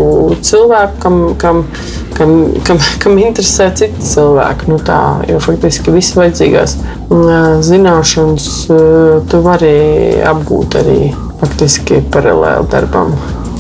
cilvēku, 0.46 1.02
kam, 1.04 1.20
kam 1.42 1.66
kam, 2.20 2.36
kam, 2.68 2.82
kam 3.02 3.18
interesē 3.22 3.70
citi 3.80 4.06
cilvēki. 4.12 4.70
Nu, 4.72 4.78
tā, 4.84 5.00
jo 5.32 5.40
faktiski 5.44 5.96
visas 5.96 6.18
vajadzīgās 6.20 6.78
zināšanas 7.66 8.50
tu 9.32 9.42
vari 9.46 9.76
apgūt 10.30 10.80
arī 10.84 11.00
faktiski 11.40 12.04
paralēli 12.14 12.70
darbam. 12.72 13.16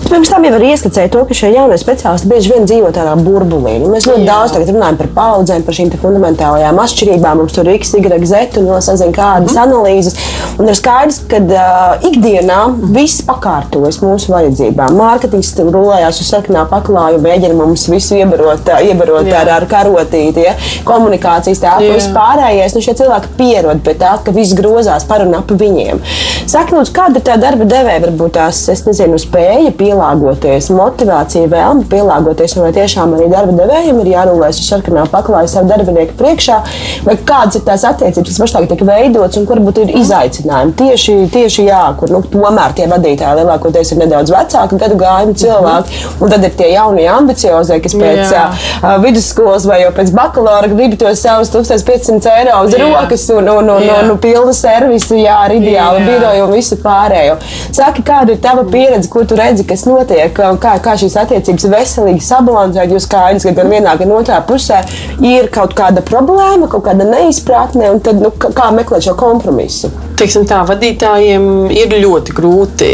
Pirms 0.10 0.30
tam 0.32 0.42
jau 0.42 0.50
var 0.56 0.64
ieskicēt 0.66 1.12
to, 1.14 1.20
ka 1.30 1.36
šie 1.38 1.52
jaunie 1.54 1.76
speciālisti 1.78 2.30
bieži 2.32 2.50
vien 2.50 2.64
dzīvo 2.66 2.90
tādā 2.96 3.12
burbulī. 3.22 3.76
Nu, 3.78 3.92
mēs 3.94 4.08
ļoti 4.10 4.24
Jā. 4.26 4.38
daudz 4.50 4.72
runājam 4.72 4.96
par 4.98 5.10
paudzēm, 5.14 5.66
par 5.68 5.76
šīm 5.78 5.92
fundamentālajām 6.02 6.80
atšķirībām. 6.82 7.44
Mums 7.44 7.54
tur 7.54 7.70
ir 7.70 7.78
X, 7.78 7.94
Y, 7.94 8.26
Z 8.26 8.58
un 8.58 8.72
vēl 8.72 8.82
sazina 8.82 9.14
kādas 9.14 9.54
mm. 9.54 9.62
analīzes. 9.68 10.18
Un 10.58 10.72
ir 10.72 10.78
skaidrs, 10.80 11.20
ka 11.30 11.38
uh, 11.44 12.08
ikdienā 12.10 12.58
viss 12.96 13.22
pakārtojas 13.28 14.00
mūsu 14.02 14.34
vajadzībām. 14.34 14.98
Mārketings 14.98 15.54
rulējās 15.60 16.24
uz 16.24 16.32
sarkanā 16.34 16.66
paklāja, 16.72 17.22
mēģina 17.22 17.60
mums 17.60 17.86
visu 17.94 18.18
iebarot, 18.18 18.74
iebarot 18.90 19.30
Jā. 19.30 19.44
ar, 19.44 19.54
ar 19.60 19.68
karotīti, 19.70 20.48
ja? 20.48 20.56
komunikācijas 20.90 21.62
tēlu, 21.62 21.94
viss 21.94 22.10
pārējais. 22.18 22.74
Nu, 22.74 22.82
šie 22.82 22.98
cilvēki 22.98 23.36
pierod 23.38 23.86
pie 23.86 23.94
tā, 24.02 24.18
ka 24.26 24.34
viss 24.34 24.58
grozās 24.58 25.06
par 25.06 25.28
un 25.28 25.38
ap 25.38 25.54
viņiem. 25.54 26.02
Saka, 26.50 26.80
lūdzu, 26.80 26.98
kāda 26.98 27.22
ir 27.22 27.28
tā 27.30 27.38
darba 27.38 27.70
devēja, 27.70 28.08
varbūt 28.08 28.36
tās, 28.40 28.66
es 28.74 28.88
nezinu, 28.90 29.22
spēja 29.22 29.70
pieņemt 29.78 29.99
pielāgoties, 30.00 30.70
motivācija, 30.72 31.50
vēlme 31.52 31.86
pielāgoties, 31.90 32.56
vai 32.60 32.72
tiešām 32.76 33.16
arī 33.18 33.28
darba 33.32 33.56
devējiem 33.58 34.00
ir 34.02 34.12
jārūlēs 34.14 34.60
uz 34.62 34.70
sarkanā 34.70 35.06
paklāja 35.12 35.50
savu 35.52 35.70
darbinieku 35.70 36.16
priekšā, 36.20 36.60
vai 37.06 37.16
kādas 37.18 37.60
ir 37.60 37.66
tās 37.68 37.84
attiecības, 37.88 38.30
kas 38.30 38.40
pašlaik 38.44 38.70
tiek 38.72 38.84
veidotas 38.88 39.40
un 39.40 39.48
kur 39.50 39.60
ir 39.60 39.94
izaicinājumi. 40.00 40.76
Tieši, 40.80 41.16
tieši 41.34 41.66
jā, 41.68 41.82
kur 42.00 42.12
nu, 42.14 42.22
tomēr 42.32 42.76
tie 42.78 42.88
vadītāji 42.90 43.42
lielākoties 43.42 43.94
ir 43.94 44.02
nedaudz 44.04 44.34
vecāki 44.34 44.80
gadu 44.80 45.00
gājumu 45.00 45.36
cilvēki, 45.44 45.90
mm 45.90 46.00
-hmm. 46.00 46.24
un 46.24 46.34
tad 46.34 46.44
ir 46.44 46.56
tie 46.62 46.72
jaunie 46.74 47.08
ambiciozie, 47.10 47.80
kas 47.84 47.96
pēc 47.96 48.34
uh, 48.36 48.96
vidusskolas 49.04 49.66
vai 49.66 49.82
jau 49.84 49.92
pēc 49.92 50.14
bakalaura 50.16 50.68
grib 50.68 50.98
tos 51.00 51.22
savus 51.22 51.52
1500 51.52 52.32
eiro 52.40 52.64
uz 52.66 52.74
jā. 52.74 52.86
rokas 52.86 53.30
un, 53.30 53.50
un, 53.50 53.70
un, 53.70 53.90
un, 54.00 54.12
un 54.12 54.18
pilnu 54.18 54.54
servisu, 54.54 55.16
jā, 55.16 55.36
ar 55.46 55.52
ideālu 55.52 56.06
biroju 56.06 56.46
un 56.46 56.52
visu 56.56 56.76
pārējo. 56.76 57.38
Saki, 57.72 58.04
kāda 58.04 58.34
ir 58.34 58.42
tava 58.42 58.64
pieredze, 58.64 59.10
kur 59.10 59.26
tu 59.26 59.36
redzi, 59.36 59.66
kas 59.68 59.86
notiek, 59.90 60.34
kā, 60.36 60.76
kā 60.84 60.96
šīs 61.00 61.18
attiecības 61.24 61.68
veselīgi 61.74 62.26
sabalansēt. 62.26 62.94
Jūs 62.94 63.08
skaidrs, 63.10 63.48
ka 63.50 63.56
gan 63.58 63.74
vienā, 63.74 63.96
gan 64.00 64.14
otrā 64.16 64.40
pusē 64.46 64.84
ir 65.26 65.50
kaut 65.54 65.76
kāda 65.78 66.04
problēma, 66.06 66.70
kaut 66.72 66.86
kāda 66.88 67.08
neizpratne, 67.10 67.90
un 67.94 68.04
tad, 68.06 68.22
nu, 68.24 68.32
kā 68.38 68.70
meklēt 68.76 69.10
šo 69.10 69.18
kompromisu. 69.20 69.92
Teiksim, 70.20 70.44
tā, 70.50 70.58
vadītājiem 70.68 71.70
ir 71.72 71.94
ļoti 72.04 72.34
grūti 72.36 72.88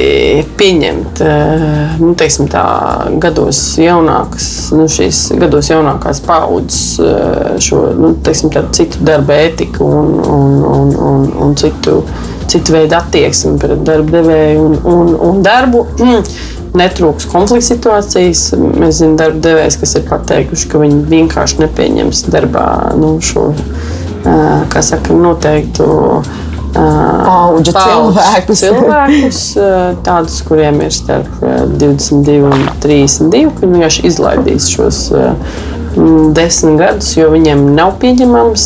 pieņemt 0.60 1.22
eh, 1.26 1.64
nu, 1.98 2.12
teiksim, 2.18 2.46
tā, 2.54 2.66
gados, 3.24 3.62
jaunākas, 3.82 4.50
nu, 4.78 4.86
šīs, 4.92 5.24
gados 5.42 5.72
jaunākās 5.72 6.22
paudzes 6.26 7.00
eh, 7.02 7.56
šo 7.66 7.82
nu, 7.98 8.14
teiksim, 8.26 8.54
tā, 8.54 8.68
citu 8.78 9.02
darba 9.08 9.40
ētiku 9.48 9.90
un, 9.90 10.14
un, 10.22 10.56
un, 10.70 10.94
un, 11.10 11.26
un 11.48 11.58
citu, 11.58 12.04
citu 12.46 12.78
veidu 12.78 13.00
attieksmi 13.00 13.58
pret 13.62 13.82
darba 13.88 14.20
devēju 14.20 14.68
un, 14.68 14.78
un, 14.94 15.16
un 15.32 15.42
darbu. 15.46 15.88
Mm 15.98 16.54
netrūks 16.80 17.28
konflikta 17.32 17.74
situācijas. 17.74 18.48
Mēs 18.56 19.02
zinām, 19.02 19.18
darba 19.20 19.42
devējs, 19.46 19.80
kas 19.82 19.96
ir 20.00 20.08
pateikuši, 20.10 20.72
ka 20.72 20.82
viņi 20.82 21.04
vienkārši 21.12 21.62
nepieņems 21.64 22.26
darbā 22.34 22.68
nu, 23.00 23.16
šo 23.24 23.52
saka, 24.26 25.14
noteiktu. 25.14 25.88
Paudžu 26.76 27.72
cilvēkus. 27.72 28.60
cilvēkus, 28.60 29.38
tādus, 30.04 30.42
kuriem 30.44 30.82
ir 30.84 30.92
starp 30.92 31.30
22 31.80 32.50
un 32.50 32.66
32, 32.84 33.54
ka 33.56 33.64
viņi 33.64 33.78
vienkārši 33.78 34.04
izlaidīs 34.10 34.68
šos 34.74 35.00
desmit 36.36 36.80
gadus, 36.80 37.14
jo 37.16 37.30
viņiem 37.34 37.62
nav 37.76 37.96
pieņemams 38.02 38.66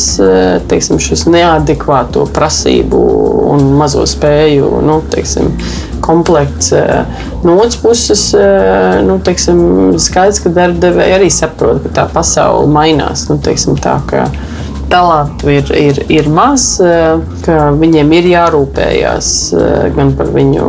teiksim, 0.70 0.98
šis 1.02 1.26
neadekvāto 1.30 2.26
prasību 2.34 3.04
un 3.50 3.70
mazo 3.78 4.04
spēju 4.08 4.80
nu, 4.86 5.00
teiksim, 5.12 5.52
komplekts. 6.00 6.72
Eh, 6.72 7.04
no 7.42 7.56
otras 7.56 7.76
puses, 7.76 8.34
eh, 8.34 9.02
nu, 9.06 9.18
teiksim, 9.18 9.60
skaidrs, 9.98 10.42
ka 10.42 10.52
darba 10.54 10.88
devēji 10.88 11.18
arī 11.18 11.30
saprot, 11.32 11.82
ka 11.84 11.94
tā 12.00 12.08
pasaule 12.12 12.70
mainās. 12.70 13.28
Nu, 13.30 13.38
teiksim, 13.38 13.78
tā, 13.80 14.00
talantu 14.90 15.52
ir, 15.54 15.70
ir, 15.76 16.02
ir 16.10 16.28
maz, 16.28 16.80
eh, 16.82 17.20
ka 17.44 17.70
viņiem 17.78 18.12
ir 18.18 18.30
jārūpējas 18.32 19.30
gan 19.96 20.12
par 20.18 20.32
viņu 20.34 20.66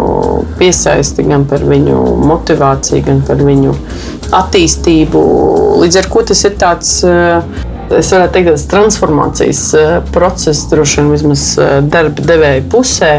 piesaisti, 0.60 1.26
gan 1.28 1.46
par 1.50 1.66
viņu 1.66 1.98
motivāciju, 2.22 3.06
gan 3.06 3.22
par 3.28 3.42
viņu 3.42 3.76
attīstību. 4.36 5.22
Līdz 5.84 6.02
ar 6.02 6.10
to 6.14 6.26
tas 6.32 6.48
ir 6.48 6.58
tāds. 6.62 6.96
Es 7.92 8.08
varētu 8.14 8.38
teikt, 8.38 8.54
tas 8.54 8.70
transformācijas 8.72 9.62
process, 10.16 10.70
droši 10.72 11.02
vien 11.02 11.10
vismaz 11.12 11.42
darba 11.92 12.24
devēja 12.24 12.62
pusē, 12.72 13.10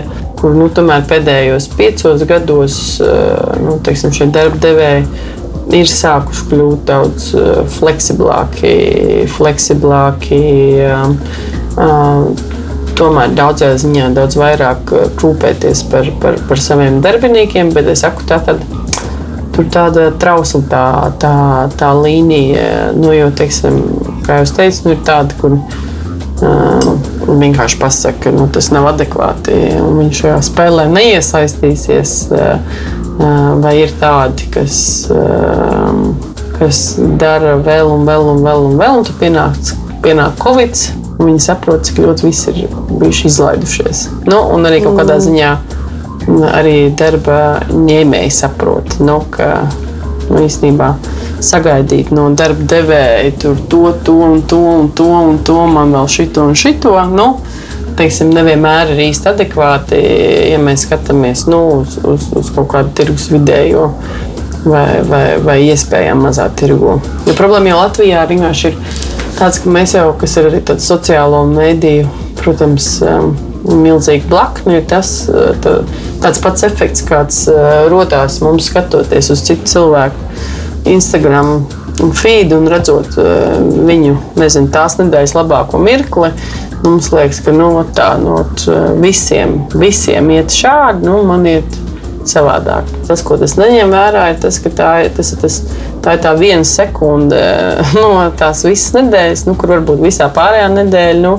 kur 0.42 0.56
nu, 0.58 0.66
pēdējos 1.06 1.68
piecos 1.78 2.24
gados 2.26 2.78
eh, 3.00 3.60
nu, 3.62 3.76
teiksim, 3.86 4.10
šie 4.14 4.26
darba 4.34 4.58
devēji 4.62 5.06
ir 5.78 5.88
sākuši 5.88 6.48
kļūt 6.50 6.82
daudz 6.88 7.28
eh, 7.38 7.60
fleksiblāki, 7.76 8.72
fleksiblāki 9.36 10.42
eh, 10.82 12.42
tomēr 12.98 13.36
daudzā 13.38 13.70
ziņā 13.80 14.10
daudz 14.18 14.36
vairāk 14.40 14.92
rūpēties 15.22 15.86
par, 15.94 16.10
par, 16.22 16.42
par 16.50 16.60
saviem 16.60 16.98
darbiniekiem, 17.04 17.70
bet 17.76 17.94
es 17.94 18.02
saku, 18.04 18.26
tā 18.28 18.42
tad. 18.42 18.81
Tur 19.52 19.66
tāda 19.68 20.08
trausla, 20.16 20.62
tā, 20.70 20.84
tā, 21.20 21.36
tā 21.76 21.92
līnija, 21.98 22.92
nu, 22.96 23.12
jo, 23.12 23.28
teiksim, 23.36 23.80
kā 24.24 24.40
jau 24.40 24.52
teicu, 24.56 24.86
nu, 24.86 24.94
ir 24.96 25.02
tāda, 25.06 25.36
kur 25.40 25.58
un 26.42 27.40
vienkārši 27.40 27.78
pasakā, 27.80 28.18
ka 28.24 28.32
nu, 28.34 28.46
tas 28.52 28.70
nav 28.74 28.88
adekvāti. 28.92 29.54
Viņš 29.98 30.22
šajā 30.22 30.38
spēlē 30.48 30.86
neiesaistīsies. 30.92 32.16
Vai 33.62 33.74
ir 33.82 33.92
tādi, 34.00 34.48
kas, 34.50 34.76
kas 36.56 36.82
dara 37.20 37.58
vēl 37.62 37.92
un 37.92 38.08
vēl 38.08 38.32
un 38.32 38.42
vēl 38.46 38.66
un 38.70 38.80
vēl, 38.80 38.98
un 38.98 39.06
tad 39.06 39.18
pienāk, 39.20 39.72
pienāk 40.02 40.40
Covid. 40.42 40.84
Viņi 41.22 41.42
saprot, 41.44 41.84
cik 41.86 42.00
ļoti 42.02 42.26
visi 42.26 42.50
ir 42.50 42.72
bijuši 42.88 43.28
izlaidušies. 43.28 43.98
Nu, 44.26 44.40
un 44.56 44.66
arī 44.66 44.80
kaut 44.82 44.96
kādā 44.98 45.20
mm. 45.20 45.26
Arī 46.48 46.76
darba 46.96 47.62
ņēmēji 47.72 48.32
saprot, 48.34 48.98
nu, 49.04 49.18
ka 49.32 49.66
nu, 50.30 50.40
īstenībā 50.42 50.92
sagaidīt 51.42 52.12
no 52.14 52.28
darba 52.38 52.66
devēja 52.70 53.32
to, 53.42 53.54
to 54.06 54.16
un 54.16 54.42
to 54.46 54.58
un 54.62 54.90
to 54.96 55.08
un 55.10 55.40
to 55.44 55.58
man 55.66 55.94
vēl 55.96 56.10
šito 56.10 56.46
un 56.48 56.58
šito. 56.58 56.94
Nu, 57.12 57.28
teiksim, 57.98 58.32
nevienmēr 58.34 58.94
ir 58.94 59.04
īsti 59.08 59.32
adekvāti, 59.32 60.00
ja 60.52 60.60
mēs 60.62 60.86
skatāmies 60.86 61.46
nu, 61.50 61.62
uz, 61.82 61.98
uz, 62.08 62.28
uz 62.38 62.52
kaut 62.54 62.70
kādu 62.72 62.94
tirgus 63.02 63.28
vidējo 63.32 63.88
vai, 64.64 65.02
vai, 65.08 65.24
vai 65.42 65.58
iespējām 65.68 66.22
mazā 66.26 66.48
tirgu. 66.58 66.98
Jo 67.26 67.36
problēma 67.38 67.72
jau 67.72 67.80
Latvijā 67.82 68.24
ir 68.30 68.76
tāds, 69.38 69.62
ka 69.62 69.72
mēs 69.72 69.96
jau, 69.96 70.12
kas 70.18 70.36
ir 70.38 70.50
arī 70.50 70.62
tāds 70.70 70.86
sociālo 70.88 71.44
mediju, 71.50 72.08
protams, 72.38 72.94
um, 73.06 73.34
milzīgi 73.68 74.26
blakni, 74.30 74.78
ir 74.80 74.88
tas 74.90 75.12
tā, 75.62 75.76
tāds 76.22 76.42
pats 76.42 76.66
efekts, 76.66 77.04
kāds 77.06 77.44
uh, 77.50 77.84
rodās 77.92 78.40
mums 78.42 78.70
skatoties 78.70 79.30
uz 79.34 79.44
citu 79.46 79.70
cilvēku 79.74 80.90
Instagram 80.92 81.62
feed 82.18 82.54
un 82.56 82.66
redzot 82.70 83.18
uh, 83.20 83.60
viņu 83.86 84.16
nezinu, 84.40 84.72
tās 84.74 84.98
nedēļas 85.00 85.36
labāko 85.38 85.80
mirkli. 85.82 86.32
Mums 86.82 87.12
liekas, 87.14 87.38
ka 87.44 87.54
nu, 87.54 87.70
tā 87.94 88.08
no 88.18 88.40
nu, 88.42 88.76
visiem, 88.98 89.60
visiem 89.78 90.32
iet 90.34 90.50
šādi, 90.50 91.06
nu, 91.06 91.20
man 91.28 91.46
iet 91.46 91.76
savādāk. 92.28 92.88
Tas, 93.06 93.22
ko 93.26 93.36
tas 93.38 93.54
neņem 93.58 93.92
vērā, 93.92 94.28
ir 94.32 94.40
tas, 94.42 94.58
ka 94.62 94.72
tā 94.74 94.90
tas, 95.14 95.32
tas, 95.38 95.58
tā, 96.02 96.16
ir 96.16 96.24
tā 96.24 96.32
viena 96.38 96.66
sekunde 96.66 97.42
no 97.98 98.26
tās 98.38 98.64
visas 98.66 98.96
nedēļas, 98.98 99.46
nu, 99.48 99.56
kur 99.58 99.76
varbūt 99.76 100.02
visā 100.02 100.28
pārējā 100.34 100.68
nedēļa 100.74 101.22
nu, 101.22 101.36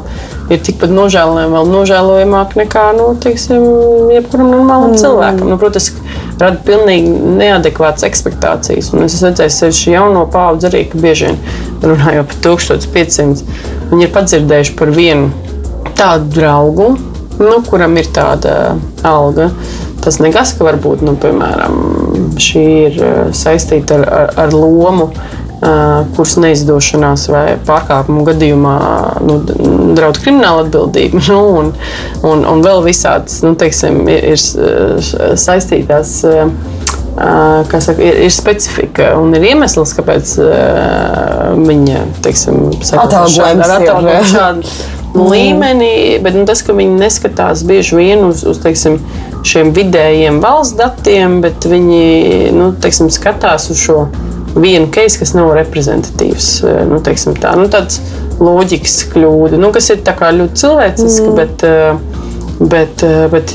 ir 0.52 0.62
tikpat 0.64 0.92
nožēlojama, 0.94 1.60
vēl 1.60 1.70
nožēlojamāk 1.72 2.56
nekā 2.60 2.86
nu, 2.98 3.12
teiksim, 3.24 3.64
jebkuram 4.14 4.52
normālam 4.52 4.92
mm. 4.92 5.00
cilvēkam. 5.02 5.52
Nu, 5.54 5.60
protams, 5.62 5.92
rada 6.42 6.60
pilnīgi 6.66 7.14
neadekvātas 7.40 8.08
expectācijas. 8.08 8.92
Un 8.96 9.08
es 9.08 9.20
redzēju, 9.24 9.56
sevišķi 9.58 9.96
jauno 9.96 10.26
paudzi 10.34 10.70
arī, 10.70 10.84
ka 10.92 11.00
bieži 11.04 11.32
vien 11.32 11.40
runājot 11.84 12.34
par 12.34 12.44
1500, 12.50 13.48
viņi 13.94 14.08
ir 14.08 14.14
padzirdējuši 14.18 14.78
par 14.80 14.94
vienu 14.96 15.32
tādu 15.98 16.30
draugu, 16.40 16.94
nu, 17.40 17.56
kuram 17.70 17.98
ir 18.02 18.12
tāda 18.14 18.76
alga. 19.08 19.50
Tas 20.04 20.20
nekas, 20.20 20.52
ka 20.58 20.66
varbūt, 20.68 21.04
nu, 21.08 21.14
piemēram, 21.16 21.78
šī 22.42 22.64
ir 22.90 22.98
eh, 23.00 23.20
saistīta 23.36 24.02
ar, 24.02 24.10
ar, 24.18 24.34
ar 24.46 24.56
lomu, 24.56 25.14
kuras 26.16 26.36
neizdošanās 26.42 27.28
vai 27.32 27.44
pārkāpumu 27.68 28.26
gadījumā 28.28 28.78
nu, 29.24 29.40
draud 29.98 30.20
krimināla 30.24 30.68
atbildība. 30.68 31.22
Nu, 31.34 31.40
un, 31.58 31.70
un, 32.28 32.44
un 32.46 32.62
vēl 32.62 32.84
visādas 32.86 33.40
nu, 33.46 33.54
teiksim, 33.58 34.04
ir, 34.12 34.34
ir 34.34 35.38
saistītās 35.40 36.18
saka, 37.80 38.02
ir, 38.02 38.20
ir 38.26 38.34
specifika 38.34 39.14
un 39.20 39.34
ir 39.38 39.46
iemesls, 39.54 39.94
kāpēc 39.98 40.34
viņa 41.58 42.04
teiksim, 42.26 42.68
atalgojums 43.00 43.74
ir 43.86 44.30
šādu 44.34 44.68
mm. 45.16 45.28
līmenī. 45.32 45.94
Bet 46.26 46.38
nu, 46.38 46.46
tas, 46.50 46.64
ka 46.66 46.76
viņi 46.78 47.00
neskatās 47.00 47.64
bieži 47.70 48.00
vien 48.00 48.26
uz, 48.28 48.44
uz 48.50 48.62
teiksim, 48.64 49.00
šiem 49.48 49.74
vidējiem 49.76 50.42
valsts 50.44 50.78
datiem, 50.80 51.42
bet 51.44 51.66
viņi 51.70 52.54
nu, 52.56 52.72
teiksim, 52.84 53.12
skatās 53.14 53.70
uz 53.74 53.82
šo 53.82 54.06
vienu 54.56 54.90
case, 54.94 55.20
kas 55.22 55.34
nav 55.38 55.54
reprezentatīvs. 55.58 56.50
Nu, 56.90 57.00
tā, 57.04 57.56
nu, 57.60 57.70
tāds 57.72 58.02
loģikas 58.44 59.00
kļūda, 59.14 59.60
nu, 59.62 59.72
kas 59.76 59.92
ir 59.94 60.04
ļoti 60.06 60.64
cilvēciska. 60.66 61.32
Mm. 61.32 61.40
Bet, 61.42 61.68
Bet, 62.64 63.02
eh, 63.02 63.24
bet 63.34 63.50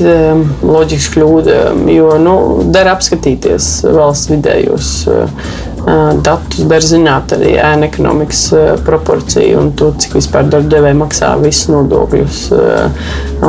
loģiski 0.61 1.15
kļūda, 1.15 1.53
jo 1.89 2.17
nu, 2.19 2.33
der 2.75 2.89
apskatīties 2.91 3.69
valsts 3.95 4.27
vidējos 4.29 4.89
datus, 6.23 6.63
der 6.69 6.83
zināt 6.83 7.33
arī 7.35 7.53
ēna 7.59 7.87
ekonomikas 7.87 8.41
proporciju 8.85 9.59
un 9.61 9.69
to, 9.79 9.91
cik 10.01 10.17
vispār 10.19 10.49
darbdevēji 10.51 10.97
maksā 10.99 11.33
visus 11.41 11.69
nodokļus. 11.71 12.41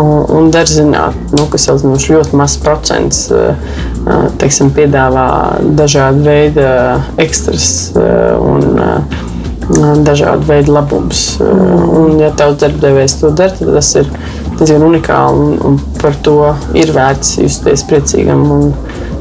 Un, 0.00 0.50
der 0.54 0.70
zināt, 0.70 1.16
nu, 1.34 1.46
ka 1.50 1.60
salīdzinoši 1.60 2.14
ļoti 2.16 2.38
mazs 2.40 2.60
procents 2.62 3.24
teiksim, 4.40 4.70
piedāvā 4.76 5.26
dažādu 5.78 6.24
veidu 6.28 6.68
ekstras 7.20 7.70
un 7.96 8.80
dažādu 10.06 10.46
veidu 10.48 10.74
labumus. 10.74 11.24
Un, 11.40 12.16
ja 12.22 12.30
tavs 12.36 12.60
darbdevējs 12.62 13.18
to 13.20 13.34
dara, 13.36 13.54
tad 13.58 13.74
tas 13.76 13.90
ir 14.00 14.08
diezgan 14.58 14.86
unikāli 14.88 15.44
un, 15.44 15.58
un 15.66 15.78
par 16.00 16.16
to 16.24 16.38
ir 16.78 16.94
vērts 16.94 17.38
justies 17.40 17.84
priecīgam 17.88 18.46
un 18.54 18.72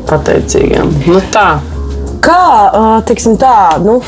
pateicīgam. 0.10 0.94
Nu, 1.08 1.22
tā. 1.34 1.60
Kā, 2.20 3.02
teiksim, 3.08 3.38
tā, 3.40 3.80
nu, 3.84 4.00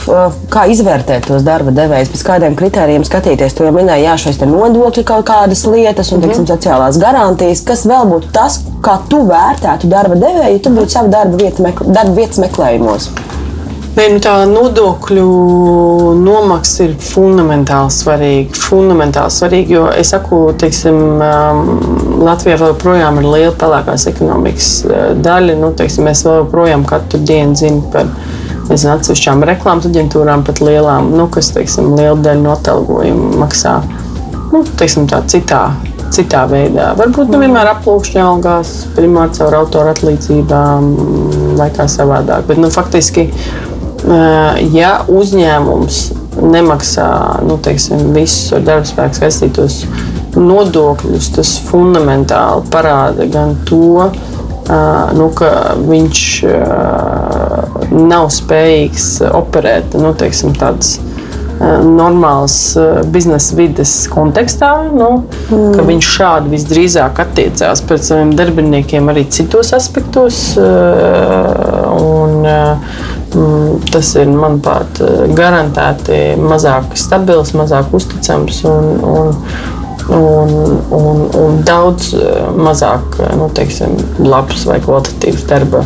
kā 0.51 0.66
izvērtēt 0.74 1.30
tos 1.30 1.45
darba 1.47 1.72
devējus, 1.76 2.12
pēc 2.12 2.24
kādiem 2.28 2.57
kritērijiem 2.59 3.05
skatīties? 3.07 3.55
Jūs 3.55 3.70
jau 3.70 3.74
minējāt, 3.76 4.03
jā, 4.03 4.16
šīs 4.26 4.41
nodokļu 4.43 5.05
kaut 5.07 5.26
kādas 5.30 5.64
lietas 5.66 6.12
un 6.12 6.20
mm 6.20 6.24
-hmm. 6.24 6.28
teiksim, 6.28 6.47
sociālās 6.49 6.99
garantijas. 6.99 7.64
Kas 7.68 7.86
vēl 7.86 8.09
būtu 8.12 8.32
tas, 8.36 8.62
kā 8.84 8.99
tu 9.09 9.24
vērtētu 9.32 9.88
darba 9.88 10.16
devēju, 10.16 10.53
ja 10.57 10.64
tu 10.64 10.70
būtu 10.70 10.89
savu 10.89 11.07
darba, 11.07 11.38
vietu, 11.38 11.64
darba 11.88 12.12
vietas 12.12 12.38
meklējumos? 12.38 13.09
Nē, 13.91 14.05
nu 14.07 14.21
tā 14.23 14.33
nodokļu 14.47 15.23
nomaksa 16.23 16.85
ir 16.85 16.93
fundamentāli 17.03 17.91
svarīga. 17.91 18.59
Fundamentāli 18.63 19.33
svarīga 19.35 19.73
jo 19.75 19.81
es 19.91 20.13
saku, 20.13 20.39
teiksim, 20.61 20.99
um, 21.19 22.21
Latvijā 22.23 22.55
joprojām 22.61 23.19
ir 23.19 23.27
liela 23.27 23.51
pelēkās 23.59 24.07
ekonomikas 24.13 24.69
uh, 24.87 25.01
daļa. 25.19 25.57
Nu, 25.59 25.73
teiksim, 25.75 26.07
mēs 26.07 26.23
joprojām 26.23 26.85
katru 26.87 27.19
dienu 27.27 27.57
zinām 27.59 27.83
par 27.91 28.07
nezinu, 28.69 28.93
atsevišķām 28.93 29.43
reklāmas 29.51 29.89
aģentūrām, 29.89 30.45
pat 30.47 30.63
lielām, 30.63 31.11
nu, 31.17 31.27
kas 31.33 31.51
teiksim, 31.51 31.91
liela 31.97 32.15
daļa 32.23 32.45
no 32.45 32.55
atalgojuma 32.55 33.41
maksā 33.43 33.81
nu, 34.53 34.63
teiksim, 34.79 35.09
citā 35.27 35.65
citā 36.11 36.41
veidā. 36.49 36.91
Varbūt 36.99 37.29
ne 37.31 37.37
nu, 37.37 37.41
vienmēr 37.45 37.69
aplūkšņā 37.71 38.23
algās, 38.27 38.71
primāri 38.97 39.31
caur 39.37 39.55
autora 39.61 39.93
atlīdzībām 39.95 40.89
vai 41.59 41.69
kā 41.75 41.87
savādāk. 41.91 42.49
Bet, 42.49 42.59
nu, 42.59 42.67
faktiski 42.73 43.29
ja 44.74 44.91
uzņēmums 45.12 46.02
nemaksā 46.41 47.10
nu, 47.45 47.58
teiksim, 47.62 48.12
visus 48.16 48.56
ar 48.56 48.66
darbspēku 48.66 49.20
saistītos 49.20 49.82
nodokļus, 50.38 51.32
tas 51.36 51.56
fundamentāli 51.68 52.66
parāda 52.72 53.28
gan 53.32 53.58
to, 53.68 54.10
nu, 55.18 55.30
ka 55.36 55.52
viņš 55.84 56.26
nav 57.91 58.30
spējīgs 58.32 59.08
operēt 59.28 59.97
nu, 59.99 60.14
teiksim, 60.18 60.56
tādas 60.58 60.99
normālas 61.62 62.56
biznesa 63.14 63.56
vides 63.60 63.91
kontekstā, 64.10 64.72
nu, 64.95 65.10
mm. 65.52 65.76
ka 65.76 65.86
viņš 65.86 66.12
šādi 66.16 66.54
visdrīzāk 66.56 67.22
attiecās 67.22 67.84
pret 67.86 68.08
saviem 68.08 68.32
darbiniekiem 68.38 69.12
arī 69.14 69.28
citos 69.30 69.74
aspektos. 69.78 70.39
Un, 70.58 72.47
tas 73.91 74.15
ir, 74.19 74.32
manuprāt, 74.36 75.01
garantēti 75.38 76.21
mazāk 76.41 76.95
stabils, 76.99 77.53
mazāk 77.55 77.93
uzticams 77.95 78.63
un, 78.67 78.89
un, 79.07 79.32
un, 80.11 80.51
un, 80.97 81.21
un 81.39 81.61
daudz 81.67 82.11
eh, 82.17 82.49
mazāk 82.57 83.19
nu, 83.39 83.47
teiksim, 83.55 83.95
labs 84.25 84.65
vai 84.67 84.79
kvalitatīvs 84.84 85.45
darba. 85.49 85.86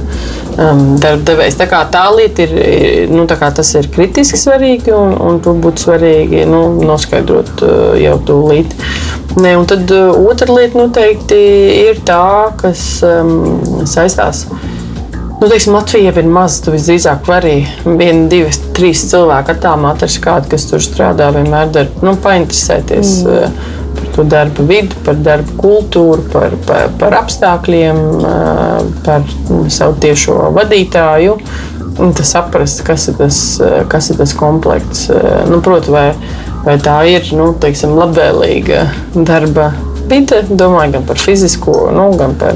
Um, 0.55 0.95
darba 1.03 1.25
devējs. 1.27 1.57
Tā, 1.59 1.81
tā 1.91 2.05
lieta 2.15 2.45
ir, 2.45 3.09
nu, 3.11 3.25
tas 3.27 3.73
ir 3.75 3.89
kritiski 3.93 4.39
svarīgi, 4.39 4.93
un, 4.95 5.17
un 5.19 5.41
to 5.43 5.53
būtu 5.59 5.89
svarīgi 5.89 6.45
nu, 6.49 6.61
noskaidrot 6.79 7.65
uh, 7.65 7.91
jau 7.99 8.15
tūlīt. 8.29 8.73
Ne, 9.35 9.57
un 9.59 9.67
tad 9.67 9.91
otra 9.91 10.47
lieta 10.55 10.79
noteikti 10.79 11.41
ir 11.89 11.99
tā, 12.07 12.55
kas 12.61 13.03
um, 13.03 13.83
saistās 13.83 14.45
ar 14.47 14.84
Nu, 15.41 15.49
teiksim, 15.49 15.73
Latvija 15.73 16.13
ir 16.15 16.27
maza. 16.31 16.61
Tu 16.63 16.73
visdrīzāk 16.75 17.27
vari 17.27 17.55
vienu, 17.83 18.29
divus, 18.31 18.59
trīs 18.77 19.03
cilvēku 19.09 19.51
attālumā 19.51 19.91
atrast 19.91 20.21
kādu, 20.23 20.47
kas 20.53 20.67
tur 20.69 20.83
strādā. 20.83 21.27
Vienmēr 21.35 21.73
dar, 21.75 21.89
nu, 22.05 22.13
painteresēties 22.23 23.11
mm. 23.25 23.33
uh, 23.33 23.95
par 23.97 24.13
to 24.15 24.25
darba 24.31 24.67
vidi, 24.69 24.95
par 25.03 25.19
darba 25.25 25.57
kultūru, 25.59 26.23
par, 26.31 26.55
par, 26.67 26.87
par 27.01 27.17
apstākļiem, 27.19 27.99
uh, 28.21 28.87
par 29.03 29.27
nu, 29.49 29.65
savu 29.73 29.99
tiešo 30.05 30.37
vadītāju. 30.55 31.35
Un 31.99 32.15
tas 32.15 32.31
saprast, 32.35 32.83
kas 32.87 33.09
ir 33.11 33.19
tas, 33.19 33.41
uh, 33.59 33.81
kas 33.91 34.11
ir 34.11 34.21
tas 34.21 34.35
komplekts. 34.39 35.09
Nu, 35.51 35.59
Protams, 35.59 35.91
vai, 35.91 36.07
vai 36.63 36.79
tā 36.79 37.01
ir 37.11 37.27
nu, 37.35 37.51
teiksim, 37.59 37.97
labvēlīga 37.99 38.87
darba 39.19 39.73
vide, 40.09 40.43
domāju 40.49 40.95
gan 40.95 41.05
par 41.07 41.19
fizisko, 41.19 41.89
nu, 41.95 42.09
gan 42.19 42.35
par 42.39 42.55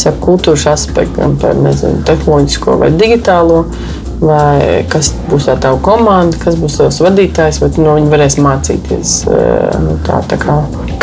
saku, 0.00 0.20
kultūras 0.24 0.66
aspektu, 0.72 1.20
gan 1.20 1.38
par 1.40 1.58
nezinu, 1.58 2.02
tehnoloģisko 2.08 2.78
vai 2.82 2.92
digitālo. 2.96 3.64
Vai 4.18 4.82
kas 4.90 5.12
būs 5.28 5.44
tā 5.46 5.54
tava 5.62 5.78
komanda, 5.78 6.34
kas 6.42 6.56
būs 6.58 6.80
tavs 6.80 6.98
vadītājs, 7.04 7.60
vai 7.62 7.70
no 7.78 7.94
viņa 8.00 8.10
varēs 8.10 8.40
mācīties. 8.42 9.12
Eh, 9.30 9.76
nu, 9.84 9.94
tā, 10.06 10.18
tā 10.26 10.40
kā. 10.42 10.58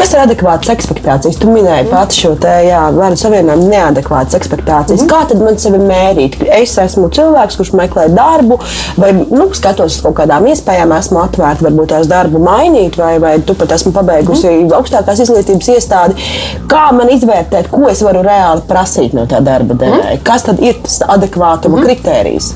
Kas 0.05 0.11
ir 0.13 0.19
adekvātas 0.21 0.69
expectācijas? 0.69 1.37
Tu 1.41 1.47
minēji 1.49 1.87
pati 1.89 2.19
šo 2.19 2.35
te, 2.37 2.51
varu 2.93 3.15
savienojumu 3.17 3.71
neadekvātas 3.71 4.37
expectācijas. 4.37 5.01
Mm. 5.01 5.07
Kā 5.09 5.21
tad 5.31 5.39
man 5.41 5.57
sevi 5.57 5.79
mērīt? 5.81 6.35
Es 6.45 6.75
esmu 6.77 7.07
cilvēks, 7.15 7.57
kurš 7.57 7.71
meklē 7.73 8.03
darbu, 8.13 8.59
vai 9.01 9.09
nu, 9.15 9.47
skatos 9.57 9.95
uz 9.95 10.03
kaut 10.05 10.13
kādām 10.19 10.45
iespējām, 10.51 10.93
esmu 10.93 11.23
atvērta, 11.23 11.65
varbūt 11.65 11.89
tās 11.95 12.11
darbu 12.11 12.37
mainīt, 12.43 12.99
vai, 13.01 13.15
vai 13.23 13.33
tu 13.41 13.57
pat 13.57 13.73
esmu 13.79 13.95
pabeigusi 13.95 14.45
mm. 14.51 14.75
augstākās 14.77 15.23
izglītības 15.25 15.71
iestādi. 15.73 16.29
Kā 16.69 16.85
man 16.93 17.09
izvērtēt, 17.15 17.73
ko 17.73 17.87
es 17.89 18.05
varu 18.05 18.21
reāli 18.29 18.61
prasīt 18.69 19.17
no 19.17 19.25
tā 19.25 19.41
darba 19.41 19.73
devēja? 19.73 20.19
Mm. 20.19 20.23
Kas 20.29 20.45
tad 20.45 20.61
ir 20.61 20.77
tas 20.85 21.01
adekvātuma 21.17 21.81
mm. 21.81 21.89
kritērijs? 21.89 22.53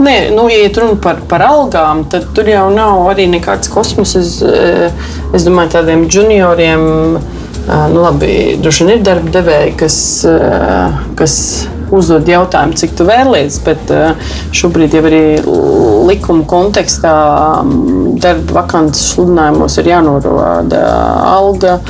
Nē, 0.00 0.30
nu, 0.32 0.46
ja 0.48 0.68
runa 0.80 0.96
par, 1.02 1.18
par 1.28 1.42
algām, 1.44 2.06
tad 2.08 2.30
tur 2.36 2.48
jau 2.48 2.70
nav 2.72 3.10
arī 3.10 3.26
nekāds 3.28 3.68
kosmos. 3.68 4.14
Es, 4.16 4.38
eh, 4.40 4.88
es 5.36 5.44
domāju, 5.44 5.74
tādiem 5.74 6.06
junioriem, 6.08 6.86
eh, 7.18 7.84
nu, 7.92 8.00
labi, 8.06 8.30
droši 8.62 8.86
vien 8.86 8.94
ir 8.96 9.04
darba 9.04 9.34
devēji, 9.34 9.74
kas, 9.82 9.98
eh, 10.24 11.04
kas 11.20 11.36
uzdod 11.92 12.28
jautājumu, 12.30 12.78
cik 12.80 12.94
tu 12.96 13.04
vēlies, 13.04 13.58
bet 13.66 13.90
šobrīd 14.54 14.94
jau 14.94 15.02
arī 15.08 15.22
likuma 16.06 16.44
kontekstā 16.46 17.14
mm, 17.64 18.14
darba 18.22 18.60
vakances 18.60 19.16
sludinājumos 19.16 19.76
ir 19.82 19.90
jānorāda 19.90 20.84
alga 21.26 21.80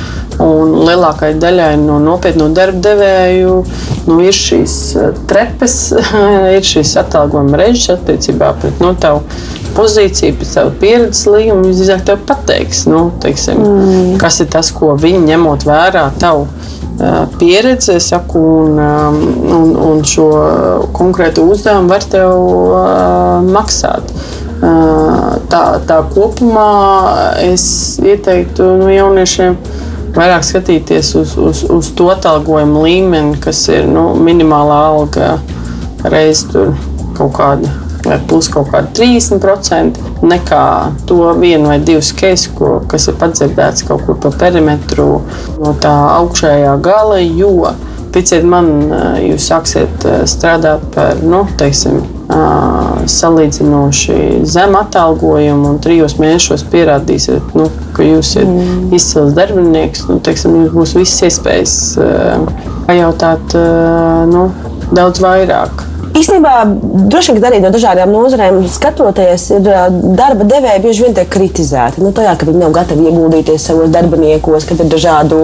Un 0.41 0.73
lielākajai 0.87 1.37
daļai 1.41 1.71
no 1.83 1.99
nopietnu 2.01 2.49
darba 2.55 2.81
devēju 2.87 3.55
nu, 4.07 4.17
ir 4.25 4.35
šīs 4.35 4.75
eh, 4.97 5.09
trepes, 5.29 5.77
ir 6.57 6.65
šīs 6.65 6.95
atalgojuma 7.03 7.59
režģis 7.61 7.95
attiecībā 7.97 8.53
pret 8.61 8.81
no, 8.83 8.93
tavu 8.97 9.21
pozīciju, 9.75 10.35
pēc 10.39 10.53
savu 10.55 10.73
pieredzes 10.81 11.27
līgumu. 11.29 11.67
Viņš 11.67 11.81
drīzāk 11.81 12.05
tev 12.09 12.23
pateiks, 12.27 12.85
nu, 12.91 13.05
teiksim, 13.23 13.61
mm. 13.61 14.13
kas 14.21 14.41
ir 14.43 14.51
tas, 14.51 14.71
ko 14.75 14.95
viņi 14.99 15.23
ņemot 15.29 15.65
vērā 15.67 16.07
tavu 16.19 16.47
uh, 16.47 17.23
pieredzi, 17.39 17.99
saku, 18.03 18.41
un, 18.65 18.81
um, 18.81 19.21
un, 19.59 19.75
un 19.91 20.03
šo 20.07 20.27
konkrētu 20.95 21.45
uzdevumu 21.53 21.91
var 21.91 22.07
tev 22.11 22.33
uh, 22.33 23.51
maksāt. 23.51 24.11
Uh, 24.61 25.39
tā, 25.49 25.63
tā 25.89 26.01
kopumā 26.13 26.71
es 27.41 27.63
ieteiktu 28.03 28.75
nu, 28.83 28.91
jauniešiem 28.93 29.55
vairāk 30.15 30.45
skatīties 30.45 31.13
uz, 31.19 31.35
uz, 31.39 31.63
uz 31.71 31.91
to 31.97 32.09
atalgojumu 32.13 32.83
līmeni, 32.85 33.39
kas 33.41 33.63
ir 33.71 33.87
nu, 33.89 34.11
minimālā 34.19 34.81
alga 34.91 35.37
reizes 36.03 36.75
kaut 37.17 37.33
kāda. 37.37 37.77
Vai 38.01 38.15
plus 38.25 38.47
kaut 38.49 38.71
kāda 38.73 38.89
30%, 38.97 39.99
nekā 40.25 40.61
to 41.05 41.19
vienu 41.37 41.69
vai 41.69 41.77
divus 41.85 42.09
keisus, 42.17 42.55
kas 42.89 43.05
ir 43.11 43.17
padzirdēts 43.21 43.85
kaut 43.85 44.01
kur 44.07 44.17
pa 44.23 44.31
perimetru 44.41 45.05
no 45.59 45.75
tā 45.83 45.93
augšējā 46.15 46.73
gala. 46.81 47.19
Jo 47.21 47.75
ticiet 48.11 48.47
man, 48.47 48.71
jūs 49.21 49.45
sāksiet 49.51 50.07
strādāt 50.33 50.87
par, 50.95 51.21
nu, 51.21 51.43
teiksim, 51.61 52.01
salīdzinoši 53.11 54.17
zemu 54.47 54.79
atalgojumu, 54.81 55.73
un 55.73 55.79
trijos 55.83 56.17
mēnešos 56.21 56.65
pierādīsiet, 56.71 57.55
nu, 57.57 57.67
ka 57.95 58.05
jūs 58.05 58.33
esat 58.35 58.49
mm. 58.49 58.89
izcils 58.95 59.35
darbinieks. 59.37 60.07
Nu, 60.09 60.19
teiksim, 60.23 60.57
jums 60.61 60.75
būs 60.75 60.95
visas 60.99 61.27
iespējas 61.29 61.77
pajautāt 62.87 63.55
nu, 64.31 64.49
daudz 64.95 65.23
vairāk. 65.23 65.90
Īstenībā, 66.11 66.53
droši 67.07 67.33
vien 67.37 67.45
arī 67.47 67.59
no 67.63 67.69
dažādām 67.71 68.11
nozarēm 68.11 68.57
skatoties, 68.67 69.45
ir 69.55 69.67
darba 70.17 70.43
devēji 70.47 70.81
bieži 70.83 71.05
vien 71.05 71.13
tiek 71.15 71.29
kritizēti. 71.31 72.01
Nu, 72.03 72.11
tajā, 72.15 72.33
ka 72.35 72.47
viņi 72.49 72.59
nav 72.59 72.73
gatavi 72.75 73.07
ieguldīties 73.07 73.67
savos 73.69 73.93
darbiniekos, 73.93 74.67
ka 74.67 74.75
ir 74.75 74.89
dažādu, 74.91 75.39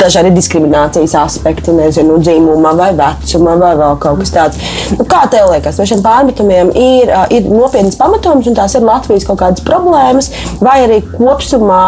dažādi 0.00 0.32
diskriminācijas 0.36 1.16
aspekti, 1.20 1.74
nezinu, 1.76 2.16
dzimuma 2.22 2.72
vai 2.78 2.90
vecuma 2.96 3.58
vai 3.60 3.74
vēl 3.80 3.98
kaut 4.00 4.22
kas 4.22 4.32
tāds. 4.32 4.62
Nu, 4.96 5.04
kā 5.10 5.24
tev 5.32 5.50
liekas, 5.52 5.76
vai 5.80 5.88
šiem 5.90 6.00
pārmetumiem 6.04 6.72
ir, 6.80 7.12
ir 7.36 7.50
nopietnas 7.50 8.00
pamatojums 8.00 8.48
un 8.48 8.56
tās 8.56 8.78
ir 8.78 8.88
Latvijas 8.88 9.28
kaut 9.28 9.42
kādas 9.42 9.64
problēmas, 9.68 10.30
vai 10.64 10.78
arī 10.86 11.00
kopsumā, 11.10 11.82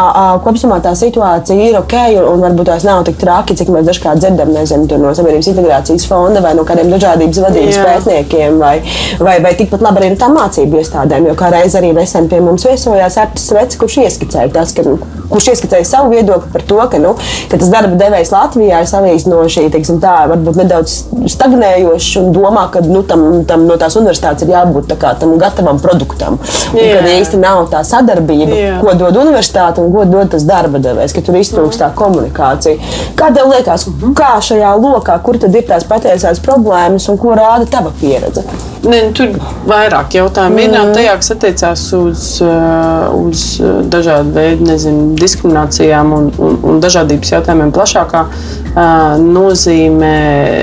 kopsumā 0.45 0.83
tā 0.85 0.93
situācija 0.99 1.71
ir 1.71 1.81
ok 1.81 1.97
un, 2.21 2.45
varbūt 2.45 2.73
tās 2.75 2.85
nav 2.85 3.07
tik 3.09 3.17
traki, 3.25 3.57
cik 3.57 3.73
mēs 3.73 3.89
dažkārt 3.89 4.21
dzirdam 4.21 4.53
nezinu, 4.53 5.01
no 5.01 5.17
Savienības 5.17 5.53
integrācijas 5.55 6.07
fonda 6.11 6.45
vai 6.45 6.53
no 6.59 6.69
kādiem 6.69 6.93
dažādības 6.93 7.45
vadības 7.47 7.86
pētniekiem, 7.87 8.59
vai, 8.61 8.77
vai, 9.23 9.37
vai 9.45 9.55
tikpat 9.59 9.85
labi 9.87 10.03
arī 10.03 10.13
no 10.15 10.21
tām 10.21 10.37
mācību 10.37 10.81
iestādēm. 10.83 11.31
Jo 11.31 11.37
kā 11.39 11.51
reiz 11.55 11.77
arī 11.79 11.93
nesen 11.97 12.29
pie 12.31 12.43
mums 12.45 12.67
viesojās 12.69 13.19
Artis 13.23 13.49
Svets, 13.51 13.79
kurš 13.81 14.01
ieskicēja, 14.05 14.53
tas, 14.55 14.75
ka, 14.77 14.85
kurš 15.31 15.53
ieskicēja 15.55 15.87
savu 15.89 16.13
viedokli 16.15 16.53
par 16.53 16.67
to, 16.67 16.81
ka, 16.93 17.01
nu, 17.03 17.15
ka 17.51 17.61
tas 17.61 17.73
darba 17.73 17.99
devējs 18.01 18.33
Latvijā 18.35 18.83
ir 18.83 18.91
salīdzinoši 18.91 19.67
teiksim, 19.75 20.01
tā, 20.03 20.15
varbūt 20.31 20.61
nedaudz 20.61 20.97
stagnējošs 21.33 22.11
un 22.21 22.31
domā, 22.35 22.67
ka 22.73 22.83
nu, 22.87 23.03
tam, 23.07 23.25
tam 23.49 23.67
no 23.69 23.79
tās 23.81 23.97
universitātes 23.99 24.47
ir 24.47 24.55
jābūt 24.55 24.95
kā, 25.01 25.15
tam 25.21 25.37
gatavam 25.41 25.81
produktam. 25.83 26.39
Un, 26.73 26.81
kad 26.81 27.09
īsti 27.11 27.41
nav 27.41 27.67
tā 27.73 27.83
sadarbība, 27.87 28.57
Jā. 28.57 28.77
ko 28.83 28.95
dod 28.99 29.19
universitāte 29.21 29.83
un 29.83 29.93
ko 29.95 30.07
dod 30.09 30.33
tas 30.35 30.47
darba 30.49 30.81
devējs, 30.83 31.15
ka 31.17 31.25
tur 31.27 31.39
iztrūkst 31.41 31.83
tā 31.83 31.91
komunikācija. 31.97 32.95
Kā 33.19 33.31
tev 33.35 33.51
liekas, 33.53 33.87
kā 34.17 34.33
šajā 34.45 34.73
lokā, 34.81 35.19
kur 35.25 35.39
tad 35.43 35.55
ir 35.57 35.67
tās 35.69 35.87
patiesās 35.89 36.41
problēmas 36.45 37.09
un 37.13 37.21
ko 37.21 37.35
rāda 37.39 37.69
tava 37.77 37.93
pieredze? 38.01 38.45
Ne, 38.87 39.01
nu, 39.07 39.13
tur 39.17 39.33
vairāk 39.69 40.17
jautājumu. 40.17 40.61
Vienā 40.61 40.83
mm. 40.85 40.95
tajā, 40.97 41.15
kas 41.21 41.33
attiecās 41.37 41.85
uz, 41.97 42.25
uh, 42.45 43.07
uz 43.21 43.45
uh, 43.61 43.81
dažādu 43.93 44.35
veidu 44.37 44.69
nezinu, 44.69 45.09
diskriminācijām 45.21 46.15
un, 46.17 46.31
un, 46.41 46.59
un 46.71 46.83
dažādības 46.85 47.35
jautājumiem 47.37 47.75
plašākā 47.77 48.25
uh, 48.27 49.17
nozīmē, 49.23 50.17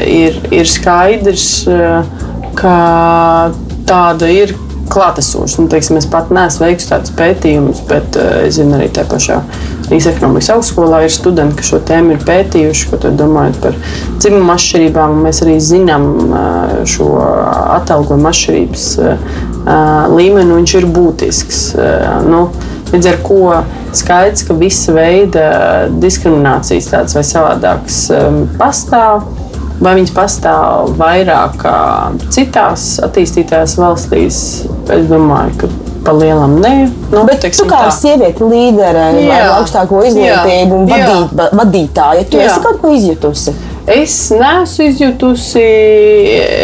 ir, 0.09 0.39
ir 0.53 0.69
skaidrs, 0.69 1.49
ka 2.57 2.77
tāda 3.89 4.29
ir 4.31 4.53
klātesošs. 4.93 5.57
Nu, 5.59 5.67
teiksim, 5.71 5.99
es 5.99 6.07
pat 6.09 6.31
neesmu 6.33 6.67
veicis 6.67 6.89
tādus 6.91 7.13
pētījumus, 7.17 7.83
bet 7.89 8.19
uh, 8.19 8.43
es 8.47 8.59
zinu, 8.59 8.77
arī 8.77 8.89
tajā 8.93 9.09
pašā 9.11 9.39
Rīgas 9.83 10.07
ekonomikas 10.13 10.49
augstskolā 10.53 11.01
ir 11.03 11.11
studenti, 11.11 11.57
kas 11.59 11.69
šo 11.73 11.79
tēmu 11.85 12.15
ir 12.15 12.21
pētījuši, 12.25 12.85
ko 12.89 12.99
domājot 13.03 13.57
par 13.65 13.75
dzimumu 14.21 14.53
atšķirībām. 14.55 15.17
Mēs 15.25 15.41
arī 15.45 15.57
zinām 15.61 16.07
uh, 16.23 16.77
šo 16.89 17.09
atalgojumu 17.79 18.29
atšķirības 18.31 18.85
uh, 19.03 19.33
līmeni, 20.13 20.55
viņš 20.61 20.77
ir 20.79 20.87
būtisks. 20.95 21.65
Uh, 21.75 22.21
nu, 22.29 22.45
Līdz 22.93 23.07
ar 23.09 23.15
to 23.25 23.37
skaidrs, 23.97 24.43
ka 24.45 24.53
visa 24.53 24.93
veida 24.93 25.45
diskriminācijas 25.97 26.91
tādas 26.91 27.15
vai 27.17 27.23
savādākas 27.25 28.03
um, 28.13 28.43
pastāv. 28.59 29.23
Vai 29.83 29.97
viņas 29.97 30.13
pastāv 30.15 30.93
vairāk 30.99 31.57
kā 31.59 31.77
citās 32.31 32.93
attīstītās 33.03 33.75
valstīs? 33.81 34.37
Es 34.93 35.09
domāju, 35.09 35.57
ka 35.63 35.71
pa 36.03 36.13
lielam 36.15 36.57
nē. 36.61 36.73
Nu, 37.11 37.23
Bet 37.27 37.43
teiksim, 37.43 37.65
tu 37.65 37.71
kā 37.71 37.85
tā. 37.87 37.91
sieviete 37.95 38.47
līdere 38.47 39.05
vai 39.17 39.41
augstāko 39.57 40.03
izglītību 40.07 40.79
un 40.81 40.89
vadīt, 40.89 41.45
vadītāja, 41.59 42.25
tu 42.31 42.39
jā. 42.39 42.49
esi 42.49 42.63
kaut 42.63 42.81
ko 42.83 42.91
izjutusi? 42.95 43.55
Es 43.93 44.15
neesmu 44.31 44.85
izjutusi. 44.87 45.63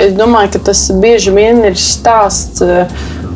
Es 0.05 0.13
domāju, 0.15 0.53
ka 0.55 0.61
tas 0.71 0.85
bieži 1.03 1.33
vien 1.35 1.59
ir 1.67 1.75
stāsts 1.79 2.63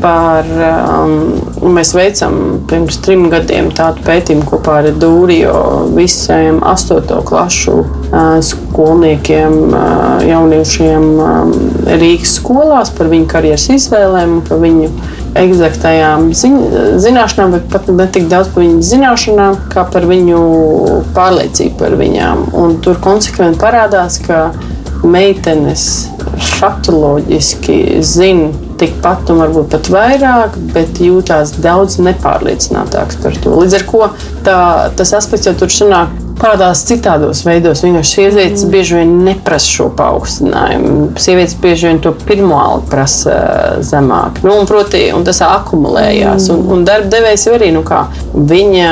par. 0.02 0.48
Um, 0.64 1.44
mēs 1.74 1.94
veicam 1.96 2.34
pirms 2.68 2.98
trim 3.04 3.28
gadiem 3.32 3.70
tādu 3.76 4.04
pētījumu 4.04 4.46
kopā 4.50 4.82
ar 4.82 4.90
Dūriju 5.00 5.54
visiem 5.96 6.60
astoto 6.68 7.22
klašu 7.28 7.76
uh, 7.80 8.38
skolniekiem, 8.44 9.56
uh, 9.70 10.24
jauniešiem 10.28 11.06
um, 11.24 11.54
Rīgas 11.88 12.38
skolās 12.40 12.92
par 12.98 13.12
viņu 13.14 13.30
karjeras 13.32 13.70
izvēlēm, 13.78 14.42
par 14.50 14.60
viņu 14.64 14.90
eksaktajām 15.40 16.28
ziņ, 16.38 16.58
zināšanām, 17.02 17.56
bet 17.58 17.72
pat 17.74 17.90
ne 17.90 18.08
tik 18.14 18.28
daudz 18.32 18.52
par 18.54 18.66
viņu 18.66 18.84
zināšanām, 18.86 19.58
kā 19.74 19.86
par 19.94 20.06
viņu 20.10 20.42
pārliecību 21.16 21.80
par 21.80 21.98
viņām. 22.00 22.48
Un 22.60 22.78
tur 22.84 23.00
konsekventi 23.04 23.62
parādās, 23.64 24.20
ka 24.28 24.52
meitenes 25.04 25.88
faktoloģiski 26.60 27.80
zina 28.06 28.52
tikpat, 28.82 29.30
un 29.34 29.44
varbūt 29.44 29.72
pat 29.74 29.92
vairāk, 29.94 30.58
bet 30.76 31.02
jūtās 31.04 31.56
daudz 31.64 32.00
nepārliecinātāks 32.04 33.22
par 33.24 33.40
to. 33.44 33.56
Līdz 33.62 33.80
ar 33.80 33.88
to 33.92 34.04
tā, 34.46 34.60
tas 35.00 35.16
aspekts 35.20 35.50
jau 35.50 35.56
tur 35.58 35.74
sanāk 35.74 36.20
parādās 36.40 36.84
citādos 36.88 37.44
veidos. 37.46 37.84
Vienkārši 37.86 38.18
sievietes 38.18 38.66
mm. 38.66 38.72
bieži 38.74 38.98
vien 39.00 39.14
neprasa 39.26 39.70
šo 39.70 39.88
paaugstinājumu. 39.98 41.06
Sievietes 41.22 41.56
bieži 41.62 41.90
vien 41.90 42.02
to 42.04 42.14
pirmo 42.26 42.58
algu 42.60 42.90
prasa 42.92 43.36
eh, 43.36 43.78
zemāk. 43.86 44.42
Nu, 44.46 44.58
un, 44.60 44.68
proti, 44.70 45.06
un 45.16 45.26
tas 45.28 45.44
akumulējās. 45.46 46.50
Mm. 46.50 46.60
Un, 46.60 46.74
un 46.76 46.86
darba 46.88 47.12
devējs 47.14 47.48
arī 47.54 47.72
nu, 47.76 47.86
kā, 47.88 48.04
viņa, 48.34 48.92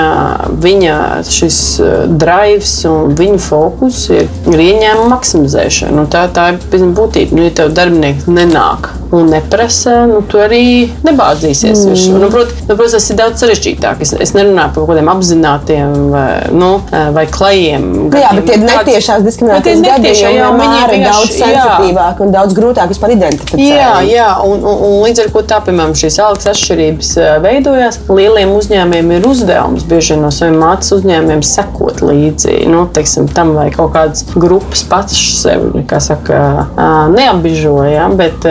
viņa 0.63 0.97
šis 1.27 1.59
eh, 1.83 1.99
drives 2.23 2.77
un 2.89 3.15
viņa 3.19 3.43
fokus 3.49 4.05
ir, 4.13 4.31
ir 4.51 4.65
ieņēmuma 4.69 5.11
maksimizēšana. 5.17 5.97
Nu, 5.99 6.07
tā, 6.11 6.27
tā 6.33 6.53
ir 6.55 6.89
būtība. 6.95 7.37
Nu, 7.37 7.47
ja 7.49 7.55
tev 7.61 7.75
darbinieks 7.75 8.29
nenāk 8.31 8.93
un 9.15 9.31
neprasa, 9.31 10.05
nu, 10.09 10.21
tu 10.27 10.39
arī 10.41 10.89
nebāzīsies. 11.05 11.83
Mm. 11.87 12.19
Nu, 12.21 12.29
prot, 12.33 12.53
nu, 12.67 12.75
protams, 12.75 12.95
tas 12.97 13.09
ir 13.11 13.19
daudz 13.19 13.43
sarežģītāk. 13.43 14.03
Es, 14.05 14.13
es 14.27 14.33
nerunāju 14.37 14.75
par 14.75 14.81
kaut 14.81 14.91
kādiem 14.93 15.11
apzinātiem 15.11 15.95
vai, 16.13 16.29
nu, 16.55 16.71
vai 17.15 17.25
klajiem. 17.31 17.87
Nu, 18.07 18.21
jā, 18.21 18.31
bet 18.37 18.49
tie 18.49 18.57
netiešās 18.61 19.25
diskriminācijas 19.27 19.83
gadījumi 19.85 20.33
vienmēr 20.39 20.95
ir 20.95 21.05
daudz 21.07 21.35
sensitīvāk 21.35 22.23
un 22.23 22.33
daudz 22.35 22.57
grūtāk 22.57 22.91
vispār 22.93 23.15
identificēt. 23.17 23.65
Jā, 23.65 23.91
jā 24.07 24.29
un, 24.47 24.63
un, 24.63 24.85
un 24.87 24.97
līdz 25.05 25.25
ar 25.25 25.33
to 25.35 25.45
tā, 25.51 25.61
piemēram, 25.67 25.95
šīs 25.97 26.19
algas 26.23 26.49
atšķirības 26.53 27.13
veidojās. 27.43 28.01
Lieliem 28.11 28.55
uzņēmumiem 28.55 29.15
ir 29.17 29.27
uzdevums 29.27 29.85
bieži 29.87 30.19
no 30.19 30.31
saviem 30.33 30.59
mācības 30.61 30.95
uzņēmumiem 31.01 31.43
sekot 31.45 32.01
līdzi 32.05 32.61
nu, 32.71 32.85
teiksim, 32.93 33.27
tam, 33.31 33.53
vai 33.57 33.69
kaut 33.73 33.93
kādas 33.95 34.25
grupas 34.35 34.83
pats 34.87 35.17
sevi 35.41 35.83
saka, 36.01 36.39
neapbižoja, 37.11 38.07
bet, 38.17 38.45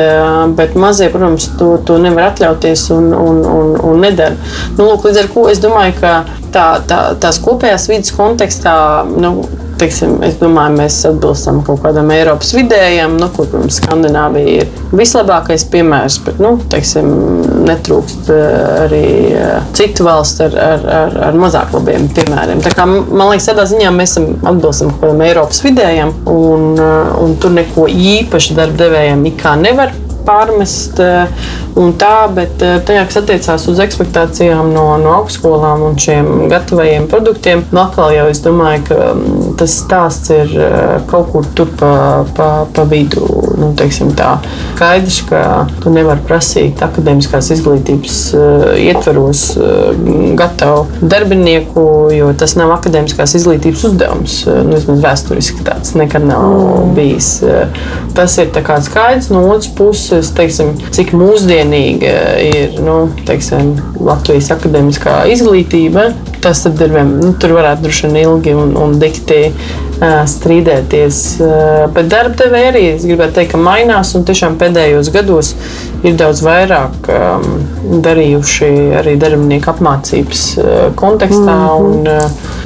bet 0.59 0.77
mazie, 0.79 1.11
protams, 1.13 1.49
to, 1.61 1.73
to 1.87 1.99
nevar 2.03 2.31
atļauties 2.31 2.87
un, 2.97 3.11
un, 3.17 3.41
un, 3.47 3.73
un 3.91 4.05
nedara. 4.05 4.37
Nu, 4.77 4.87
lūk, 4.87 5.09
līdz 5.09 5.25
ar 5.25 5.33
to 5.35 5.47
es 5.53 5.63
domāju, 5.63 5.97
ka 6.01 6.15
tā, 6.55 6.67
tā, 6.89 7.01
tās 7.21 7.41
kopējās 7.43 7.89
vidas 7.91 8.15
kontekstā, 8.17 8.77
nu, 9.11 9.39
teiksim, 9.81 10.19
es 10.27 10.37
domāju, 10.41 10.77
mēs 10.77 10.99
atbilstam 11.09 11.63
kaut 11.65 11.81
kādam 11.85 12.11
Eiropas 12.13 12.53
vidējam, 12.57 13.17
nu, 13.21 13.29
kur, 13.35 13.49
protams, 13.51 13.79
Skandināvija 13.81 14.65
ir 14.65 14.91
vislabākais 14.97 15.65
piemērs, 15.73 16.19
bet, 16.27 16.41
nu, 16.43 16.55
teiksim, 16.73 17.09
netrūkst 17.69 18.31
eh, 18.35 18.59
arī 18.85 19.05
eh, 19.39 19.71
citu 19.77 20.07
valstu 20.09 20.47
ar, 20.49 20.59
ar, 20.67 20.87
ar, 20.99 21.19
ar 21.31 21.41
mazāk 21.41 21.73
labiem 21.77 22.09
piemēriem. 22.17 22.63
Tā 22.65 22.75
kā, 22.77 22.87
man 22.89 23.33
liekas, 23.33 23.51
tādā 23.53 23.67
ziņā 23.71 23.93
mēs 23.95 24.19
atbilstam 24.21 24.93
kaut 24.93 25.07
kādam 25.07 25.25
Eiropas 25.27 25.65
vidējam, 25.65 26.15
un, 26.31 26.71
eh, 26.77 27.17
un 27.25 27.37
tur 27.41 27.57
neko 27.57 27.89
īpaši 27.91 28.59
darba 28.59 28.85
devējiem 28.85 29.27
ikā 29.33 29.57
nevar 29.65 29.97
parmes 30.25 30.91
Eh, 31.77 31.93
tā, 32.01 32.15
bet 32.35 32.63
eh, 32.65 32.79
tajā, 32.87 33.05
kas 33.09 33.19
attiecās 33.21 33.67
uz 33.71 33.81
expectācijām 33.83 34.73
no, 34.75 34.85
no 35.01 35.15
augstskolām 35.21 35.85
un 35.87 35.99
šiem 36.01 36.49
gatavajiem 36.51 37.07
produktiem, 37.11 37.65
nu, 37.71 37.83
atkal 37.83 38.15
jau 38.15 38.27
es 38.31 38.43
domāju, 38.45 38.85
ka 38.89 38.99
mm, 39.15 39.53
tas 39.61 39.77
stāsts 39.85 40.33
ir 40.35 40.55
eh, 40.57 40.97
kaut 41.11 41.31
kur 41.35 41.47
tur 41.57 41.71
pa, 41.81 41.93
pa, 42.37 42.51
pa 42.75 42.87
vidu. 42.91 43.27
Nu, 43.61 43.73
tā. 44.17 44.31
Skaidrs, 44.75 45.21
ka 45.29 45.43
tu 45.83 45.93
nevari 45.93 46.23
prasīt 46.25 46.81
akadēmiskās 46.85 47.51
izglītības 47.53 48.15
ietveros 48.81 49.43
gatavu 50.39 50.87
darbinieku, 51.03 51.83
jo 52.15 52.31
tas 52.41 52.55
nav 52.57 52.73
akadēmiskās 52.79 53.35
izglītības 53.37 53.85
uzdevums. 53.91 54.39
Nu, 54.49 54.79
vismaz 54.79 55.03
vēsturiski 55.05 55.67
tāds 55.67 55.93
nekad 55.99 56.25
nav 56.31 56.47
mm. 56.47 56.95
bijis. 56.97 57.31
Tas 58.17 58.39
ir 58.41 58.49
skaidrs 58.87 59.29
no 59.33 59.45
otras 59.51 59.69
puses 59.77 60.33
teiksim, 60.37 60.73
cik 60.95 61.13
mūsdienīga 61.61 62.13
ir 62.41 62.81
nu, 62.81 63.11
teiksim, 63.27 63.75
Latvijas 64.01 64.51
akadēmiskā 64.55 65.27
izglītība. 65.33 66.11
Tas 66.41 66.65
ir 66.65 66.73
vien, 66.89 67.19
nu, 67.21 67.35
tur 67.37 67.53
varētu 67.59 67.85
droši 67.85 68.07
vien 68.09 68.17
ilgi 68.23 68.55
un, 68.57 68.73
un 68.77 68.99
dikti 68.99 69.53
strīdēties. 70.01 71.19
Bet 71.93 72.09
darba 72.09 72.39
devēja 72.41 72.71
arī, 72.73 72.85
es 72.95 73.05
gribētu 73.05 73.37
teikt, 73.37 73.53
ka 73.53 73.61
mainās 73.61 74.15
un 74.17 74.25
tiešām 74.25 74.57
pēdējos 74.61 75.13
gados 75.13 75.53
ir 76.01 76.17
daudz 76.17 76.41
vairāk 76.41 77.11
um, 77.13 77.45
darījuši 78.01 78.71
arī 79.03 79.19
darbinieku 79.21 79.75
apmācības 79.75 80.45
kontekstā. 80.97 81.59
Mm 81.61 81.85
-hmm. 81.85 82.17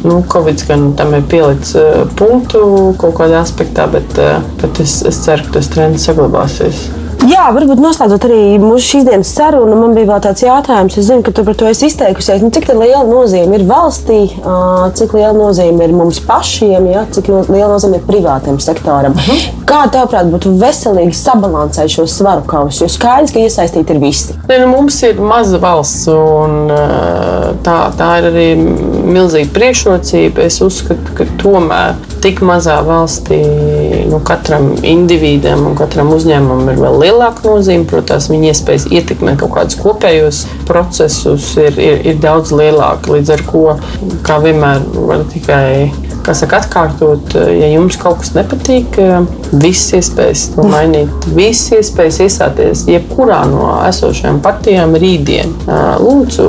un, 0.05 0.11
nu, 0.11 0.25
Covid 0.31 0.67
gan 0.69 0.93
tam 0.95 1.15
ir 1.15 1.27
pielicis 1.27 1.75
punktu 2.15 2.95
kaut 2.99 3.19
kādā 3.19 3.43
aspektā, 3.43 3.91
bet, 3.91 4.21
bet 4.63 4.81
es, 4.81 5.03
es 5.03 5.25
ceru, 5.25 5.43
ka 5.49 5.59
tas 5.59 5.69
trends 5.69 6.07
saglabāsies. 6.07 6.87
Jā, 7.35 7.49
varbūt 7.51 7.81
noslēdzot 7.83 8.25
arī 8.29 8.43
mūsu 8.63 8.85
šīs 8.93 9.07
dienas 9.09 9.31
sarunu, 9.35 9.75
man 9.75 9.95
bija 9.97 10.07
vēl 10.13 10.21
tāds 10.23 10.45
jautājums. 10.45 10.95
Es 11.01 11.09
zinu, 11.09 11.25
ka 11.27 11.33
tu 11.35 11.43
par 11.43 11.57
to 11.59 11.67
esi 11.67 11.89
izteikusies. 11.91 12.45
Nu, 12.45 12.53
cik 12.55 12.69
liela 12.71 13.03
nozīme 13.09 13.59
ir 13.59 13.65
valstī, 13.67 14.21
cik 15.01 15.17
liela 15.17 15.33
nozīme 15.35 15.89
ir 15.89 15.97
mums 15.97 16.21
pašiem, 16.23 16.87
ja? 16.93 17.03
cik 17.11 17.33
liela 17.33 17.73
nozīme 17.73 17.99
ir 17.99 18.07
privātam 18.07 18.61
sektoram? 18.63 19.17
Uh 19.19 19.27
mhm. 19.27 19.41
-huh. 19.41 19.65
Kā 19.67 19.81
tavuprāt, 19.91 20.31
būtu 20.31 20.55
veselīgi 20.61 21.17
sabalansēt 21.19 21.91
šo 21.91 22.07
svaru 22.07 22.45
kausu? 22.47 22.85
Jo 22.85 22.89
skaidrs, 22.89 23.33
ka 23.33 23.41
iesaistīti 23.41 23.97
ir 23.97 23.99
visi. 23.99 24.35
Ne, 24.49 24.59
nu, 24.59 24.69
mums 24.69 25.03
ir 25.03 25.21
maza 25.21 25.59
valsts, 25.59 26.07
un 26.07 26.71
tā, 27.65 27.79
tā 27.99 28.11
ir 28.19 28.31
arī 28.31 28.49
milzīga 29.11 29.51
priekšrocība. 29.55 30.47
Es 30.47 30.61
uzskatu, 30.61 31.17
ka 31.19 31.25
tomēr 31.43 31.95
tik 32.23 32.41
mazā 32.41 32.79
valstī 32.87 33.43
nu, 34.15 34.21
katram 34.25 34.71
individam 34.87 35.65
un 35.69 35.77
katram 35.79 36.13
uzņēmumam 36.15 36.71
ir 36.73 36.81
vēl 36.83 36.99
lielāka 37.03 37.47
nozīme. 37.49 37.89
Protams, 37.91 38.31
viņa 38.31 38.53
iespējas 38.53 38.87
ietekmēt 38.95 39.41
kaut 39.43 39.55
kādus 39.57 39.79
kopējos 39.81 40.45
procesus 40.69 41.51
ir, 41.61 41.79
ir, 41.83 42.01
ir 42.13 42.21
daudz 42.23 42.55
lielāka. 42.55 43.15
Līdz 43.15 43.35
ar 43.35 43.45
to, 43.51 43.65
kā 44.27 44.39
vienmēr, 44.45 44.85
var 45.09 45.27
tikai 45.33 45.91
kā 46.25 46.35
saka, 46.37 46.63
atkārtot, 46.63 47.35
ja 47.37 47.69
jums 47.73 47.99
kaut 48.01 48.23
kas 48.23 48.33
nepatīk, 48.37 48.97
visas 49.53 49.93
iespējas 50.01 50.47
to 50.55 50.67
mainīt, 50.75 51.29
visas 51.37 51.81
iespējas 51.81 52.21
iestāties 52.27 52.85
jebkurā 52.91 53.43
no 53.51 53.69
esošajām 53.89 54.41
partijām 54.45 54.97
rītdien. 55.01 55.53
Lūdzu, 56.03 56.49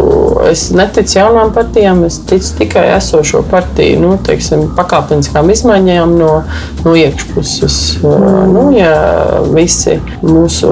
es 0.51 0.67
neticu 0.75 1.19
jaunām 1.19 1.53
partijām, 1.55 2.03
es 2.07 2.19
ticu 2.29 2.53
tikai 2.61 2.87
esošo 2.95 3.43
partiju 3.51 4.01
nu, 4.03 4.13
teiksim, 4.25 4.67
pakāpeniskām 4.77 5.51
izmaiņām 5.53 6.15
no, 6.19 6.31
no 6.85 6.95
iekšpuses. 6.99 7.79
Nu, 8.51 8.67
ja 8.75 8.93
visi 9.51 9.99
mūsu 10.23 10.71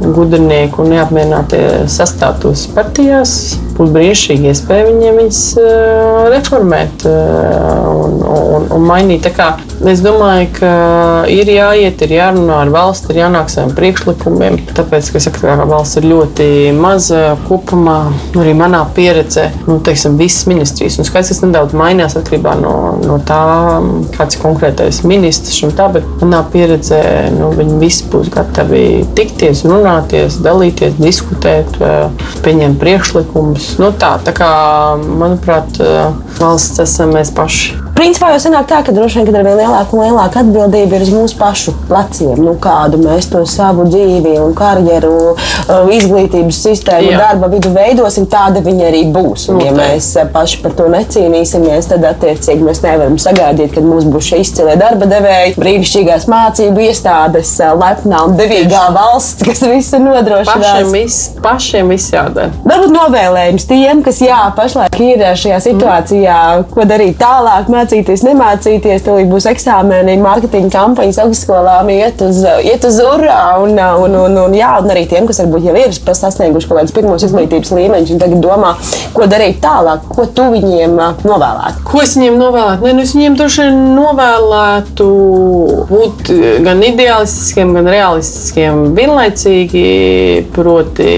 gudrinieki 0.00 0.82
un 0.82 0.94
neapmierinātie 0.94 1.64
sastātos 1.90 2.66
partijās, 2.74 3.36
būtu 3.76 3.94
brīnišķīgi 3.94 4.50
iespēja 4.50 4.88
viņiem 4.88 5.20
viņas 5.22 5.42
reformēt 6.34 7.06
un, 7.08 8.16
un, 8.20 8.39
un 8.40 8.84
mainīt. 8.86 9.28
Es 9.90 10.02
domāju, 10.04 10.48
ka 10.58 10.70
ir 11.32 11.48
jāiet, 11.48 12.02
ir 12.04 12.14
jārunā 12.18 12.60
ar 12.64 12.72
valsti, 12.72 13.12
ir 13.12 13.22
jānāk 13.22 13.48
saviem 13.52 13.72
priekšlikumiem. 13.76 14.58
Tāpēc, 14.76 15.10
ka 15.14 15.22
saku, 15.22 15.42
ka 15.44 15.56
valsts 15.68 16.00
ir 16.00 16.08
ļoti 16.10 16.48
maza 16.76 17.36
kopumā, 17.46 17.98
arī 18.40 18.52
manā 18.58 18.82
pieredzē, 18.96 19.46
nu, 19.68 19.78
teiksim, 19.84 20.18
visas 20.20 20.48
ministrijas. 20.50 20.98
Un 21.00 21.08
skaits, 21.08 21.32
tas 21.32 21.42
nedaudz 21.44 21.76
mainās 21.76 22.16
atkarībā 22.20 22.56
no, 22.60 22.74
no 23.04 23.18
tā, 23.26 23.40
kāds 24.16 24.36
ir 24.36 24.44
konkrētais 24.44 25.02
ministrs 25.08 25.62
un 25.66 25.74
tā, 25.76 25.88
bet 25.94 26.06
manā 26.20 26.42
pieredzē 26.52 27.02
nu, 27.36 27.52
viņi 27.56 27.78
visi 27.80 28.08
būs 28.12 28.32
gatavi 28.34 28.84
tikties, 29.18 29.64
runāties, 29.68 30.40
dalīties, 30.44 30.98
diskutēt, 31.00 31.80
pieņemt 32.44 32.80
priekšlikumus. 32.80 33.72
Nu, 33.80 33.92
tā, 34.00 34.16
tā 34.26 34.34
kā, 34.36 34.50
manuprāt, 35.00 35.80
valsts 36.40 36.84
esam 36.84 37.16
mēs 37.16 37.32
paši. 37.36 37.89
Principā 38.00 38.30
jau 38.32 38.38
sanāk 38.40 38.64
tā, 38.64 38.78
ka 38.80 38.94
droši 38.96 39.18
vien 39.18 39.26
ka 39.28 39.32
ar 39.36 39.44
vien 39.44 39.58
lielāku 39.58 39.98
un 39.98 40.06
lielāku 40.06 40.38
atbildību 40.40 40.96
ir 40.96 41.02
uz 41.04 41.10
mūsu 41.12 41.36
pašu 41.36 41.74
pleciem. 41.84 42.38
Nu, 42.40 42.54
kādu 42.56 42.96
mēs 43.02 43.26
to 43.28 43.42
savu 43.44 43.84
dzīvi 43.90 44.38
un 44.40 44.54
karjeru, 44.56 45.10
uh, 45.34 45.90
izglītības 45.92 46.62
sistēmu, 46.64 47.10
Jā. 47.12 47.18
darba 47.20 47.50
vidu 47.52 47.68
veidosim, 47.74 48.24
tāda 48.32 48.62
viņa 48.64 48.86
arī 48.88 49.02
būs. 49.12 49.50
Un, 49.52 49.60
ja 49.66 49.74
mēs 49.76 50.08
uh, 50.16 50.24
paši 50.32 50.62
par 50.62 50.72
to 50.78 50.86
necīnīsimies, 50.94 51.90
tad 51.90 52.06
attiecīgi 52.08 52.64
mēs 52.64 52.80
nevaram 52.86 53.18
sagaidīt, 53.20 53.74
ka 53.76 53.84
mums 53.84 54.08
būs 54.08 54.30
šie 54.30 54.40
izcilie 54.46 54.78
darba 54.80 55.04
devēji, 55.10 55.58
brīnišķīgās 55.60 56.24
mācību 56.32 56.86
iestādes, 56.86 57.52
uh, 57.60 57.76
lepnā 57.82 58.24
un 58.30 58.40
devīgā 58.40 58.86
valsts, 58.96 59.44
kas 59.44 59.60
visu 59.68 60.00
nodrošinās. 60.00 60.56
Pašiem 60.56 60.96
viss, 60.96 61.28
pašiem 61.44 61.92
viss 61.92 62.16
jādara. 62.16 62.48
Varbūt 62.64 62.96
novēlējums 62.96 63.68
tiem, 63.68 64.00
kas 64.08 64.24
jā, 64.24 64.40
pašlaik 64.56 64.98
ir 65.04 65.28
šajā 65.44 65.60
situācijā, 65.68 66.40
mm. 66.62 66.72
ko 66.72 66.88
darīt 66.88 67.20
tālāk. 67.20 67.68
Māc 67.68 67.89
mācīties, 67.90 68.22
nemācīties, 68.22 69.02
tad 69.02 69.30
būs 69.30 69.46
eksāmeni, 69.50 70.14
mārketinga 70.22 70.70
kampaņas 70.70 71.18
augstskolām, 71.24 71.88
iet 71.90 72.20
uz, 72.22 72.38
iet 72.62 72.84
uz 72.86 72.98
urā. 73.02 73.58
Un, 73.64 73.74
un, 73.74 74.14
un, 74.14 74.36
un, 74.44 74.54
jā, 74.54 74.76
un 74.78 74.92
arī 74.92 75.06
tiem, 75.10 75.26
kas 75.26 75.40
varbūt 75.42 75.66
jau 75.66 75.74
ir 75.74 75.90
sasnieguši 75.90 76.68
kaut 76.70 76.80
kādus 76.80 76.94
pirmos 76.94 77.24
izglītības 77.26 77.72
līmeņus, 77.74 78.12
un 78.14 78.22
tagad 78.22 78.44
domā, 78.44 78.74
ko 79.14 79.26
darīt 79.30 79.58
tālāk, 79.64 80.06
ko 80.10 80.26
tu 80.30 80.46
viņiem 80.54 80.94
novēlētu. 81.26 81.82
Ko 81.88 82.02
es 82.04 82.14
viņiem 82.18 82.38
novēlētu? 82.38 82.86
Ne, 82.86 82.94
nu 82.94 83.04
es 83.06 83.14
viņiem 83.16 83.38
droši 83.40 83.66
vien 83.66 83.80
novēlētu 83.98 85.08
būt 85.90 86.32
gan 86.66 86.84
ideālistiskiem, 86.86 87.74
gan 87.74 87.90
realistiskiem 87.90 88.80
vienlaicīgi, 88.98 89.84
proti 90.54 91.10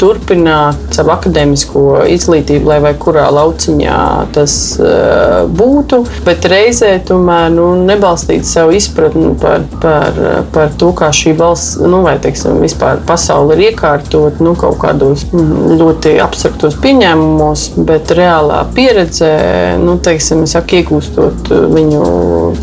turpināt 0.00 0.96
savu 0.96 1.14
akadēmisko 1.14 1.86
izglītību, 2.16 2.72
lai 2.72 2.80
vai 2.82 2.94
kurā 2.98 3.28
lauciņā 3.34 4.02
tas 4.34 4.56
uh, 4.80 5.46
būtu 5.46 6.02
bet 6.24 6.46
reizē 6.50 6.92
tomēr 7.06 7.50
nu, 7.54 7.68
nebalstīt 7.86 8.46
savu 8.48 8.74
izpratni 8.76 9.34
par, 9.40 9.64
par, 9.82 10.20
par 10.54 10.72
to, 10.78 10.92
kā 10.96 11.10
šī 11.14 11.34
valsts, 11.38 11.80
nu, 11.82 12.02
vai 12.06 12.16
teiksim, 12.22 12.60
vispār 12.62 13.02
pasaule 13.06 13.56
ir 13.56 13.70
iekārtot 13.70 14.40
nu, 14.44 14.54
kaut 14.58 14.78
kādos 14.82 15.26
ļoti 15.32 16.16
abstraktos 16.22 16.78
pieņēmumos, 16.82 17.68
bet 17.88 18.12
reālā 18.16 18.62
pieredzē, 18.76 19.32
nu, 19.82 19.98
teiksim, 20.02 20.44
saku, 20.50 20.80
iegūstot 20.80 21.50
viņu 21.72 22.02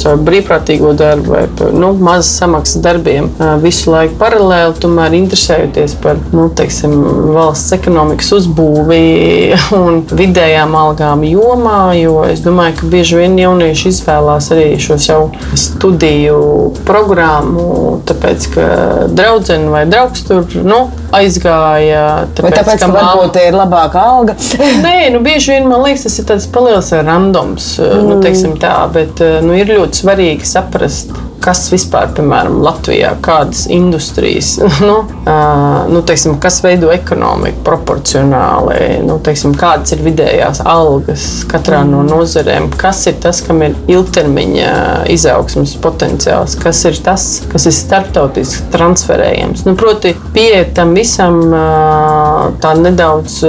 caur 0.02 0.20
brīvprātīgo 0.28 0.94
darbu 0.98 1.34
vai 1.34 1.44
par 1.58 1.74
nu, 1.76 1.94
mazas 2.04 2.34
samaksas 2.42 2.82
darbiem 2.84 3.30
visu 3.64 3.92
laiku 3.94 4.18
paralēli, 4.22 4.78
tomēr 4.84 5.16
interesējoties 5.18 5.96
par 6.04 6.20
nu, 6.34 6.48
teiksim, 6.58 6.94
valsts 7.36 7.76
ekonomikas 7.78 8.32
uzbūvi 8.38 9.02
un 9.82 10.02
vidējām 10.10 10.76
algām 10.78 11.26
jomā, 11.28 11.80
jo 12.00 12.22
es 12.28 12.44
domāju, 12.46 12.80
ka 12.82 12.92
bieži 12.94 13.22
vien 13.22 13.38
jaunieši 13.44 13.92
izvēlās 13.92 14.50
arī 14.56 14.68
šo 14.82 14.98
savu 15.02 15.56
studiju 15.60 16.40
programmu, 16.88 18.00
tāpēc, 18.10 18.48
ka 18.54 18.68
draudzene 19.14 19.72
vai 19.74 19.84
draugs 19.90 20.26
tur 20.28 20.48
nu, 20.66 20.86
aizgāja. 21.16 22.06
Tāpēc, 22.34 22.48
vai 22.48 22.56
tāpēc, 22.58 22.80
ka, 22.80 22.88
ka 22.88 22.94
varbūt 22.96 23.42
ir 23.44 23.58
labāka 23.58 24.08
alga? 24.14 24.38
Nē, 24.86 24.98
nu, 25.14 25.22
bieži 25.26 25.56
vien 25.56 25.70
man 25.70 25.86
liekas, 25.86 26.08
tas 26.08 26.20
ir 26.22 26.30
tāds 26.32 26.50
paliels 26.54 26.94
randoms, 27.04 27.76
nu, 27.82 28.18
mm. 28.18 28.42
nu, 28.48 28.58
tā, 28.62 28.78
bet 28.94 29.24
nu, 29.46 29.56
ir 29.60 29.76
ļoti 29.76 30.04
svarīgi 30.04 30.50
saprast 30.50 31.14
kas 31.44 31.66
vispār, 31.74 32.12
piemēram, 32.16 32.62
Latvijā, 32.64 33.14
kādas 33.24 33.66
industrijas, 33.72 34.56
nu, 34.88 35.00
uh, 35.04 35.84
nu, 35.92 36.04
teiksim, 36.08 36.38
kas 36.44 36.62
veido 36.64 36.92
ekonomiku 36.94 37.64
proporcionāli, 37.68 39.02
nu, 39.04 39.20
teiksim, 39.24 39.56
kādas 39.60 39.96
ir 39.96 40.04
vidējās 40.06 40.64
algas 40.70 41.28
katrā 41.52 41.84
mm. 41.84 41.92
no 41.94 42.04
nozarēm, 42.08 42.70
kas 42.80 43.04
ir 43.12 43.20
tas, 43.24 43.42
kam 43.46 43.62
ir 43.66 43.76
ilgtermiņa 43.92 44.72
izaugsmas 45.14 45.76
potenciāls, 45.84 46.56
kas 46.64 46.84
ir 46.90 47.00
tas, 47.04 47.28
kas 47.52 47.68
ir 47.70 47.76
starptautiski 47.76 48.70
transferējams. 48.74 49.66
Nu, 49.68 49.76
proti, 49.80 50.14
pieiet 50.36 50.74
tam 50.78 50.96
visam 50.98 51.42
uh, 51.50 52.48
tā 52.64 52.74
nedaudz 52.80 53.42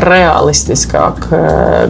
realistiskāk, 0.00 1.26
uh, 1.30 1.42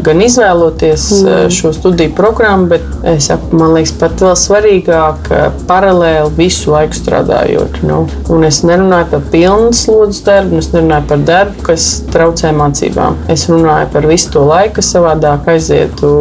gan 0.05 0.25
izvēloties 0.25 1.07
mm. 1.21 1.55
šo 1.55 1.75
studiju 1.77 2.15
programmu, 2.17 2.71
bet 2.73 2.87
es, 3.13 3.29
man 3.53 3.75
liekas, 3.77 3.95
pat 4.01 4.25
vēl 4.25 4.37
svarīgāk 4.39 5.31
paralēli 5.69 6.33
visu 6.37 6.73
laiku 6.73 6.99
strādājot. 6.99 7.81
Nu, 7.87 8.03
un 8.33 8.47
es 8.49 8.63
nerunāju 8.67 9.11
par 9.15 9.25
pilnu 9.33 9.73
slodzes 9.77 10.23
darbu, 10.27 10.61
es 10.61 10.71
nerunāju 10.75 11.09
par 11.13 11.25
darbu, 11.31 11.67
kas 11.71 11.89
traucē 12.13 12.53
mācībām. 12.57 13.19
Es 13.33 13.49
runāju 13.51 13.91
par 13.95 14.09
visu 14.11 14.35
to 14.37 14.45
laiku, 14.49 14.79
kas 14.81 14.93
savādāk 14.97 15.51
aizietu 15.55 16.13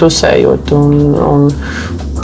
tusējot 0.00 0.74
un, 0.74 0.96
un 1.24 1.48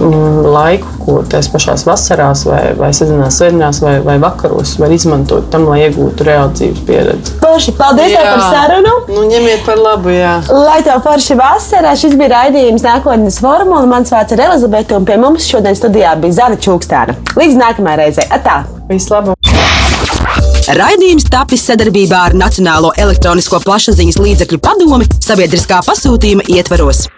laiku, 0.01 0.89
ko 1.05 1.17
tās 1.29 1.49
pašās 1.53 1.85
vasarās, 1.89 2.45
vai, 2.49 2.61
vai 2.79 2.91
sezonās, 2.97 3.39
svētdienās, 3.41 3.81
vai, 3.85 3.97
vai 4.05 4.17
vakaros 4.23 4.77
var 4.81 4.95
izmantot 4.95 5.51
tam, 5.53 5.67
lai 5.71 5.83
iegūtu 5.87 6.27
reāli 6.27 6.57
dzīves 6.59 6.85
pieredzi. 6.89 7.37
Forši, 7.43 7.75
paldies 7.79 8.15
jā. 8.15 8.25
par 8.25 8.45
sarunu! 8.55 8.95
Nu, 9.11 9.27
ņemiet 9.31 9.65
par 9.69 9.81
labu, 9.81 10.13
jā. 10.15 10.39
Lai 10.55 10.81
tev 10.87 11.03
forši 11.07 11.39
vasarā, 11.41 11.95
šis 11.99 12.17
bija 12.21 12.33
raidījums 12.37 12.87
nākotnes 12.87 13.41
formula. 13.43 13.85
Mans 13.91 14.13
vārds 14.15 14.37
ir 14.37 14.45
Elizabete, 14.47 14.97
un 14.97 15.09
pie 15.09 15.19
mums 15.21 15.49
šodien 15.51 15.79
studijā 15.79 16.17
bija 16.21 16.41
Zana 16.43 16.61
Čūkstāna. 16.61 17.19
Līdz 17.37 17.61
nākamajai 17.61 18.03
reizei! 18.05 18.29
Atā! 18.33 18.63
Vislabāk! 18.91 19.37
Raidījums 20.71 21.25
tapis 21.27 21.65
sadarbībā 21.67 22.27
ar 22.29 22.37
Nacionālo 22.39 22.93
elektronisko 23.01 23.59
plašsaziņas 23.65 24.21
līdzekļu 24.23 24.61
padomi 24.63 25.09
sabiedriskā 25.19 25.81
pasūtījuma 25.87 26.47
ietvaros. 26.55 27.09